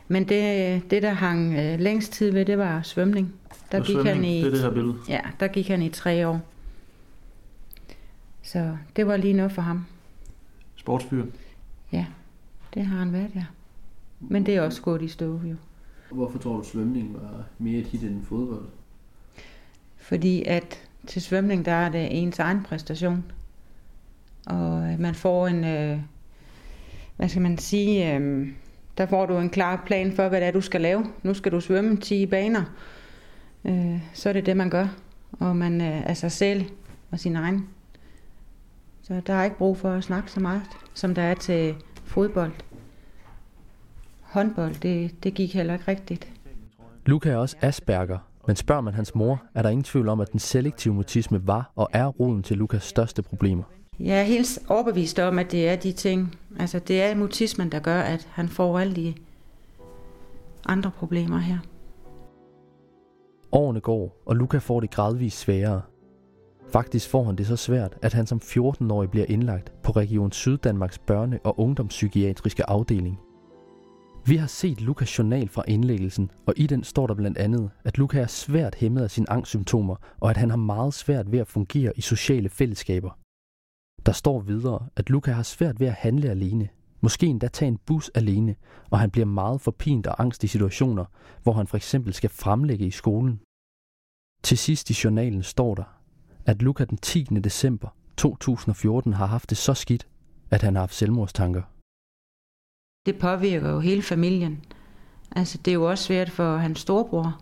Men 0.08 0.28
det, 0.28 0.90
det 0.90 1.02
der 1.02 1.12
hang 1.12 1.54
øh, 1.54 1.80
længst 1.80 2.12
tid 2.12 2.32
ved, 2.32 2.44
det 2.44 2.58
var 2.58 2.82
svømning. 2.82 3.34
Der 3.72 3.80
Og 3.80 3.86
gik 3.86 3.94
svømning, 3.94 4.14
han 4.16 4.24
i, 4.24 4.38
det 4.38 4.46
er 4.46 4.50
det 4.50 4.60
her 4.60 4.70
billede. 4.70 4.96
Ja, 5.08 5.20
der 5.40 5.48
gik 5.48 5.68
han 5.68 5.82
i 5.82 5.88
tre 5.88 6.28
år. 6.28 6.40
Så 8.42 8.76
det 8.96 9.06
var 9.06 9.16
lige 9.16 9.34
noget 9.34 9.52
for 9.52 9.62
ham. 9.62 9.86
Sportsfyr. 10.76 11.24
Ja, 11.92 12.06
det 12.74 12.86
har 12.86 12.98
han 12.98 13.12
været, 13.12 13.30
ja. 13.34 13.44
Men 14.20 14.46
det 14.46 14.56
er 14.56 14.62
også 14.62 14.82
gået 14.82 15.02
i 15.02 15.08
stå, 15.08 15.40
jo. 15.44 15.56
Hvorfor 16.10 16.38
tror 16.38 16.56
du, 16.56 16.64
svømning 16.64 17.14
var 17.14 17.44
mere 17.58 17.78
et 17.78 17.86
hit 17.86 18.02
end 18.02 18.24
fodbold? 18.24 18.66
Fordi 19.96 20.42
at 20.46 20.88
til 21.06 21.22
svømning, 21.22 21.64
der 21.64 21.72
er 21.72 21.88
det 21.88 22.08
ens 22.22 22.38
egen 22.38 22.62
præstation. 22.62 23.24
Og 24.46 24.92
øh, 24.92 25.00
man 25.00 25.14
får 25.14 25.46
en, 25.46 25.64
øh, 25.64 25.98
hvad 27.16 27.28
skal 27.28 27.42
man 27.42 27.58
sige, 27.58 28.14
øh, 28.14 28.48
der 28.98 29.06
får 29.06 29.26
du 29.26 29.38
en 29.38 29.50
klar 29.50 29.82
plan 29.86 30.12
for, 30.12 30.28
hvad 30.28 30.40
det 30.40 30.48
er, 30.48 30.52
du 30.52 30.60
skal 30.60 30.80
lave. 30.80 31.06
Nu 31.22 31.34
skal 31.34 31.52
du 31.52 31.60
svømme 31.60 31.96
10 31.96 32.26
baner. 32.26 32.64
Øh, 33.64 34.00
så 34.12 34.28
er 34.28 34.32
det 34.32 34.46
det, 34.46 34.56
man 34.56 34.70
gør. 34.70 34.86
Og 35.32 35.56
man 35.56 35.80
øh, 35.80 36.02
er 36.10 36.14
sig 36.14 36.32
selv 36.32 36.64
og 37.10 37.18
sin 37.18 37.36
egen. 37.36 37.68
Så 39.02 39.20
der 39.26 39.34
er 39.34 39.44
ikke 39.44 39.56
brug 39.56 39.76
for 39.76 39.90
at 39.90 40.04
snakke 40.04 40.30
så 40.30 40.40
meget, 40.40 40.62
som 40.94 41.14
der 41.14 41.22
er 41.22 41.34
til 41.34 41.74
fodbold. 42.04 42.52
Håndbold, 44.22 44.74
det, 44.74 45.24
det 45.24 45.34
gik 45.34 45.54
heller 45.54 45.74
ikke 45.74 45.88
rigtigt. 45.88 46.28
Luca 47.06 47.30
er 47.30 47.36
også 47.36 47.56
Asperger, 47.60 48.18
men 48.46 48.56
spørger 48.56 48.80
man 48.80 48.94
hans 48.94 49.14
mor, 49.14 49.42
er 49.54 49.62
der 49.62 49.68
ingen 49.70 49.84
tvivl 49.84 50.08
om, 50.08 50.20
at 50.20 50.32
den 50.32 50.40
selektive 50.40 50.94
mutisme 50.94 51.46
var 51.46 51.72
og 51.76 51.88
er 51.92 52.06
roden 52.06 52.42
til 52.42 52.56
Lukas 52.56 52.82
største 52.82 53.22
problemer. 53.22 53.64
Jeg 54.00 54.20
er 54.20 54.22
helt 54.22 54.58
overbevist 54.68 55.18
om, 55.18 55.38
at 55.38 55.52
det 55.52 55.68
er 55.68 55.76
de 55.76 55.92
ting. 55.92 56.36
Altså, 56.58 56.78
det 56.78 57.02
er 57.02 57.14
mutismen, 57.14 57.72
der 57.72 57.78
gør, 57.78 58.00
at 58.00 58.28
han 58.30 58.48
får 58.48 58.78
alle 58.78 58.96
de 58.96 59.14
andre 60.66 60.90
problemer 60.90 61.38
her. 61.38 61.58
Årene 63.52 63.80
går, 63.80 64.22
og 64.26 64.36
Luca 64.36 64.58
får 64.58 64.80
det 64.80 64.90
gradvist 64.90 65.38
sværere. 65.38 65.82
Faktisk 66.72 67.08
får 67.08 67.24
han 67.24 67.36
det 67.36 67.46
så 67.46 67.56
svært, 67.56 67.98
at 68.02 68.12
han 68.12 68.26
som 68.26 68.40
14-årig 68.44 69.10
bliver 69.10 69.26
indlagt 69.28 69.72
på 69.82 69.92
Region 69.92 70.32
Syddanmarks 70.32 71.00
børne- 71.10 71.38
og 71.44 71.60
ungdomspsykiatriske 71.60 72.70
afdeling. 72.70 73.18
Vi 74.26 74.36
har 74.36 74.46
set 74.46 74.80
Lukas 74.80 75.18
journal 75.18 75.48
fra 75.48 75.64
indlæggelsen, 75.68 76.30
og 76.46 76.54
i 76.56 76.66
den 76.66 76.84
står 76.84 77.06
der 77.06 77.14
blandt 77.14 77.38
andet, 77.38 77.70
at 77.84 77.98
Luca 77.98 78.20
er 78.20 78.26
svært 78.26 78.74
hæmmet 78.74 79.02
af 79.02 79.10
sine 79.10 79.30
angstsymptomer, 79.30 79.96
og 80.20 80.30
at 80.30 80.36
han 80.36 80.50
har 80.50 80.56
meget 80.56 80.94
svært 80.94 81.32
ved 81.32 81.38
at 81.38 81.48
fungere 81.48 81.92
i 81.96 82.00
sociale 82.00 82.48
fællesskaber. 82.48 83.18
Der 84.08 84.14
står 84.14 84.40
videre, 84.40 84.86
at 84.96 85.10
Luca 85.10 85.32
har 85.32 85.42
svært 85.42 85.80
ved 85.80 85.86
at 85.86 85.92
handle 85.92 86.30
alene, 86.30 86.68
måske 87.00 87.26
endda 87.26 87.48
tage 87.48 87.68
en 87.68 87.78
bus 87.86 88.10
alene, 88.14 88.54
og 88.90 88.98
han 89.00 89.10
bliver 89.10 89.26
meget 89.26 89.60
forpint 89.60 90.06
og 90.06 90.22
angst 90.22 90.44
i 90.44 90.46
situationer, 90.46 91.04
hvor 91.42 91.52
han 91.52 91.66
for 91.66 91.76
eksempel 91.76 92.14
skal 92.14 92.30
fremlægge 92.30 92.86
i 92.86 92.90
skolen. 92.90 93.40
Til 94.42 94.58
sidst 94.58 94.90
i 94.90 94.94
journalen 95.04 95.42
står 95.42 95.74
der, 95.74 95.84
at 96.46 96.62
Luca 96.62 96.84
den 96.84 96.98
10. 96.98 97.22
december 97.22 97.88
2014 98.16 99.12
har 99.12 99.26
haft 99.26 99.50
det 99.50 99.58
så 99.58 99.74
skidt, 99.74 100.08
at 100.50 100.62
han 100.62 100.74
har 100.74 100.82
haft 100.82 100.94
selvmordstanker. 100.94 101.62
Det 103.06 103.18
påvirker 103.18 103.70
jo 103.70 103.80
hele 103.80 104.02
familien. 104.02 104.64
Altså, 105.36 105.58
det 105.58 105.70
er 105.70 105.74
jo 105.74 105.90
også 105.90 106.04
svært 106.04 106.30
for 106.30 106.56
hans 106.56 106.80
storebror. 106.80 107.40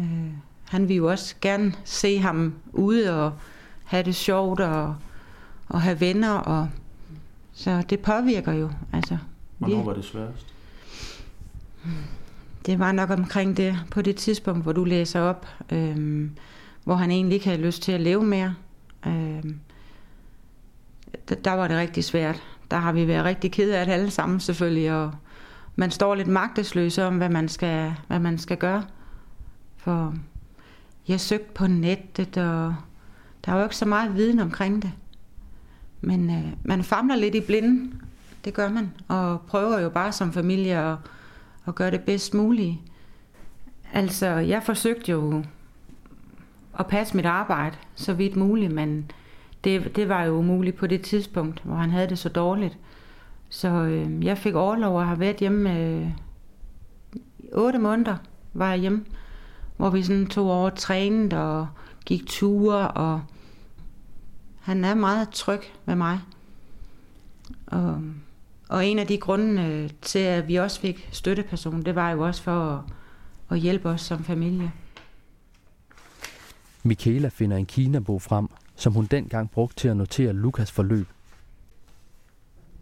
Øh, 0.00 0.32
han 0.64 0.88
vil 0.88 0.96
jo 0.96 1.10
også 1.10 1.36
gerne 1.40 1.72
se 1.84 2.18
ham 2.18 2.54
ude 2.72 3.24
og 3.24 3.32
have 3.84 4.02
det 4.02 4.14
sjovt 4.14 4.60
og, 4.60 4.96
og 5.70 5.82
have 5.82 6.00
venner. 6.00 6.32
Og, 6.32 6.68
så 7.52 7.82
det 7.90 8.00
påvirker 8.00 8.52
jo. 8.52 8.70
Altså, 8.92 9.18
Hvornår 9.58 9.84
var 9.84 9.94
det 9.94 10.04
sværest? 10.04 10.46
Det 12.66 12.78
var 12.78 12.92
nok 12.92 13.10
omkring 13.10 13.56
det, 13.56 13.78
på 13.90 14.02
det 14.02 14.16
tidspunkt, 14.16 14.62
hvor 14.62 14.72
du 14.72 14.84
læser 14.84 15.20
op, 15.20 15.46
øhm, 15.72 16.30
hvor 16.84 16.94
han 16.94 17.10
egentlig 17.10 17.34
ikke 17.34 17.46
havde 17.48 17.62
lyst 17.62 17.82
til 17.82 17.92
at 17.92 18.00
leve 18.00 18.24
mere. 18.24 18.54
Øhm, 19.06 19.60
der, 21.28 21.34
der 21.34 21.52
var 21.52 21.68
det 21.68 21.76
rigtig 21.76 22.04
svært. 22.04 22.42
Der 22.70 22.76
har 22.76 22.92
vi 22.92 23.08
været 23.08 23.24
rigtig 23.24 23.52
kede 23.52 23.78
af 23.78 23.86
det 23.86 23.92
alle 23.92 24.10
sammen 24.10 24.40
selvfølgelig, 24.40 24.92
og 24.92 25.12
man 25.76 25.90
står 25.90 26.14
lidt 26.14 26.28
magtesløs 26.28 26.98
om, 26.98 27.16
hvad 27.16 27.28
man 27.28 27.48
skal, 27.48 27.94
hvad 28.06 28.18
man 28.18 28.38
skal 28.38 28.56
gøre. 28.56 28.84
For 29.76 30.14
jeg 31.08 31.20
søgte 31.20 31.52
på 31.54 31.66
nettet, 31.66 32.36
og 32.36 32.74
der 33.44 33.52
er 33.52 33.56
jo 33.56 33.62
ikke 33.62 33.76
så 33.76 33.86
meget 33.86 34.16
viden 34.16 34.38
omkring 34.38 34.82
det. 34.82 34.92
Men 36.00 36.30
øh, 36.30 36.52
man 36.64 36.82
famler 36.82 37.16
lidt 37.16 37.34
i 37.34 37.40
blinden, 37.40 38.02
det 38.44 38.54
gør 38.54 38.68
man, 38.68 38.92
og 39.08 39.40
prøver 39.40 39.80
jo 39.80 39.88
bare 39.88 40.12
som 40.12 40.32
familie 40.32 40.78
at, 40.78 40.96
at 41.66 41.74
gøre 41.74 41.90
det 41.90 42.00
bedst 42.00 42.34
muligt. 42.34 42.76
Altså, 43.92 44.26
jeg 44.26 44.62
forsøgte 44.62 45.12
jo 45.12 45.44
at 46.78 46.86
passe 46.86 47.16
mit 47.16 47.26
arbejde 47.26 47.76
så 47.94 48.14
vidt 48.14 48.36
muligt, 48.36 48.72
men 48.72 49.10
det, 49.64 49.96
det 49.96 50.08
var 50.08 50.24
jo 50.24 50.32
umuligt 50.32 50.76
på 50.76 50.86
det 50.86 51.02
tidspunkt, 51.02 51.60
hvor 51.64 51.74
han 51.74 51.90
havde 51.90 52.08
det 52.08 52.18
så 52.18 52.28
dårligt. 52.28 52.78
Så 53.48 53.68
øh, 53.68 54.24
jeg 54.24 54.38
fik 54.38 54.54
overlov 54.54 54.96
og 54.96 55.06
har 55.06 55.14
været 55.14 55.36
hjemme 55.36 55.78
øh, 55.78 56.10
8 57.52 57.78
måneder 57.78 58.16
var 58.52 58.70
jeg 58.70 58.78
hjemme, 58.80 59.04
hvor 59.76 59.90
vi 59.90 60.02
sådan 60.02 60.26
tog 60.26 60.50
over 60.50 60.70
trænet 60.70 61.32
og 61.32 61.68
gik 62.06 62.26
ture, 62.26 62.88
og 62.88 63.22
han 64.60 64.84
er 64.84 64.94
meget 64.94 65.30
tryg 65.30 65.60
med 65.84 65.94
mig. 65.94 66.20
Og, 67.66 68.02
og 68.68 68.86
en 68.86 68.98
af 68.98 69.06
de 69.06 69.18
grunde 69.18 69.62
øh, 69.62 69.90
til, 70.02 70.18
at 70.18 70.48
vi 70.48 70.56
også 70.56 70.80
fik 70.80 71.08
støtteperson, 71.12 71.82
det 71.82 71.94
var 71.94 72.10
jo 72.10 72.20
også 72.20 72.42
for 72.42 72.68
at, 72.74 72.80
at 73.50 73.58
hjælpe 73.58 73.88
os 73.88 74.00
som 74.00 74.24
familie. 74.24 74.72
Michaela 76.82 77.28
finder 77.28 77.56
en 77.56 77.66
Kina-bog 77.66 78.22
frem, 78.22 78.48
som 78.76 78.92
hun 78.92 79.04
dengang 79.04 79.50
brugte 79.50 79.76
til 79.76 79.88
at 79.88 79.96
notere 79.96 80.32
Lukas 80.32 80.70
forløb. 80.70 81.08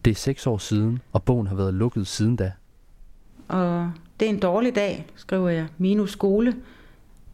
Det 0.05 0.11
er 0.11 0.15
seks 0.15 0.47
år 0.47 0.59
siden, 0.59 0.99
og 1.13 1.23
bogen 1.23 1.47
har 1.47 1.55
været 1.55 1.75
lukket 1.75 2.07
siden 2.07 2.37
da. 2.37 2.53
Og 3.49 3.93
det 4.21 4.27
er 4.27 4.31
en 4.31 4.41
dårlig 4.41 4.75
dag, 4.75 5.07
skriver 5.17 5.49
jeg. 5.49 5.67
Minus 5.79 6.13
skole. 6.13 6.57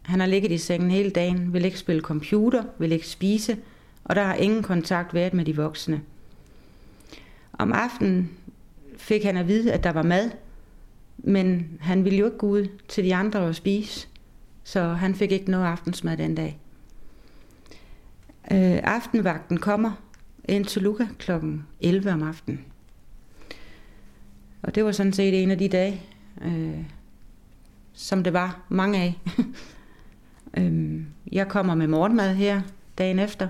Han 0.03 0.21
har 0.21 0.27
ligget 0.27 0.53
i 0.53 0.59
sengen 0.59 0.91
hele 0.91 1.11
dagen, 1.11 1.53
vil 1.53 1.65
ikke 1.65 1.79
spille 1.79 2.03
computer, 2.03 2.65
vil 2.79 2.93
ikke 2.93 3.09
spise, 3.09 3.57
og 4.05 4.17
der 4.17 4.23
har 4.23 4.35
ingen 4.35 4.63
kontakt 4.63 5.15
været 5.15 5.35
med 5.35 5.45
de 5.45 5.57
voksne. 5.57 6.01
Om 7.53 7.73
aftenen 7.73 8.31
fik 8.97 9.25
han 9.25 9.37
at 9.37 9.49
vide, 9.49 9.73
at 9.73 9.85
der 9.85 9.93
var 9.93 10.03
mad, 10.03 10.31
men 11.19 11.79
han 11.81 12.05
ville 12.05 12.19
jo 12.19 12.25
ikke 12.25 12.39
gå 12.39 12.47
ud 12.47 12.67
til 12.89 13.05
de 13.05 13.15
andre 13.15 13.41
og 13.41 13.55
spise, 13.55 14.09
så 14.65 14.83
han 14.83 15.15
fik 15.15 15.33
ikke 15.33 15.51
noget 15.51 15.67
aftensmad 15.67 16.17
den 16.17 16.35
dag. 16.35 16.59
Øh, 18.53 18.81
aftenvagten 18.83 19.59
kommer 19.59 19.93
ind 20.45 20.65
til 20.65 20.83
Luca 20.83 21.07
kl. 21.19 21.31
11 21.81 22.13
om 22.13 22.23
aftenen. 22.23 22.65
Og 24.63 24.75
det 24.75 24.85
var 24.85 24.93
sådan 24.93 25.13
set 25.13 25.43
en 25.43 25.51
af 25.51 25.59
de 25.59 25.69
dage, 25.69 26.03
øh, 26.43 26.85
som 27.93 28.25
det 28.25 28.33
var 28.33 28.61
mange 28.69 28.99
af. 29.03 29.19
øh, 30.59 31.03
jeg 31.33 31.49
kommer 31.49 31.75
med 31.75 31.87
morgenmad 31.87 32.35
her 32.35 32.63
dagen 32.99 33.19
efter 33.19 33.49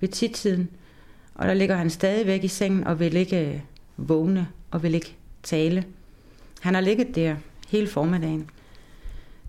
ved 0.00 0.08
tidtiden, 0.08 0.68
og 1.34 1.48
der 1.48 1.54
ligger 1.54 1.76
han 1.76 1.90
stadigvæk 1.90 2.44
i 2.44 2.48
sengen 2.48 2.84
og 2.84 3.00
vil 3.00 3.16
ikke 3.16 3.54
øh, 3.54 3.60
vågne 3.96 4.48
og 4.70 4.82
vil 4.82 4.94
ikke 4.94 5.16
tale. 5.42 5.84
Han 6.60 6.74
har 6.74 6.80
ligget 6.80 7.14
der 7.14 7.36
hele 7.68 7.86
formiddagen. 7.86 8.50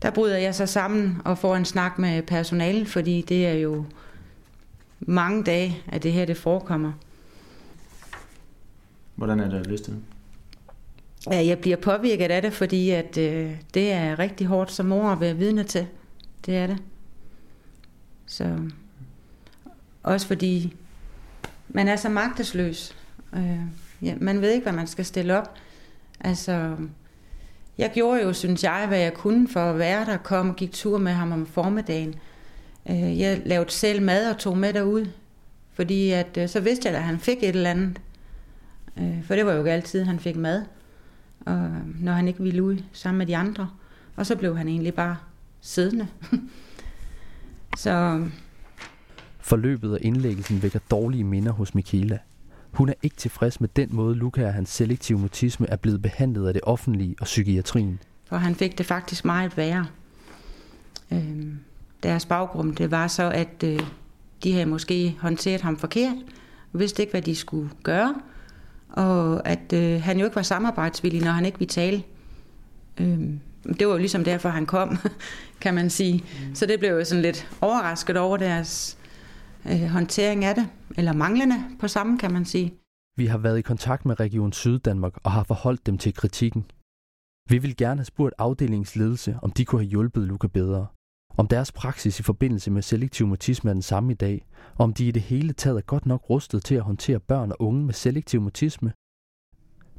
Der 0.02 0.12
bryder 0.12 0.38
jeg 0.38 0.56
så 0.56 0.66
sammen 0.66 1.22
og 1.26 1.38
får 1.38 1.56
en 1.56 1.66
snak 1.66 2.00
med 2.00 2.22
personalet, 2.22 2.88
fordi 2.88 3.22
det 3.22 3.48
er 3.48 3.54
jo 3.54 3.86
mange 5.00 5.44
dage, 5.44 5.84
at 5.88 6.04
det 6.04 6.14
her 6.14 6.26
det 6.26 6.38
forekommer. 6.38 6.92
Hvordan 9.16 9.40
er 9.40 9.50
det 9.50 9.70
det? 9.70 9.96
Ja, 11.32 11.46
jeg 11.46 11.60
bliver 11.60 11.78
påvirket 11.78 12.32
af 12.32 12.42
det, 12.42 12.54
fordi 12.54 12.90
at, 12.90 13.18
øh, 13.18 13.52
det 13.74 13.92
er 13.92 14.20
rigtig 14.20 14.48
hårdt 14.48 14.72
som 14.72 14.86
mor 14.86 15.10
at 15.10 15.20
være 15.20 15.38
vidne 15.38 15.64
til. 15.64 15.88
Det 16.46 16.58
er 16.58 16.68
det. 16.68 16.78
Så 18.26 18.60
også 20.08 20.28
fordi 20.28 20.76
man 21.68 21.88
er 21.88 21.96
så 21.96 22.10
magtesløs. 22.10 22.96
Øh, 23.34 23.60
ja, 24.02 24.16
man 24.22 24.42
ved 24.42 24.52
ikke, 24.52 24.64
hvad 24.64 24.74
man 24.74 24.88
skal 24.88 25.06
stille 25.06 25.38
op. 25.38 25.54
Altså, 26.20 26.76
jeg 27.78 27.92
gjorde 27.94 28.22
jo, 28.22 28.34
synes 28.34 28.64
jeg, 28.64 28.86
hvad 28.88 29.00
jeg 29.00 29.14
kunne 29.14 29.48
for 29.48 29.60
at 29.60 29.80
være 29.80 30.06
der, 30.06 30.18
kom 30.18 30.50
og 30.50 30.56
gik 30.56 30.72
tur 30.72 30.98
med 30.98 31.12
ham 31.12 31.32
om 31.32 31.46
formiddagen. 31.46 32.16
Øh, 32.90 33.20
jeg 33.20 33.42
lavede 33.46 33.72
selv 33.72 34.02
mad 34.02 34.30
og 34.30 34.38
tog 34.38 34.58
med 34.58 34.74
derud, 34.74 35.06
fordi 35.74 36.12
at, 36.12 36.38
øh, 36.38 36.50
så 36.50 36.60
vidste 36.60 36.90
jeg, 36.90 36.98
at 36.98 37.04
han 37.04 37.20
fik 37.20 37.38
et 37.38 37.50
eller 37.50 37.70
andet. 37.70 38.02
Øh, 38.98 39.24
for 39.24 39.36
det 39.36 39.46
var 39.46 39.52
jo 39.52 39.58
ikke 39.60 39.72
altid, 39.72 40.04
han 40.04 40.20
fik 40.20 40.36
mad, 40.36 40.64
og, 41.40 41.54
øh, 41.54 42.04
når 42.04 42.12
han 42.12 42.28
ikke 42.28 42.44
ville 42.44 42.64
ud 42.64 42.78
sammen 42.94 43.18
med 43.18 43.26
de 43.26 43.38
andre. 43.38 43.70
Og 44.16 44.26
så 44.26 44.36
blev 44.36 44.58
han 44.58 44.68
egentlig 44.68 44.94
bare 44.94 45.18
siddende. 45.62 46.08
så 47.78 48.24
Forløbet 49.48 49.96
af 49.96 50.00
indlæggelsen 50.02 50.64
vækker 50.64 50.80
dårlige 50.92 51.24
minder 51.24 51.52
hos 51.52 51.76
Michaela, 51.76 52.18
Hun 52.72 52.90
er 52.90 52.94
ikke 53.04 53.16
tilfreds 53.16 53.62
med 53.62 53.70
den 53.76 53.90
måde, 53.92 54.16
Luca 54.16 54.46
og 54.46 54.54
hans 54.54 54.70
selektive 54.70 55.20
mutisme 55.20 55.70
er 55.70 55.76
blevet 55.76 56.02
behandlet 56.02 56.48
af 56.48 56.54
det 56.54 56.62
offentlige 56.64 57.16
og 57.20 57.26
psykiatrien. 57.26 58.00
For 58.26 58.38
han 58.38 58.56
fik 58.56 58.78
det 58.78 58.86
faktisk 58.86 59.26
meget 59.26 59.58
værre. 59.58 59.86
Øhm, 61.12 61.60
deres 62.04 62.26
baggrund, 62.26 62.76
det 62.76 62.92
var 62.92 63.08
så, 63.08 63.32
at 63.32 63.64
øh, 63.64 63.80
de 64.44 64.54
havde 64.54 64.66
måske 64.66 65.16
håndteret 65.20 65.62
ham 65.62 65.78
forkert, 65.78 66.16
og 66.74 66.80
vidste 66.80 67.04
ikke, 67.04 67.12
hvad 67.12 67.22
de 67.22 67.36
skulle 67.36 67.70
gøre, 67.84 68.16
og 68.90 69.48
at 69.48 69.74
øh, 69.74 70.02
han 70.02 70.20
jo 70.20 70.26
ikke 70.26 70.36
var 70.36 70.42
samarbejdsvillig, 70.42 71.22
når 71.22 71.32
han 71.32 71.46
ikke 71.46 71.60
ville 71.60 71.72
tale. 71.72 72.04
Øhm, 72.98 73.40
det 73.80 73.88
var 73.88 73.94
jo 73.94 74.00
ligesom 74.00 74.24
derfor, 74.24 74.50
han 74.50 74.66
kom, 74.66 74.98
kan 75.62 75.74
man 75.74 75.90
sige. 75.90 76.14
Mm. 76.14 76.56
Så 76.56 76.66
det 76.66 76.80
blev 76.80 76.92
jo 76.92 77.06
sådan 77.06 77.22
lidt 77.22 77.48
overrasket 77.62 78.18
over 78.18 78.38
deres 78.38 78.97
øh, 79.72 79.90
håndtering 79.90 80.46
af 80.46 80.56
det, 80.56 80.70
eller 80.98 81.14
manglende 81.14 81.56
på 81.80 81.88
samme, 81.88 82.18
kan 82.18 82.34
man 82.34 82.46
sige. 82.46 82.74
Vi 83.18 83.26
har 83.26 83.38
været 83.38 83.58
i 83.58 83.62
kontakt 83.62 84.06
med 84.06 84.20
Region 84.20 84.54
Syddanmark 84.54 85.18
og 85.24 85.32
har 85.32 85.44
forholdt 85.44 85.86
dem 85.86 85.98
til 85.98 86.14
kritikken. 86.14 86.66
Vi 87.50 87.58
vil 87.58 87.78
gerne 87.78 88.00
have 88.00 88.06
spurgt 88.06 88.36
afdelingsledelse, 88.38 89.40
om 89.42 89.52
de 89.52 89.66
kunne 89.66 89.82
have 89.82 89.90
hjulpet 89.90 90.28
Luca 90.28 90.48
bedre. 90.48 90.88
Om 91.38 91.48
deres 91.48 91.72
praksis 91.72 92.20
i 92.20 92.24
forbindelse 92.24 92.72
med 92.72 92.82
selektiv 92.82 93.28
mutisme 93.28 93.70
er 93.70 93.74
den 93.74 93.82
samme 93.82 94.12
i 94.12 94.16
dag, 94.16 94.46
og 94.76 94.84
om 94.84 94.94
de 94.94 95.08
i 95.08 95.12
det 95.12 95.22
hele 95.22 95.54
taget 95.54 95.78
er 95.78 95.82
godt 95.82 96.06
nok 96.06 96.30
rustet 96.30 96.64
til 96.64 96.76
at 96.76 96.82
håndtere 96.82 97.20
børn 97.20 97.52
og 97.52 97.62
unge 97.62 97.86
med 97.86 97.94
selektiv 97.94 98.42
mutisme. 98.42 98.94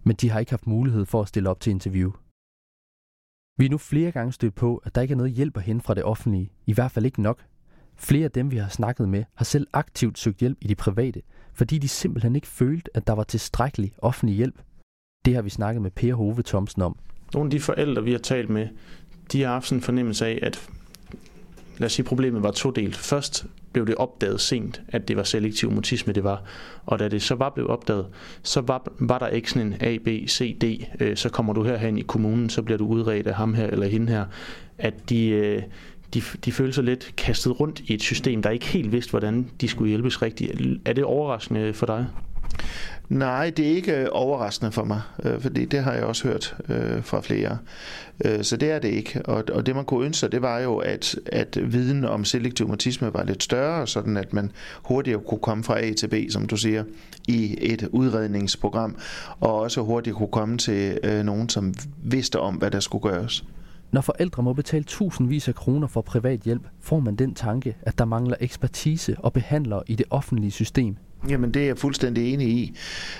Men 0.02 0.16
de 0.16 0.30
har 0.30 0.40
ikke 0.40 0.52
haft 0.52 0.66
mulighed 0.66 1.06
for 1.06 1.22
at 1.22 1.28
stille 1.28 1.50
op 1.50 1.60
til 1.60 1.70
interview. 1.70 2.10
Vi 3.58 3.64
er 3.66 3.70
nu 3.70 3.78
flere 3.78 4.12
gange 4.12 4.32
stødt 4.32 4.54
på, 4.54 4.76
at 4.76 4.94
der 4.94 5.00
ikke 5.00 5.12
er 5.12 5.16
noget 5.16 5.32
hjælp 5.32 5.56
at 5.56 5.62
hente 5.62 5.84
fra 5.84 5.94
det 5.94 6.04
offentlige, 6.04 6.52
i 6.66 6.72
hvert 6.72 6.90
fald 6.90 7.04
ikke 7.04 7.22
nok. 7.22 7.44
Flere 7.98 8.24
af 8.24 8.30
dem, 8.30 8.50
vi 8.50 8.56
har 8.56 8.68
snakket 8.68 9.08
med, 9.08 9.24
har 9.34 9.44
selv 9.44 9.66
aktivt 9.72 10.18
søgt 10.18 10.38
hjælp 10.38 10.58
i 10.60 10.66
de 10.66 10.74
private, 10.74 11.22
fordi 11.54 11.78
de 11.78 11.88
simpelthen 11.88 12.34
ikke 12.34 12.46
følte, 12.46 12.90
at 12.94 13.06
der 13.06 13.12
var 13.12 13.24
tilstrækkelig 13.24 13.92
offentlig 13.98 14.36
hjælp. 14.36 14.62
Det 15.24 15.34
har 15.34 15.42
vi 15.42 15.50
snakket 15.50 15.82
med 15.82 15.90
Per 15.90 16.14
Hove 16.14 16.42
Thomsen 16.42 16.82
om. 16.82 16.96
Nogle 17.34 17.46
af 17.46 17.50
de 17.50 17.60
forældre, 17.60 18.04
vi 18.04 18.12
har 18.12 18.18
talt 18.18 18.50
med, 18.50 18.68
de 19.32 19.42
har 19.42 19.52
haft 19.52 19.66
sådan 19.66 19.78
en 19.78 19.82
fornemmelse 19.82 20.26
af, 20.26 20.38
at 20.42 20.68
lad 21.78 21.86
os 21.86 21.92
sige, 21.92 22.06
problemet 22.06 22.42
var 22.42 22.50
todelt. 22.50 22.96
Først 22.96 23.46
blev 23.72 23.86
det 23.86 23.94
opdaget 23.94 24.40
sent, 24.40 24.82
at 24.88 25.08
det 25.08 25.16
var 25.16 25.22
selektiv 25.22 25.70
mutisme, 25.70 26.12
det 26.12 26.24
var. 26.24 26.42
Og 26.86 26.98
da 26.98 27.08
det 27.08 27.22
så 27.22 27.34
var 27.34 27.50
blevet 27.50 27.70
opdaget, 27.70 28.06
så 28.42 28.60
var, 28.60 28.92
var 28.98 29.18
der 29.18 29.28
ikke 29.28 29.50
sådan 29.50 29.66
en 29.66 29.76
A, 29.80 29.98
B, 30.04 30.08
C, 30.28 30.58
D. 30.58 30.64
Øh, 31.00 31.16
så 31.16 31.28
kommer 31.28 31.52
du 31.52 31.64
herhen 31.64 31.98
i 31.98 32.02
kommunen, 32.02 32.50
så 32.50 32.62
bliver 32.62 32.78
du 32.78 32.86
udredt 32.86 33.26
af 33.26 33.34
ham 33.34 33.54
her 33.54 33.66
eller 33.66 33.86
hende 33.86 34.12
her. 34.12 34.26
At 34.78 34.94
de, 35.08 35.28
øh, 35.28 35.62
de, 36.14 36.22
de 36.44 36.52
følte 36.52 36.72
sig 36.72 36.84
lidt 36.84 37.12
kastet 37.16 37.60
rundt 37.60 37.80
i 37.80 37.94
et 37.94 38.02
system, 38.02 38.42
der 38.42 38.50
ikke 38.50 38.66
helt 38.66 38.92
vidste, 38.92 39.10
hvordan 39.10 39.50
de 39.60 39.68
skulle 39.68 39.88
hjælpes 39.88 40.22
rigtigt. 40.22 40.52
Er 40.84 40.92
det 40.92 41.04
overraskende 41.04 41.74
for 41.74 41.86
dig? 41.86 42.06
Nej, 43.08 43.50
det 43.50 43.66
er 43.66 43.70
ikke 43.70 43.96
øh, 43.96 44.08
overraskende 44.12 44.72
for 44.72 44.84
mig, 44.84 45.00
øh, 45.24 45.40
fordi 45.40 45.64
det 45.64 45.82
har 45.82 45.92
jeg 45.92 46.04
også 46.04 46.28
hørt 46.28 46.56
øh, 46.68 47.04
fra 47.04 47.20
flere. 47.20 47.58
Øh, 48.24 48.44
så 48.44 48.56
det 48.56 48.70
er 48.70 48.78
det 48.78 48.88
ikke. 48.88 49.22
Og, 49.24 49.44
og 49.52 49.66
det 49.66 49.74
man 49.74 49.84
kunne 49.84 50.06
ønske 50.06 50.20
sig, 50.20 50.32
det 50.32 50.42
var 50.42 50.58
jo, 50.58 50.76
at, 50.76 51.16
at 51.26 51.58
viden 51.62 52.04
om 52.04 52.24
selektiv 52.24 52.68
mutisme 52.68 53.14
var 53.14 53.24
lidt 53.24 53.42
større, 53.42 53.86
sådan 53.86 54.16
at 54.16 54.32
man 54.32 54.52
hurtigere 54.82 55.20
kunne 55.28 55.40
komme 55.40 55.64
fra 55.64 55.80
A 55.80 55.92
til 55.92 56.08
B, 56.08 56.14
som 56.30 56.46
du 56.46 56.56
siger, 56.56 56.84
i 57.28 57.56
et 57.60 57.88
udredningsprogram, 57.92 58.96
og 59.40 59.54
også 59.60 59.82
hurtigt 59.82 60.16
kunne 60.16 60.32
komme 60.32 60.58
til 60.58 60.98
øh, 61.02 61.24
nogen, 61.24 61.48
som 61.48 61.74
vidste 62.02 62.40
om, 62.40 62.54
hvad 62.54 62.70
der 62.70 62.80
skulle 62.80 63.02
gøres. 63.02 63.44
Når 63.92 64.00
forældre 64.00 64.42
må 64.42 64.52
betale 64.52 64.84
tusindvis 64.84 65.48
af 65.48 65.54
kroner 65.54 65.86
for 65.86 66.00
privat 66.00 66.40
hjælp, 66.40 66.62
får 66.80 67.00
man 67.00 67.16
den 67.16 67.34
tanke, 67.34 67.76
at 67.82 67.98
der 67.98 68.04
mangler 68.04 68.36
ekspertise 68.40 69.16
og 69.18 69.32
behandlere 69.32 69.82
i 69.86 69.94
det 69.94 70.06
offentlige 70.10 70.50
system. 70.50 70.96
Jamen 71.28 71.54
det 71.54 71.62
er 71.62 71.66
jeg 71.66 71.78
fuldstændig 71.78 72.34
enig 72.34 72.48
i. 72.48 72.76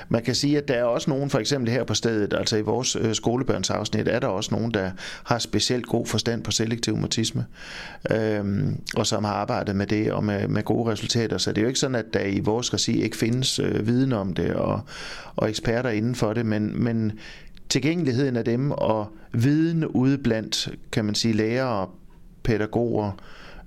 Man 0.08 0.22
kan 0.22 0.34
sige, 0.34 0.58
at 0.58 0.68
der 0.68 0.74
er 0.74 0.84
også 0.84 1.10
nogen, 1.10 1.30
for 1.30 1.38
eksempel 1.38 1.72
her 1.72 1.84
på 1.84 1.94
stedet, 1.94 2.34
altså 2.34 2.56
i 2.56 2.60
vores 2.60 2.96
øh, 2.96 3.14
skolebørnsafsnit, 3.14 4.08
er 4.08 4.18
der 4.18 4.26
også 4.26 4.54
nogen, 4.54 4.74
der 4.74 4.90
har 5.24 5.38
specielt 5.38 5.86
god 5.86 6.06
forstand 6.06 6.44
på 6.44 6.50
selektiv 6.50 6.96
mutisme, 6.96 7.46
øhm, 8.10 8.80
og 8.96 9.06
som 9.06 9.24
har 9.24 9.32
arbejdet 9.32 9.76
med 9.76 9.86
det 9.86 10.12
og 10.12 10.24
med, 10.24 10.48
med 10.48 10.62
gode 10.62 10.90
resultater. 10.90 11.38
Så 11.38 11.50
det 11.50 11.58
er 11.58 11.62
jo 11.62 11.68
ikke 11.68 11.80
sådan, 11.80 11.94
at 11.94 12.14
der 12.14 12.24
i 12.24 12.40
vores 12.40 12.74
regi 12.74 13.02
ikke 13.02 13.16
findes 13.16 13.58
øh, 13.58 13.86
viden 13.86 14.12
om 14.12 14.34
det 14.34 14.54
og, 14.54 14.80
og 15.36 15.48
eksperter 15.48 15.90
inden 15.90 16.14
for 16.14 16.32
det, 16.32 16.46
men, 16.46 16.84
men 16.84 17.12
tilgængeligheden 17.68 18.36
af 18.36 18.44
dem 18.44 18.70
og 18.70 19.06
viden 19.32 19.86
ude 19.86 20.18
blandt, 20.18 20.68
kan 20.92 21.04
man 21.04 21.14
sige, 21.14 21.34
lærere, 21.34 21.88
pædagoger, 22.42 23.12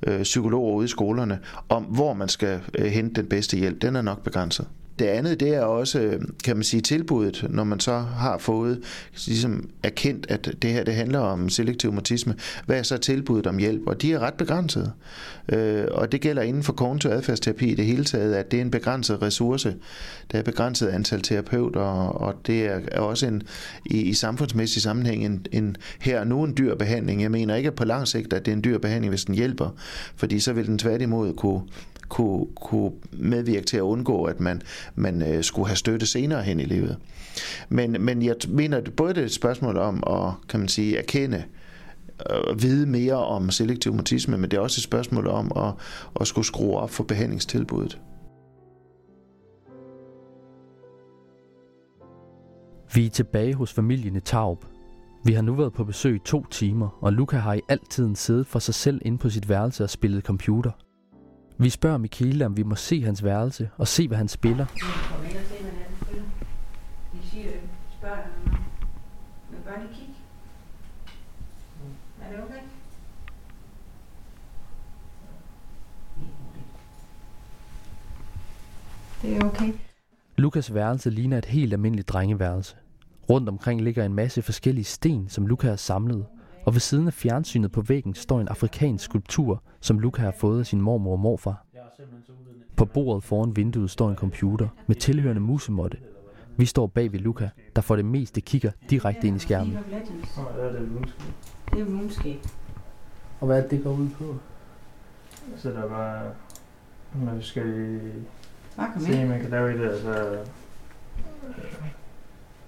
øh, 0.07 0.23
psykologer 0.23 0.75
ude 0.75 0.85
i 0.85 0.87
skolerne 0.87 1.39
om, 1.69 1.83
hvor 1.83 2.13
man 2.13 2.29
skal 2.29 2.61
øh, 2.79 2.85
hente 2.85 3.21
den 3.21 3.29
bedste 3.29 3.57
hjælp, 3.57 3.81
den 3.81 3.95
er 3.95 4.01
nok 4.01 4.23
begrænset. 4.23 4.67
Det 5.01 5.07
andet, 5.07 5.39
det 5.39 5.55
er 5.55 5.61
også, 5.61 5.99
øh, 5.99 6.21
kan 6.43 6.55
man 6.55 6.63
sige, 6.63 6.81
tilbuddet, 6.81 7.45
når 7.49 7.63
man 7.63 7.79
så 7.79 7.99
har 7.99 8.37
fået 8.37 8.79
ligesom 9.27 9.69
erkendt, 9.83 10.25
at 10.29 10.55
det 10.61 10.69
her 10.69 10.83
det 10.83 10.93
handler 10.93 11.19
om 11.19 11.49
selektiv 11.49 11.93
mutisme. 11.93 12.35
Hvad 12.65 12.77
er 12.77 12.83
så 12.83 12.97
tilbuddet 12.97 13.47
om 13.47 13.57
hjælp? 13.57 13.81
Og 13.87 14.01
de 14.01 14.13
er 14.13 14.19
ret 14.19 14.33
begrænsede. 14.33 14.91
Øh, 15.49 15.85
og 15.91 16.11
det 16.11 16.21
gælder 16.21 16.41
inden 16.41 16.63
for 16.63 16.73
kognitiv 16.73 17.09
adfærdsterapi 17.09 17.71
i 17.71 17.75
det 17.75 17.85
hele 17.85 18.05
taget, 18.05 18.33
at 18.33 18.51
det 18.51 18.57
er 18.57 18.61
en 18.61 18.71
begrænset 18.71 19.21
ressource. 19.21 19.75
Der 20.31 20.39
er 20.39 20.43
begrænset 20.43 20.87
antal 20.87 21.21
terapeuter, 21.21 21.81
og 21.81 22.35
det 22.47 22.65
er 22.65 22.99
også 22.99 23.27
en, 23.27 23.41
i, 23.85 24.01
i 24.01 24.13
samfundsmæssig 24.13 24.81
sammenhæng 24.81 25.25
en, 25.25 25.45
en 25.51 25.77
her 26.01 26.23
nu 26.23 26.43
en 26.43 26.57
dyr 26.57 26.75
behandling. 26.75 27.21
Jeg 27.21 27.31
mener 27.31 27.55
ikke 27.55 27.71
på 27.71 27.85
lang 27.85 28.07
sigt, 28.07 28.33
at 28.33 28.45
det 28.45 28.51
er 28.51 28.55
en 28.55 28.63
dyr 28.63 28.77
behandling, 28.77 29.09
hvis 29.09 29.25
den 29.25 29.35
hjælper, 29.35 29.69
fordi 30.15 30.39
så 30.39 30.53
vil 30.53 30.67
den 30.67 30.77
tværtimod 30.77 31.33
kunne 31.33 31.61
kunne, 32.11 32.45
kunne 32.55 32.91
medvirke 33.11 33.65
til 33.65 33.77
at 33.77 33.81
undgå, 33.81 34.23
at 34.23 34.39
man, 34.39 34.61
man 34.95 35.21
øh, 35.21 35.43
skulle 35.43 35.67
have 35.67 35.75
støtte 35.75 36.05
senere 36.05 36.43
hen 36.43 36.59
i 36.59 36.63
livet. 36.63 36.97
Men, 37.69 37.97
men 37.99 38.21
jeg 38.21 38.35
mener, 38.47 38.77
at 38.77 38.93
både 38.97 39.13
det 39.13 39.21
er 39.21 39.25
et 39.25 39.31
spørgsmål 39.31 39.77
om 39.77 40.03
at 40.07 40.33
kan 40.49 40.59
man 40.59 40.69
sige, 40.69 40.97
erkende 40.97 41.43
øh, 42.29 42.37
og 42.47 42.61
vide 42.61 42.85
mere 42.85 43.25
om 43.25 43.51
selektiv 43.51 43.93
mutisme, 43.93 44.37
men 44.37 44.51
det 44.51 44.57
er 44.57 44.61
også 44.61 44.79
et 44.79 44.83
spørgsmål 44.83 45.27
om 45.27 45.51
at, 45.55 45.73
at 46.21 46.27
skulle 46.27 46.45
skrue 46.45 46.77
op 46.77 46.89
for 46.89 47.03
behandlingstilbuddet. 47.03 48.01
Vi 52.93 53.05
er 53.05 53.09
tilbage 53.09 53.53
hos 53.53 53.73
familien 53.73 54.15
i 54.15 54.19
Taub. 54.19 54.65
Vi 55.25 55.33
har 55.33 55.41
nu 55.41 55.55
været 55.55 55.73
på 55.73 55.83
besøg 55.83 56.15
i 56.15 56.19
to 56.25 56.45
timer, 56.45 56.97
og 57.01 57.13
Luca 57.13 57.37
har 57.37 57.53
i 57.53 57.61
altid 57.69 58.15
siddet 58.15 58.47
for 58.47 58.59
sig 58.59 58.73
selv 58.73 59.01
inde 59.05 59.17
på 59.17 59.29
sit 59.29 59.49
værelse 59.49 59.83
og 59.83 59.89
spillet 59.89 60.23
computer. 60.23 60.71
Vi 61.61 61.69
spørger 61.69 61.97
Michaela, 61.97 62.45
om 62.45 62.57
vi 62.57 62.63
må 62.63 62.75
se 62.75 63.03
hans 63.03 63.23
værelse 63.23 63.69
og 63.77 63.87
se, 63.87 64.07
hvad 64.07 64.17
han 64.17 64.27
spiller. 64.27 64.65
Det 79.21 79.37
er 79.37 79.45
okay. 79.45 79.73
Lukas 80.37 80.73
værelse 80.73 81.09
ligner 81.09 81.37
et 81.37 81.45
helt 81.45 81.73
almindeligt 81.73 82.09
drengeværelse. 82.09 82.75
Rundt 83.29 83.49
omkring 83.49 83.81
ligger 83.81 84.05
en 84.05 84.13
masse 84.13 84.41
forskellige 84.41 84.85
sten, 84.85 85.29
som 85.29 85.47
Luca 85.47 85.67
har 85.67 85.75
samlet, 85.75 86.25
og 86.65 86.73
ved 86.73 86.79
siden 86.79 87.07
af 87.07 87.13
fjernsynet 87.13 87.71
på 87.71 87.81
væggen 87.81 88.13
står 88.13 88.41
en 88.41 88.47
afrikansk 88.47 89.05
skulptur, 89.05 89.63
som 89.81 89.99
Luca 89.99 90.21
har 90.21 90.33
fået 90.37 90.59
af 90.59 90.65
sin 90.65 90.81
mormor 90.81 91.11
og 91.11 91.19
morfar. 91.19 91.65
På 92.75 92.85
bordet 92.85 93.23
foran 93.23 93.55
vinduet 93.55 93.89
står 93.91 94.09
en 94.09 94.15
computer 94.15 94.67
med 94.87 94.95
tilhørende 94.95 95.41
musemåtte. 95.41 95.97
Vi 96.57 96.65
står 96.65 96.87
bag 96.87 97.11
ved 97.11 97.19
Luca, 97.19 97.49
der 97.75 97.81
for 97.81 97.95
det 97.95 98.05
meste 98.05 98.41
kigger 98.41 98.71
direkte 98.89 99.27
ind 99.27 99.35
i 99.35 99.39
skærmen. 99.39 99.77
Det 101.73 101.81
er 101.81 101.85
RuneScape. 101.85 102.39
Og 103.39 103.47
hvad 103.47 103.57
er 103.57 103.61
det, 103.61 103.71
det 103.71 103.83
går 103.83 103.91
ud 103.91 104.09
på? 104.09 104.35
Så 105.57 105.69
der 105.69 105.85
var 105.87 106.31
Bare 108.77 108.91
kom 108.93 109.01
ting, 109.01 109.19
ind. 109.21 109.29
man 109.29 109.41
kan 109.41 109.49
lave 109.49 109.75
i 109.75 109.77
det. 109.77 109.89
Altså, 109.89 110.09
øh, 110.09 110.45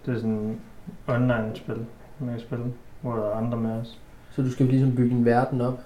det 0.05 0.13
er 0.13 0.15
sådan 0.15 0.29
en 0.31 0.61
online-spil, 1.07 1.85
man 2.19 2.29
kan 2.29 2.39
spille, 2.39 2.73
hvor 3.03 3.15
der 3.15 3.29
er 3.29 3.35
andre 3.35 3.57
med 3.57 3.71
os. 3.71 3.99
Så 4.31 4.41
du 4.41 4.51
skal 4.51 4.65
ligesom 4.65 4.95
bygge 4.95 5.15
en 5.15 5.25
verden 5.25 5.61
op? 5.61 5.79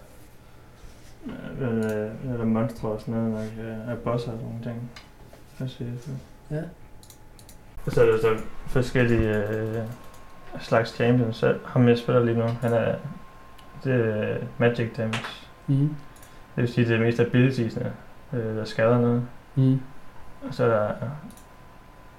Øh, 1.27 1.67
Eller, 1.69 2.09
eller 2.23 2.45
monstre 2.45 2.89
og 2.89 3.01
sådan 3.01 3.13
noget, 3.13 3.31
man 3.31 3.49
kan 3.55 3.97
bosser 4.03 4.11
og 4.31 4.37
sådan 4.37 4.39
nogle 4.45 4.63
ting. 4.63 4.91
Hvad 5.57 5.67
siger 5.67 5.91
jeg 5.91 5.99
så? 5.99 6.09
Ja. 6.51 6.61
Og 7.85 7.91
så 7.91 8.01
er 8.01 8.05
der 8.05 8.17
så 8.21 8.43
forskellige 8.67 9.47
øh, 9.47 9.83
slags 10.59 10.89
champions. 10.95 11.35
Så 11.37 11.57
ham 11.65 11.87
jeg 11.87 11.97
spiller 11.97 12.23
lige 12.23 12.37
nu, 12.37 12.43
han 12.43 12.73
er, 12.73 12.95
det 13.83 13.93
er 13.93 14.37
magic 14.57 14.95
damage. 14.97 15.23
Mm. 15.67 15.95
Det 16.55 16.61
vil 16.63 16.67
sige, 16.67 16.87
det 16.87 16.95
er 16.95 16.99
mest 16.99 17.19
abilitiesne, 17.19 17.93
øh, 18.33 18.55
der 18.55 18.65
skader 18.65 19.01
noget. 19.01 19.23
Mm. 19.55 19.79
Og 20.47 20.53
så 20.53 20.63
er 20.63 20.69
der, 20.69 20.93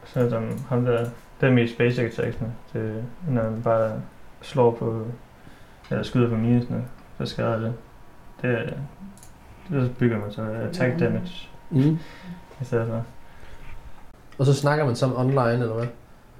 så 0.04 0.20
er 0.20 0.28
der 0.28 0.40
ham 0.68 0.84
der, 0.84 0.98
det 1.40 1.48
er 1.48 1.52
mest 1.52 1.78
basic 1.78 1.98
attacksene. 2.04 2.52
Det 2.72 2.82
er, 2.96 3.32
når 3.32 3.50
man 3.50 3.62
bare 3.62 3.92
slår 4.42 4.70
på, 4.74 5.06
eller 5.90 6.02
skyder 6.02 6.28
på 6.28 6.36
minusene, 6.36 6.84
så 7.18 7.26
skader 7.26 7.58
det. 7.60 7.74
Det 8.42 8.50
er, 8.50 8.62
det 9.70 9.88
så 9.88 9.92
bygger 9.98 10.18
man 10.18 10.32
så 10.32 10.42
attack 10.42 11.00
damage 11.00 11.48
Mm. 11.70 11.98
i 12.60 12.64
stedet 12.64 12.88
for. 12.88 13.04
Og 14.38 14.46
så 14.46 14.54
snakker 14.54 14.84
man 14.84 14.96
sammen 14.96 15.18
online, 15.18 15.62
eller 15.62 15.74
hvad? 15.74 15.86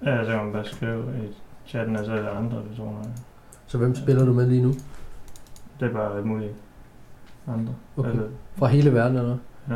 Ja, 0.05 0.24
så 0.24 0.30
kan 0.30 0.44
man 0.44 0.53
bare 0.53 0.64
skrive 0.64 1.05
i 1.24 1.36
chatten, 1.66 1.96
og 1.96 2.05
så 2.05 2.12
er 2.12 2.22
der 2.22 2.30
andre 2.30 2.62
personer. 2.68 3.03
Så 3.66 3.78
hvem 3.78 3.94
spiller 3.94 4.24
du 4.24 4.32
med 4.32 4.46
lige 4.46 4.62
nu? 4.62 4.68
Det 5.80 5.88
er 5.88 5.92
bare 5.92 6.16
alt 6.16 6.26
muligt 6.26 6.53
andre. 7.49 7.74
Okay. 7.96 8.09
Altså, 8.11 8.26
Fra 8.57 8.66
hele 8.66 8.92
verden, 8.94 9.16
eller 9.16 9.36
ja. 9.68 9.74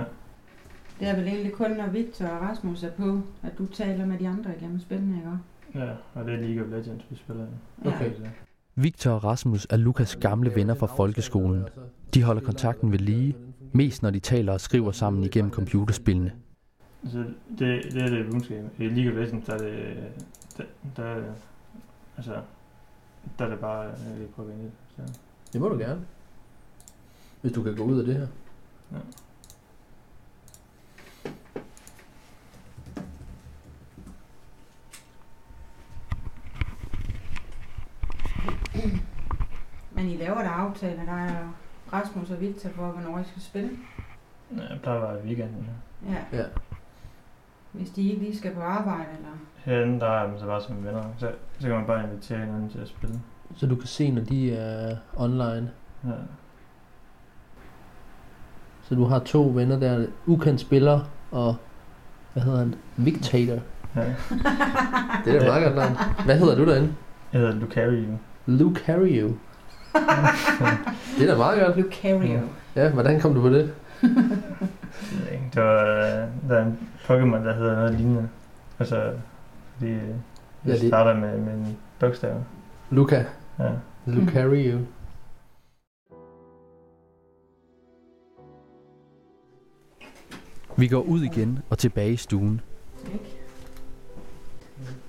Det 1.00 1.08
er 1.08 1.16
vel 1.16 1.26
egentlig 1.28 1.52
kun, 1.52 1.70
når 1.70 1.86
Victor 1.86 2.26
og 2.26 2.40
Rasmus 2.48 2.82
er 2.82 2.90
på, 2.90 3.20
at 3.42 3.58
du 3.58 3.66
taler 3.66 4.06
med 4.06 4.18
de 4.18 4.28
andre 4.28 4.50
igennem 4.60 4.80
spændende, 4.80 5.16
ikke? 5.16 5.28
Ja, 5.74 5.90
og 6.14 6.24
det 6.24 6.34
er 6.34 6.38
League 6.38 6.64
of 6.64 6.70
Legends, 6.70 7.04
vi 7.10 7.16
spiller. 7.16 7.46
Okay. 7.84 8.12
Victor 8.74 9.10
og 9.10 9.24
Rasmus 9.24 9.66
er 9.70 9.76
Lukas 9.76 10.16
gamle 10.16 10.54
venner 10.54 10.74
fra 10.74 10.86
folkeskolen. 10.86 11.64
De 12.14 12.22
holder 12.22 12.42
kontakten 12.42 12.92
ved 12.92 12.98
lige, 12.98 13.36
mest 13.72 14.02
når 14.02 14.10
de 14.10 14.20
taler 14.20 14.52
og 14.52 14.60
skriver 14.60 14.92
sammen 14.92 15.24
igennem 15.24 15.50
computerspillene. 15.50 16.32
Altså, 17.02 17.24
det, 17.58 17.82
det 17.92 18.02
er 18.02 18.08
det 18.08 18.30
budskab. 18.30 18.64
I 18.78 18.88
League 18.88 19.12
of 19.12 19.18
Legends, 19.18 19.46
der 19.46 19.52
er 19.54 19.58
det, 19.58 19.96
der, 20.58 20.64
der, 20.96 21.02
er 21.02 21.32
altså, 22.16 22.40
der 23.38 23.44
er 23.44 23.48
det 23.50 23.58
bare 23.58 23.86
øh, 23.86 24.28
prøve. 24.36 24.52
Så. 24.96 25.02
Det 25.52 25.60
må 25.60 25.68
du 25.68 25.78
gerne. 25.78 26.00
Hvis 27.40 27.52
du 27.52 27.62
kan 27.62 27.76
gå 27.76 27.82
ud 27.82 27.98
af 27.98 28.04
det 28.04 28.14
her. 28.14 28.26
Ja. 28.92 28.98
Men 39.94 40.08
I 40.08 40.16
laver 40.16 40.42
der 40.42 40.50
aftaler, 40.50 41.04
der 41.04 41.12
er 41.12 41.52
Rasmus 41.92 42.30
og 42.30 42.40
Victor 42.40 42.70
for, 42.76 42.86
hvornår 42.86 43.18
I 43.18 43.24
skal 43.24 43.42
spille. 43.42 43.70
Ja, 44.56 44.62
jeg 44.70 44.80
plejer 44.82 45.00
bare 45.00 45.18
i 45.18 45.26
weekenden. 45.26 45.66
Ja. 46.08 46.12
Ja. 46.12 46.38
Ja. 46.38 46.44
Hvis 47.72 47.90
de 47.90 48.02
ikke 48.10 48.22
lige 48.22 48.36
skal 48.38 48.54
på 48.54 48.60
arbejde, 48.60 49.06
eller... 49.16 49.30
Herinde, 49.56 50.00
der 50.00 50.06
er 50.06 50.28
man 50.28 50.38
så 50.38 50.46
bare 50.46 50.62
som 50.62 50.84
venner. 50.84 51.02
Så, 51.18 51.30
så 51.58 51.66
kan 51.66 51.76
man 51.76 51.86
bare 51.86 52.04
invitere 52.04 52.38
hinanden 52.38 52.68
til 52.70 52.78
at 52.78 52.88
spille. 52.88 53.20
Så 53.56 53.66
du 53.66 53.76
kan 53.76 53.86
se, 53.86 54.10
når 54.10 54.22
de 54.22 54.54
er 54.54 54.96
online. 55.16 55.70
Ja. 56.04 56.10
Så 58.82 58.94
du 58.94 59.04
har 59.04 59.18
to 59.18 59.52
venner 59.54 59.78
der, 59.78 60.06
ukendt 60.26 60.60
spiller 60.60 61.00
og, 61.30 61.56
hvad 62.32 62.42
hedder 62.42 62.58
han? 62.58 62.74
Victator. 62.96 63.58
ja. 63.96 64.14
Det 65.24 65.36
er 65.36 65.40
da 65.40 65.46
meget 65.46 65.64
godt 65.64 65.76
navn. 65.76 65.96
Hvad 66.24 66.38
hedder 66.38 66.54
du 66.56 66.66
derinde? 66.66 66.94
Jeg 67.32 67.40
hedder 67.40 67.54
Lucario. 67.54 68.18
Lucario. 68.46 69.32
det 71.18 71.28
er 71.28 71.32
da 71.32 71.36
meget 71.36 71.60
godt. 71.60 71.76
Lucario. 71.76 72.40
Ja, 72.76 72.90
hvordan 72.90 73.20
kom 73.20 73.34
du 73.34 73.40
på 73.40 73.48
det? 73.48 73.74
Det 75.54 75.62
var, 75.62 75.84
der 76.48 76.56
er 76.58 76.62
en 76.66 76.78
Pokémon, 77.04 77.44
der 77.46 77.54
hedder 77.54 77.74
noget 77.76 77.94
lignende. 77.94 78.28
Altså, 78.78 79.12
fordi 79.76 79.92
Ja, 80.66 80.72
det 80.72 80.88
starter 80.88 81.20
med, 81.20 81.38
med 81.38 81.52
en 81.52 81.76
bogstav. 81.98 82.42
Luca. 82.90 83.24
Ja. 83.58 83.70
Lucario. 84.06 84.78
Vi 90.76 90.88
går 90.88 91.02
ud 91.02 91.22
igen 91.22 91.58
og 91.70 91.78
tilbage 91.78 92.12
i 92.12 92.16
stuen. 92.16 92.60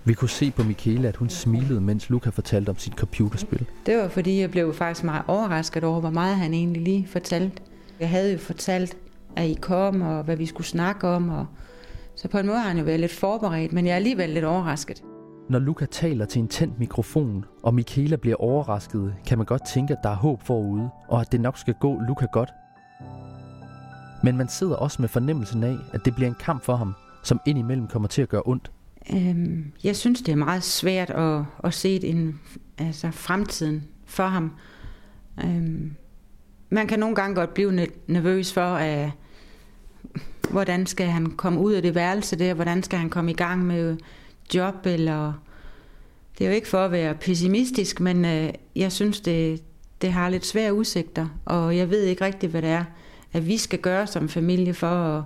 Vi 0.06 0.14
kunne 0.14 0.30
se 0.30 0.52
på 0.52 0.64
Michaela, 0.64 1.08
at 1.08 1.16
hun 1.16 1.30
smilede, 1.30 1.82
mens 1.82 2.10
Luca 2.10 2.30
fortalte 2.30 2.70
om 2.70 2.78
sit 2.78 2.94
computerspil. 2.94 3.66
Det 3.86 3.98
var 3.98 4.08
fordi, 4.08 4.40
jeg 4.40 4.52
blev 4.52 4.74
faktisk 4.74 5.04
meget 5.04 5.24
overrasket 5.28 5.84
over, 5.84 6.00
hvor 6.00 6.10
meget 6.10 6.36
han 6.36 6.54
egentlig 6.54 6.82
lige 6.82 7.08
fortalte. 7.08 7.58
Jeg 8.00 8.10
havde 8.10 8.32
jo 8.32 8.38
fortalt, 8.38 8.98
at 9.36 9.48
I 9.48 9.54
kom, 9.54 10.02
og 10.02 10.24
hvad 10.24 10.36
vi 10.36 10.46
skulle 10.46 10.68
snakke 10.68 11.08
om. 11.08 11.30
Og... 11.30 11.46
Så 12.16 12.28
på 12.28 12.38
en 12.38 12.46
måde 12.46 12.58
har 12.58 12.68
han 12.68 12.78
jo 12.78 12.84
været 12.84 13.00
lidt 13.00 13.12
forberedt, 13.12 13.74
men 13.74 13.86
jeg 13.86 13.92
er 13.92 13.96
alligevel 13.96 14.30
lidt 14.30 14.46
overrasket. 14.46 15.04
Når 15.50 15.60
Luca 15.60 15.86
taler 15.86 16.26
til 16.26 16.40
en 16.40 16.48
tændt 16.48 16.80
mikrofon, 16.80 17.46
og 17.64 17.74
Michaela 17.74 18.16
bliver 18.16 18.36
overrasket, 18.36 19.16
kan 19.28 19.38
man 19.38 19.46
godt 19.46 19.68
tænke, 19.74 19.94
at 19.94 20.00
der 20.04 20.10
er 20.10 20.16
håb 20.16 20.42
forude, 20.42 20.90
og 21.08 21.22
at 21.22 21.32
det 21.32 21.42
nok 21.42 21.58
skal 21.58 21.74
gå 21.74 22.02
Luca 22.08 22.26
godt. 22.26 22.50
Men 24.24 24.38
man 24.38 24.48
sidder 24.48 24.76
også 24.76 25.02
med 25.02 25.10
fornemmelsen 25.10 25.64
af, 25.64 25.78
at 25.94 26.06
det 26.06 26.16
bliver 26.16 26.30
en 26.30 26.38
kamp 26.40 26.64
for 26.64 26.76
ham, 26.76 26.94
som 27.24 27.40
indimellem 27.46 27.88
kommer 27.88 28.08
til 28.08 28.22
at 28.22 28.30
gøre 28.30 28.42
ondt. 28.46 28.72
Øhm, 29.14 29.72
jeg 29.84 29.96
synes, 29.96 30.22
det 30.22 30.32
er 30.32 30.36
meget 30.36 30.64
svært 30.64 31.10
at, 31.10 31.44
at 31.64 31.74
se 31.74 32.06
en, 32.06 32.40
altså 32.78 33.12
fremtiden 33.12 33.84
for 34.06 34.26
ham. 34.26 34.52
Øhm, 35.44 35.96
man 36.70 36.88
kan 36.88 37.00
nogle 37.00 37.16
gange 37.16 37.36
godt 37.36 37.54
blive 37.54 37.88
nervøs 38.08 38.54
for, 38.54 38.76
at, 38.76 39.12
hvordan 40.50 40.86
skal 40.86 41.08
han 41.08 41.32
komme 41.32 41.60
ud 41.60 41.74
af 41.74 41.82
det 41.82 41.96
værelse 41.96 42.40
der, 42.40 42.54
hvordan 42.54 42.84
skal 42.84 43.00
han 43.00 43.10
komme 43.10 43.32
i 43.32 43.36
gang 43.36 43.66
med 43.66 43.98
job, 44.54 44.86
eller... 44.86 45.34
Det 46.38 46.46
er 46.46 46.50
jo 46.50 46.56
ikke 46.56 46.68
for 46.68 46.86
at 46.86 46.92
være 46.92 47.16
pessimistisk, 47.16 48.00
men 48.00 48.26
øh, 48.26 48.50
jeg 48.76 48.92
synes, 48.92 49.22
det, 49.22 49.64
det 50.02 50.12
har 50.12 50.30
lidt 50.30 50.46
svære 50.46 50.74
udsigter, 50.74 51.28
og 51.46 51.78
jeg 51.78 51.90
ved 51.90 52.04
ikke 52.04 52.26
rigtigt, 52.26 52.52
hvad 52.52 52.62
det 52.62 52.70
er, 52.70 52.84
at 53.34 53.48
vi 53.48 53.58
skal 53.58 53.80
gøre 53.80 54.08
som 54.08 54.30
familie 54.30 54.74
for 54.74 54.88
at 54.88 55.24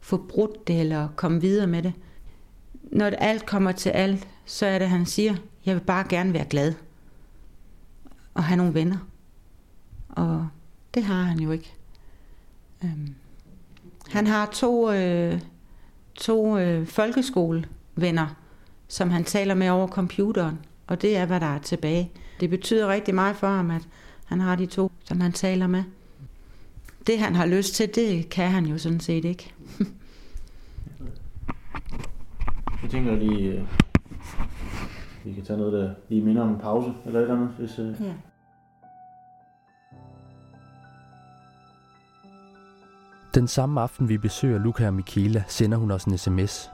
få 0.00 0.16
brudt 0.16 0.68
det, 0.68 0.80
eller 0.80 1.08
komme 1.16 1.40
videre 1.40 1.66
med 1.66 1.82
det 1.82 1.92
når 2.92 3.06
alt 3.06 3.46
kommer 3.46 3.72
til 3.72 3.90
alt, 3.90 4.28
så 4.46 4.66
er 4.66 4.78
det, 4.78 4.88
han 4.88 5.06
siger, 5.06 5.34
jeg 5.66 5.74
vil 5.74 5.80
bare 5.80 6.04
gerne 6.08 6.32
være 6.32 6.44
glad. 6.44 6.74
Og 8.34 8.44
have 8.44 8.56
nogle 8.56 8.74
venner. 8.74 8.96
Og 10.08 10.48
det 10.94 11.04
har 11.04 11.22
han 11.22 11.40
jo 11.40 11.50
ikke. 11.50 11.74
Øhm. 12.84 13.14
Han 14.08 14.26
har 14.26 14.46
to, 14.46 14.92
øh, 14.92 15.40
to 16.14 16.58
øh, 16.58 16.86
folkeskolevenner, 16.86 18.34
som 18.88 19.10
han 19.10 19.24
taler 19.24 19.54
med 19.54 19.68
over 19.68 19.88
computeren. 19.88 20.58
Og 20.86 21.02
det 21.02 21.16
er, 21.16 21.26
hvad 21.26 21.40
der 21.40 21.46
er 21.46 21.58
tilbage. 21.58 22.10
Det 22.40 22.50
betyder 22.50 22.88
rigtig 22.88 23.14
meget 23.14 23.36
for 23.36 23.46
ham, 23.46 23.70
at 23.70 23.82
han 24.24 24.40
har 24.40 24.56
de 24.56 24.66
to, 24.66 24.92
som 25.04 25.20
han 25.20 25.32
taler 25.32 25.66
med. 25.66 25.82
Det, 27.06 27.18
han 27.18 27.34
har 27.34 27.46
lyst 27.46 27.74
til, 27.74 27.94
det 27.94 28.28
kan 28.28 28.50
han 28.50 28.66
jo 28.66 28.78
sådan 28.78 29.00
set 29.00 29.24
ikke. 29.24 29.54
Jeg 32.82 32.90
tænker 32.90 33.16
lige, 33.16 33.52
øh, 33.52 33.66
vi 35.24 35.32
kan 35.32 35.44
tage 35.44 35.58
noget, 35.58 35.72
der 35.72 35.94
lige 36.08 36.24
minder 36.24 36.42
om 36.42 36.48
en 36.48 36.58
pause, 36.58 36.92
eller 37.04 37.20
et 37.20 37.22
eller 37.22 37.36
andet, 37.36 37.48
hvis... 37.48 37.78
Øh... 37.78 37.94
Ja. 38.00 38.14
Den 43.34 43.48
samme 43.48 43.80
aften, 43.80 44.08
vi 44.08 44.18
besøger 44.18 44.58
Luca 44.58 44.86
og 44.86 44.94
Michaela, 44.94 45.44
sender 45.48 45.78
hun 45.78 45.90
os 45.90 46.04
en 46.04 46.18
sms. 46.18 46.70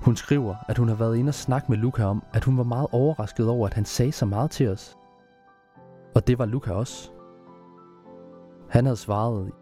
Hun 0.00 0.16
skriver, 0.16 0.54
at 0.68 0.78
hun 0.78 0.88
har 0.88 0.94
været 0.94 1.16
inde 1.16 1.30
og 1.30 1.34
snakke 1.34 1.66
med 1.68 1.78
Luca 1.78 2.04
om, 2.04 2.22
at 2.32 2.44
hun 2.44 2.56
var 2.56 2.62
meget 2.64 2.86
overrasket 2.92 3.48
over, 3.48 3.66
at 3.66 3.74
han 3.74 3.84
sagde 3.84 4.12
så 4.12 4.26
meget 4.26 4.50
til 4.50 4.68
os. 4.68 4.96
Og 6.14 6.26
det 6.26 6.38
var 6.38 6.46
Luca 6.46 6.72
også. 6.72 7.10
Han 8.68 8.84
havde 8.84 8.96
svaret, 8.96 9.52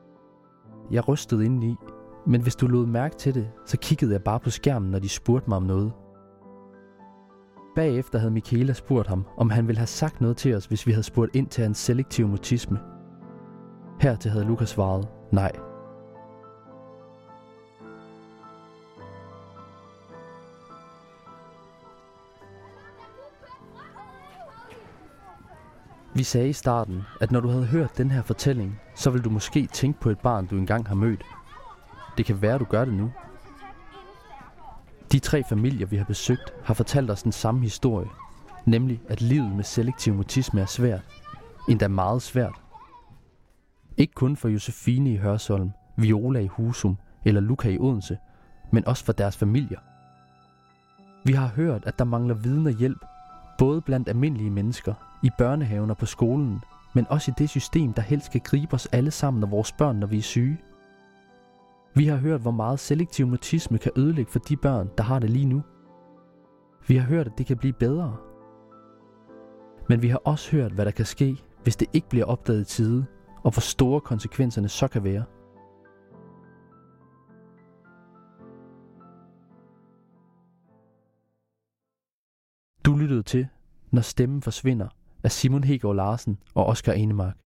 jeg 0.90 1.08
rystede 1.08 1.44
indeni, 1.44 1.76
men 2.26 2.42
hvis 2.42 2.56
du 2.56 2.66
lod 2.66 2.86
mærke 2.86 3.16
til 3.16 3.34
det, 3.34 3.50
så 3.66 3.78
kiggede 3.78 4.12
jeg 4.12 4.22
bare 4.22 4.40
på 4.40 4.50
skærmen, 4.50 4.90
når 4.90 4.98
de 4.98 5.08
spurgte 5.08 5.50
mig 5.50 5.56
om 5.56 5.62
noget. 5.62 5.92
Bagefter 7.76 8.18
havde 8.18 8.32
Michaela 8.32 8.72
spurgt 8.72 9.08
ham, 9.08 9.26
om 9.36 9.50
han 9.50 9.66
ville 9.66 9.78
have 9.78 9.86
sagt 9.86 10.20
noget 10.20 10.36
til 10.36 10.54
os, 10.54 10.66
hvis 10.66 10.86
vi 10.86 10.92
havde 10.92 11.02
spurgt 11.02 11.36
ind 11.36 11.46
til 11.46 11.62
hans 11.62 11.78
selektive 11.78 12.28
mutisme. 12.28 12.78
Hertil 14.00 14.30
havde 14.30 14.44
Lukas 14.44 14.68
svaret, 14.68 15.08
nej. 15.32 15.52
Vi 26.16 26.22
sagde 26.22 26.48
i 26.48 26.52
starten, 26.52 27.02
at 27.20 27.32
når 27.32 27.40
du 27.40 27.48
havde 27.48 27.66
hørt 27.66 27.98
den 27.98 28.10
her 28.10 28.22
fortælling, 28.22 28.80
så 28.94 29.10
vil 29.10 29.24
du 29.24 29.30
måske 29.30 29.68
tænke 29.72 30.00
på 30.00 30.10
et 30.10 30.18
barn, 30.18 30.46
du 30.46 30.56
engang 30.56 30.88
har 30.88 30.94
mødt. 30.94 31.24
Det 32.16 32.26
kan 32.26 32.42
være, 32.42 32.58
du 32.58 32.64
gør 32.64 32.84
det 32.84 32.94
nu. 32.94 33.12
De 35.12 35.18
tre 35.18 35.42
familier, 35.48 35.86
vi 35.86 35.96
har 35.96 36.04
besøgt, 36.04 36.54
har 36.64 36.74
fortalt 36.74 37.10
os 37.10 37.22
den 37.22 37.32
samme 37.32 37.60
historie. 37.60 38.08
Nemlig, 38.66 39.00
at 39.08 39.20
livet 39.20 39.56
med 39.56 39.64
selektiv 39.64 40.14
mutisme 40.14 40.60
er 40.60 40.66
svært. 40.66 41.02
Endda 41.68 41.88
meget 41.88 42.22
svært. 42.22 42.54
Ikke 43.96 44.14
kun 44.14 44.36
for 44.36 44.48
Josefine 44.48 45.12
i 45.12 45.16
Hørsholm, 45.16 45.70
Viola 45.96 46.40
i 46.40 46.46
Husum 46.46 46.96
eller 47.24 47.40
Luca 47.40 47.68
i 47.68 47.78
Odense, 47.78 48.18
men 48.72 48.86
også 48.86 49.04
for 49.04 49.12
deres 49.12 49.36
familier. 49.36 49.78
Vi 51.24 51.32
har 51.32 51.46
hørt, 51.46 51.86
at 51.86 51.98
der 51.98 52.04
mangler 52.04 52.34
viden 52.34 52.66
og 52.66 52.72
hjælp, 52.72 53.04
både 53.58 53.80
blandt 53.80 54.08
almindelige 54.08 54.50
mennesker, 54.50 54.94
i 55.22 55.30
børnehaven 55.38 55.90
og 55.90 55.96
på 55.96 56.06
skolen, 56.06 56.60
men 56.94 57.06
også 57.10 57.30
i 57.30 57.34
det 57.38 57.50
system, 57.50 57.92
der 57.92 58.02
helst 58.02 58.26
skal 58.26 58.40
gribe 58.40 58.74
os 58.74 58.86
alle 58.86 59.10
sammen 59.10 59.42
og 59.42 59.50
vores 59.50 59.72
børn, 59.72 59.96
når 59.96 60.06
vi 60.06 60.18
er 60.18 60.22
syge. 60.22 60.58
Vi 61.96 62.06
har 62.06 62.16
hørt, 62.16 62.40
hvor 62.40 62.50
meget 62.50 62.80
selektiv 62.80 63.26
mutisme 63.26 63.78
kan 63.78 63.92
ødelægge 63.96 64.30
for 64.30 64.38
de 64.38 64.56
børn, 64.56 64.90
der 64.98 65.04
har 65.04 65.18
det 65.18 65.30
lige 65.30 65.46
nu. 65.46 65.62
Vi 66.88 66.96
har 66.96 67.06
hørt, 67.06 67.26
at 67.26 67.38
det 67.38 67.46
kan 67.46 67.56
blive 67.56 67.72
bedre. 67.72 68.16
Men 69.88 70.02
vi 70.02 70.08
har 70.08 70.18
også 70.24 70.50
hørt, 70.56 70.72
hvad 70.72 70.84
der 70.84 70.90
kan 70.90 71.04
ske, 71.04 71.36
hvis 71.62 71.76
det 71.76 71.88
ikke 71.92 72.08
bliver 72.08 72.24
opdaget 72.24 72.60
i 72.60 72.64
tide, 72.64 73.06
og 73.42 73.50
hvor 73.50 73.60
store 73.60 74.00
konsekvenserne 74.00 74.68
så 74.68 74.88
kan 74.88 75.04
være. 75.04 75.24
Du 82.86 82.96
lyttede 82.96 83.22
til 83.22 83.48
Når 83.90 84.02
stemmen 84.02 84.42
forsvinder 84.42 84.88
af 85.24 85.32
Simon 85.32 85.64
Hegård 85.64 85.96
Larsen 85.96 86.38
og 86.54 86.66
Oscar 86.66 86.92
Enemark. 86.92 87.43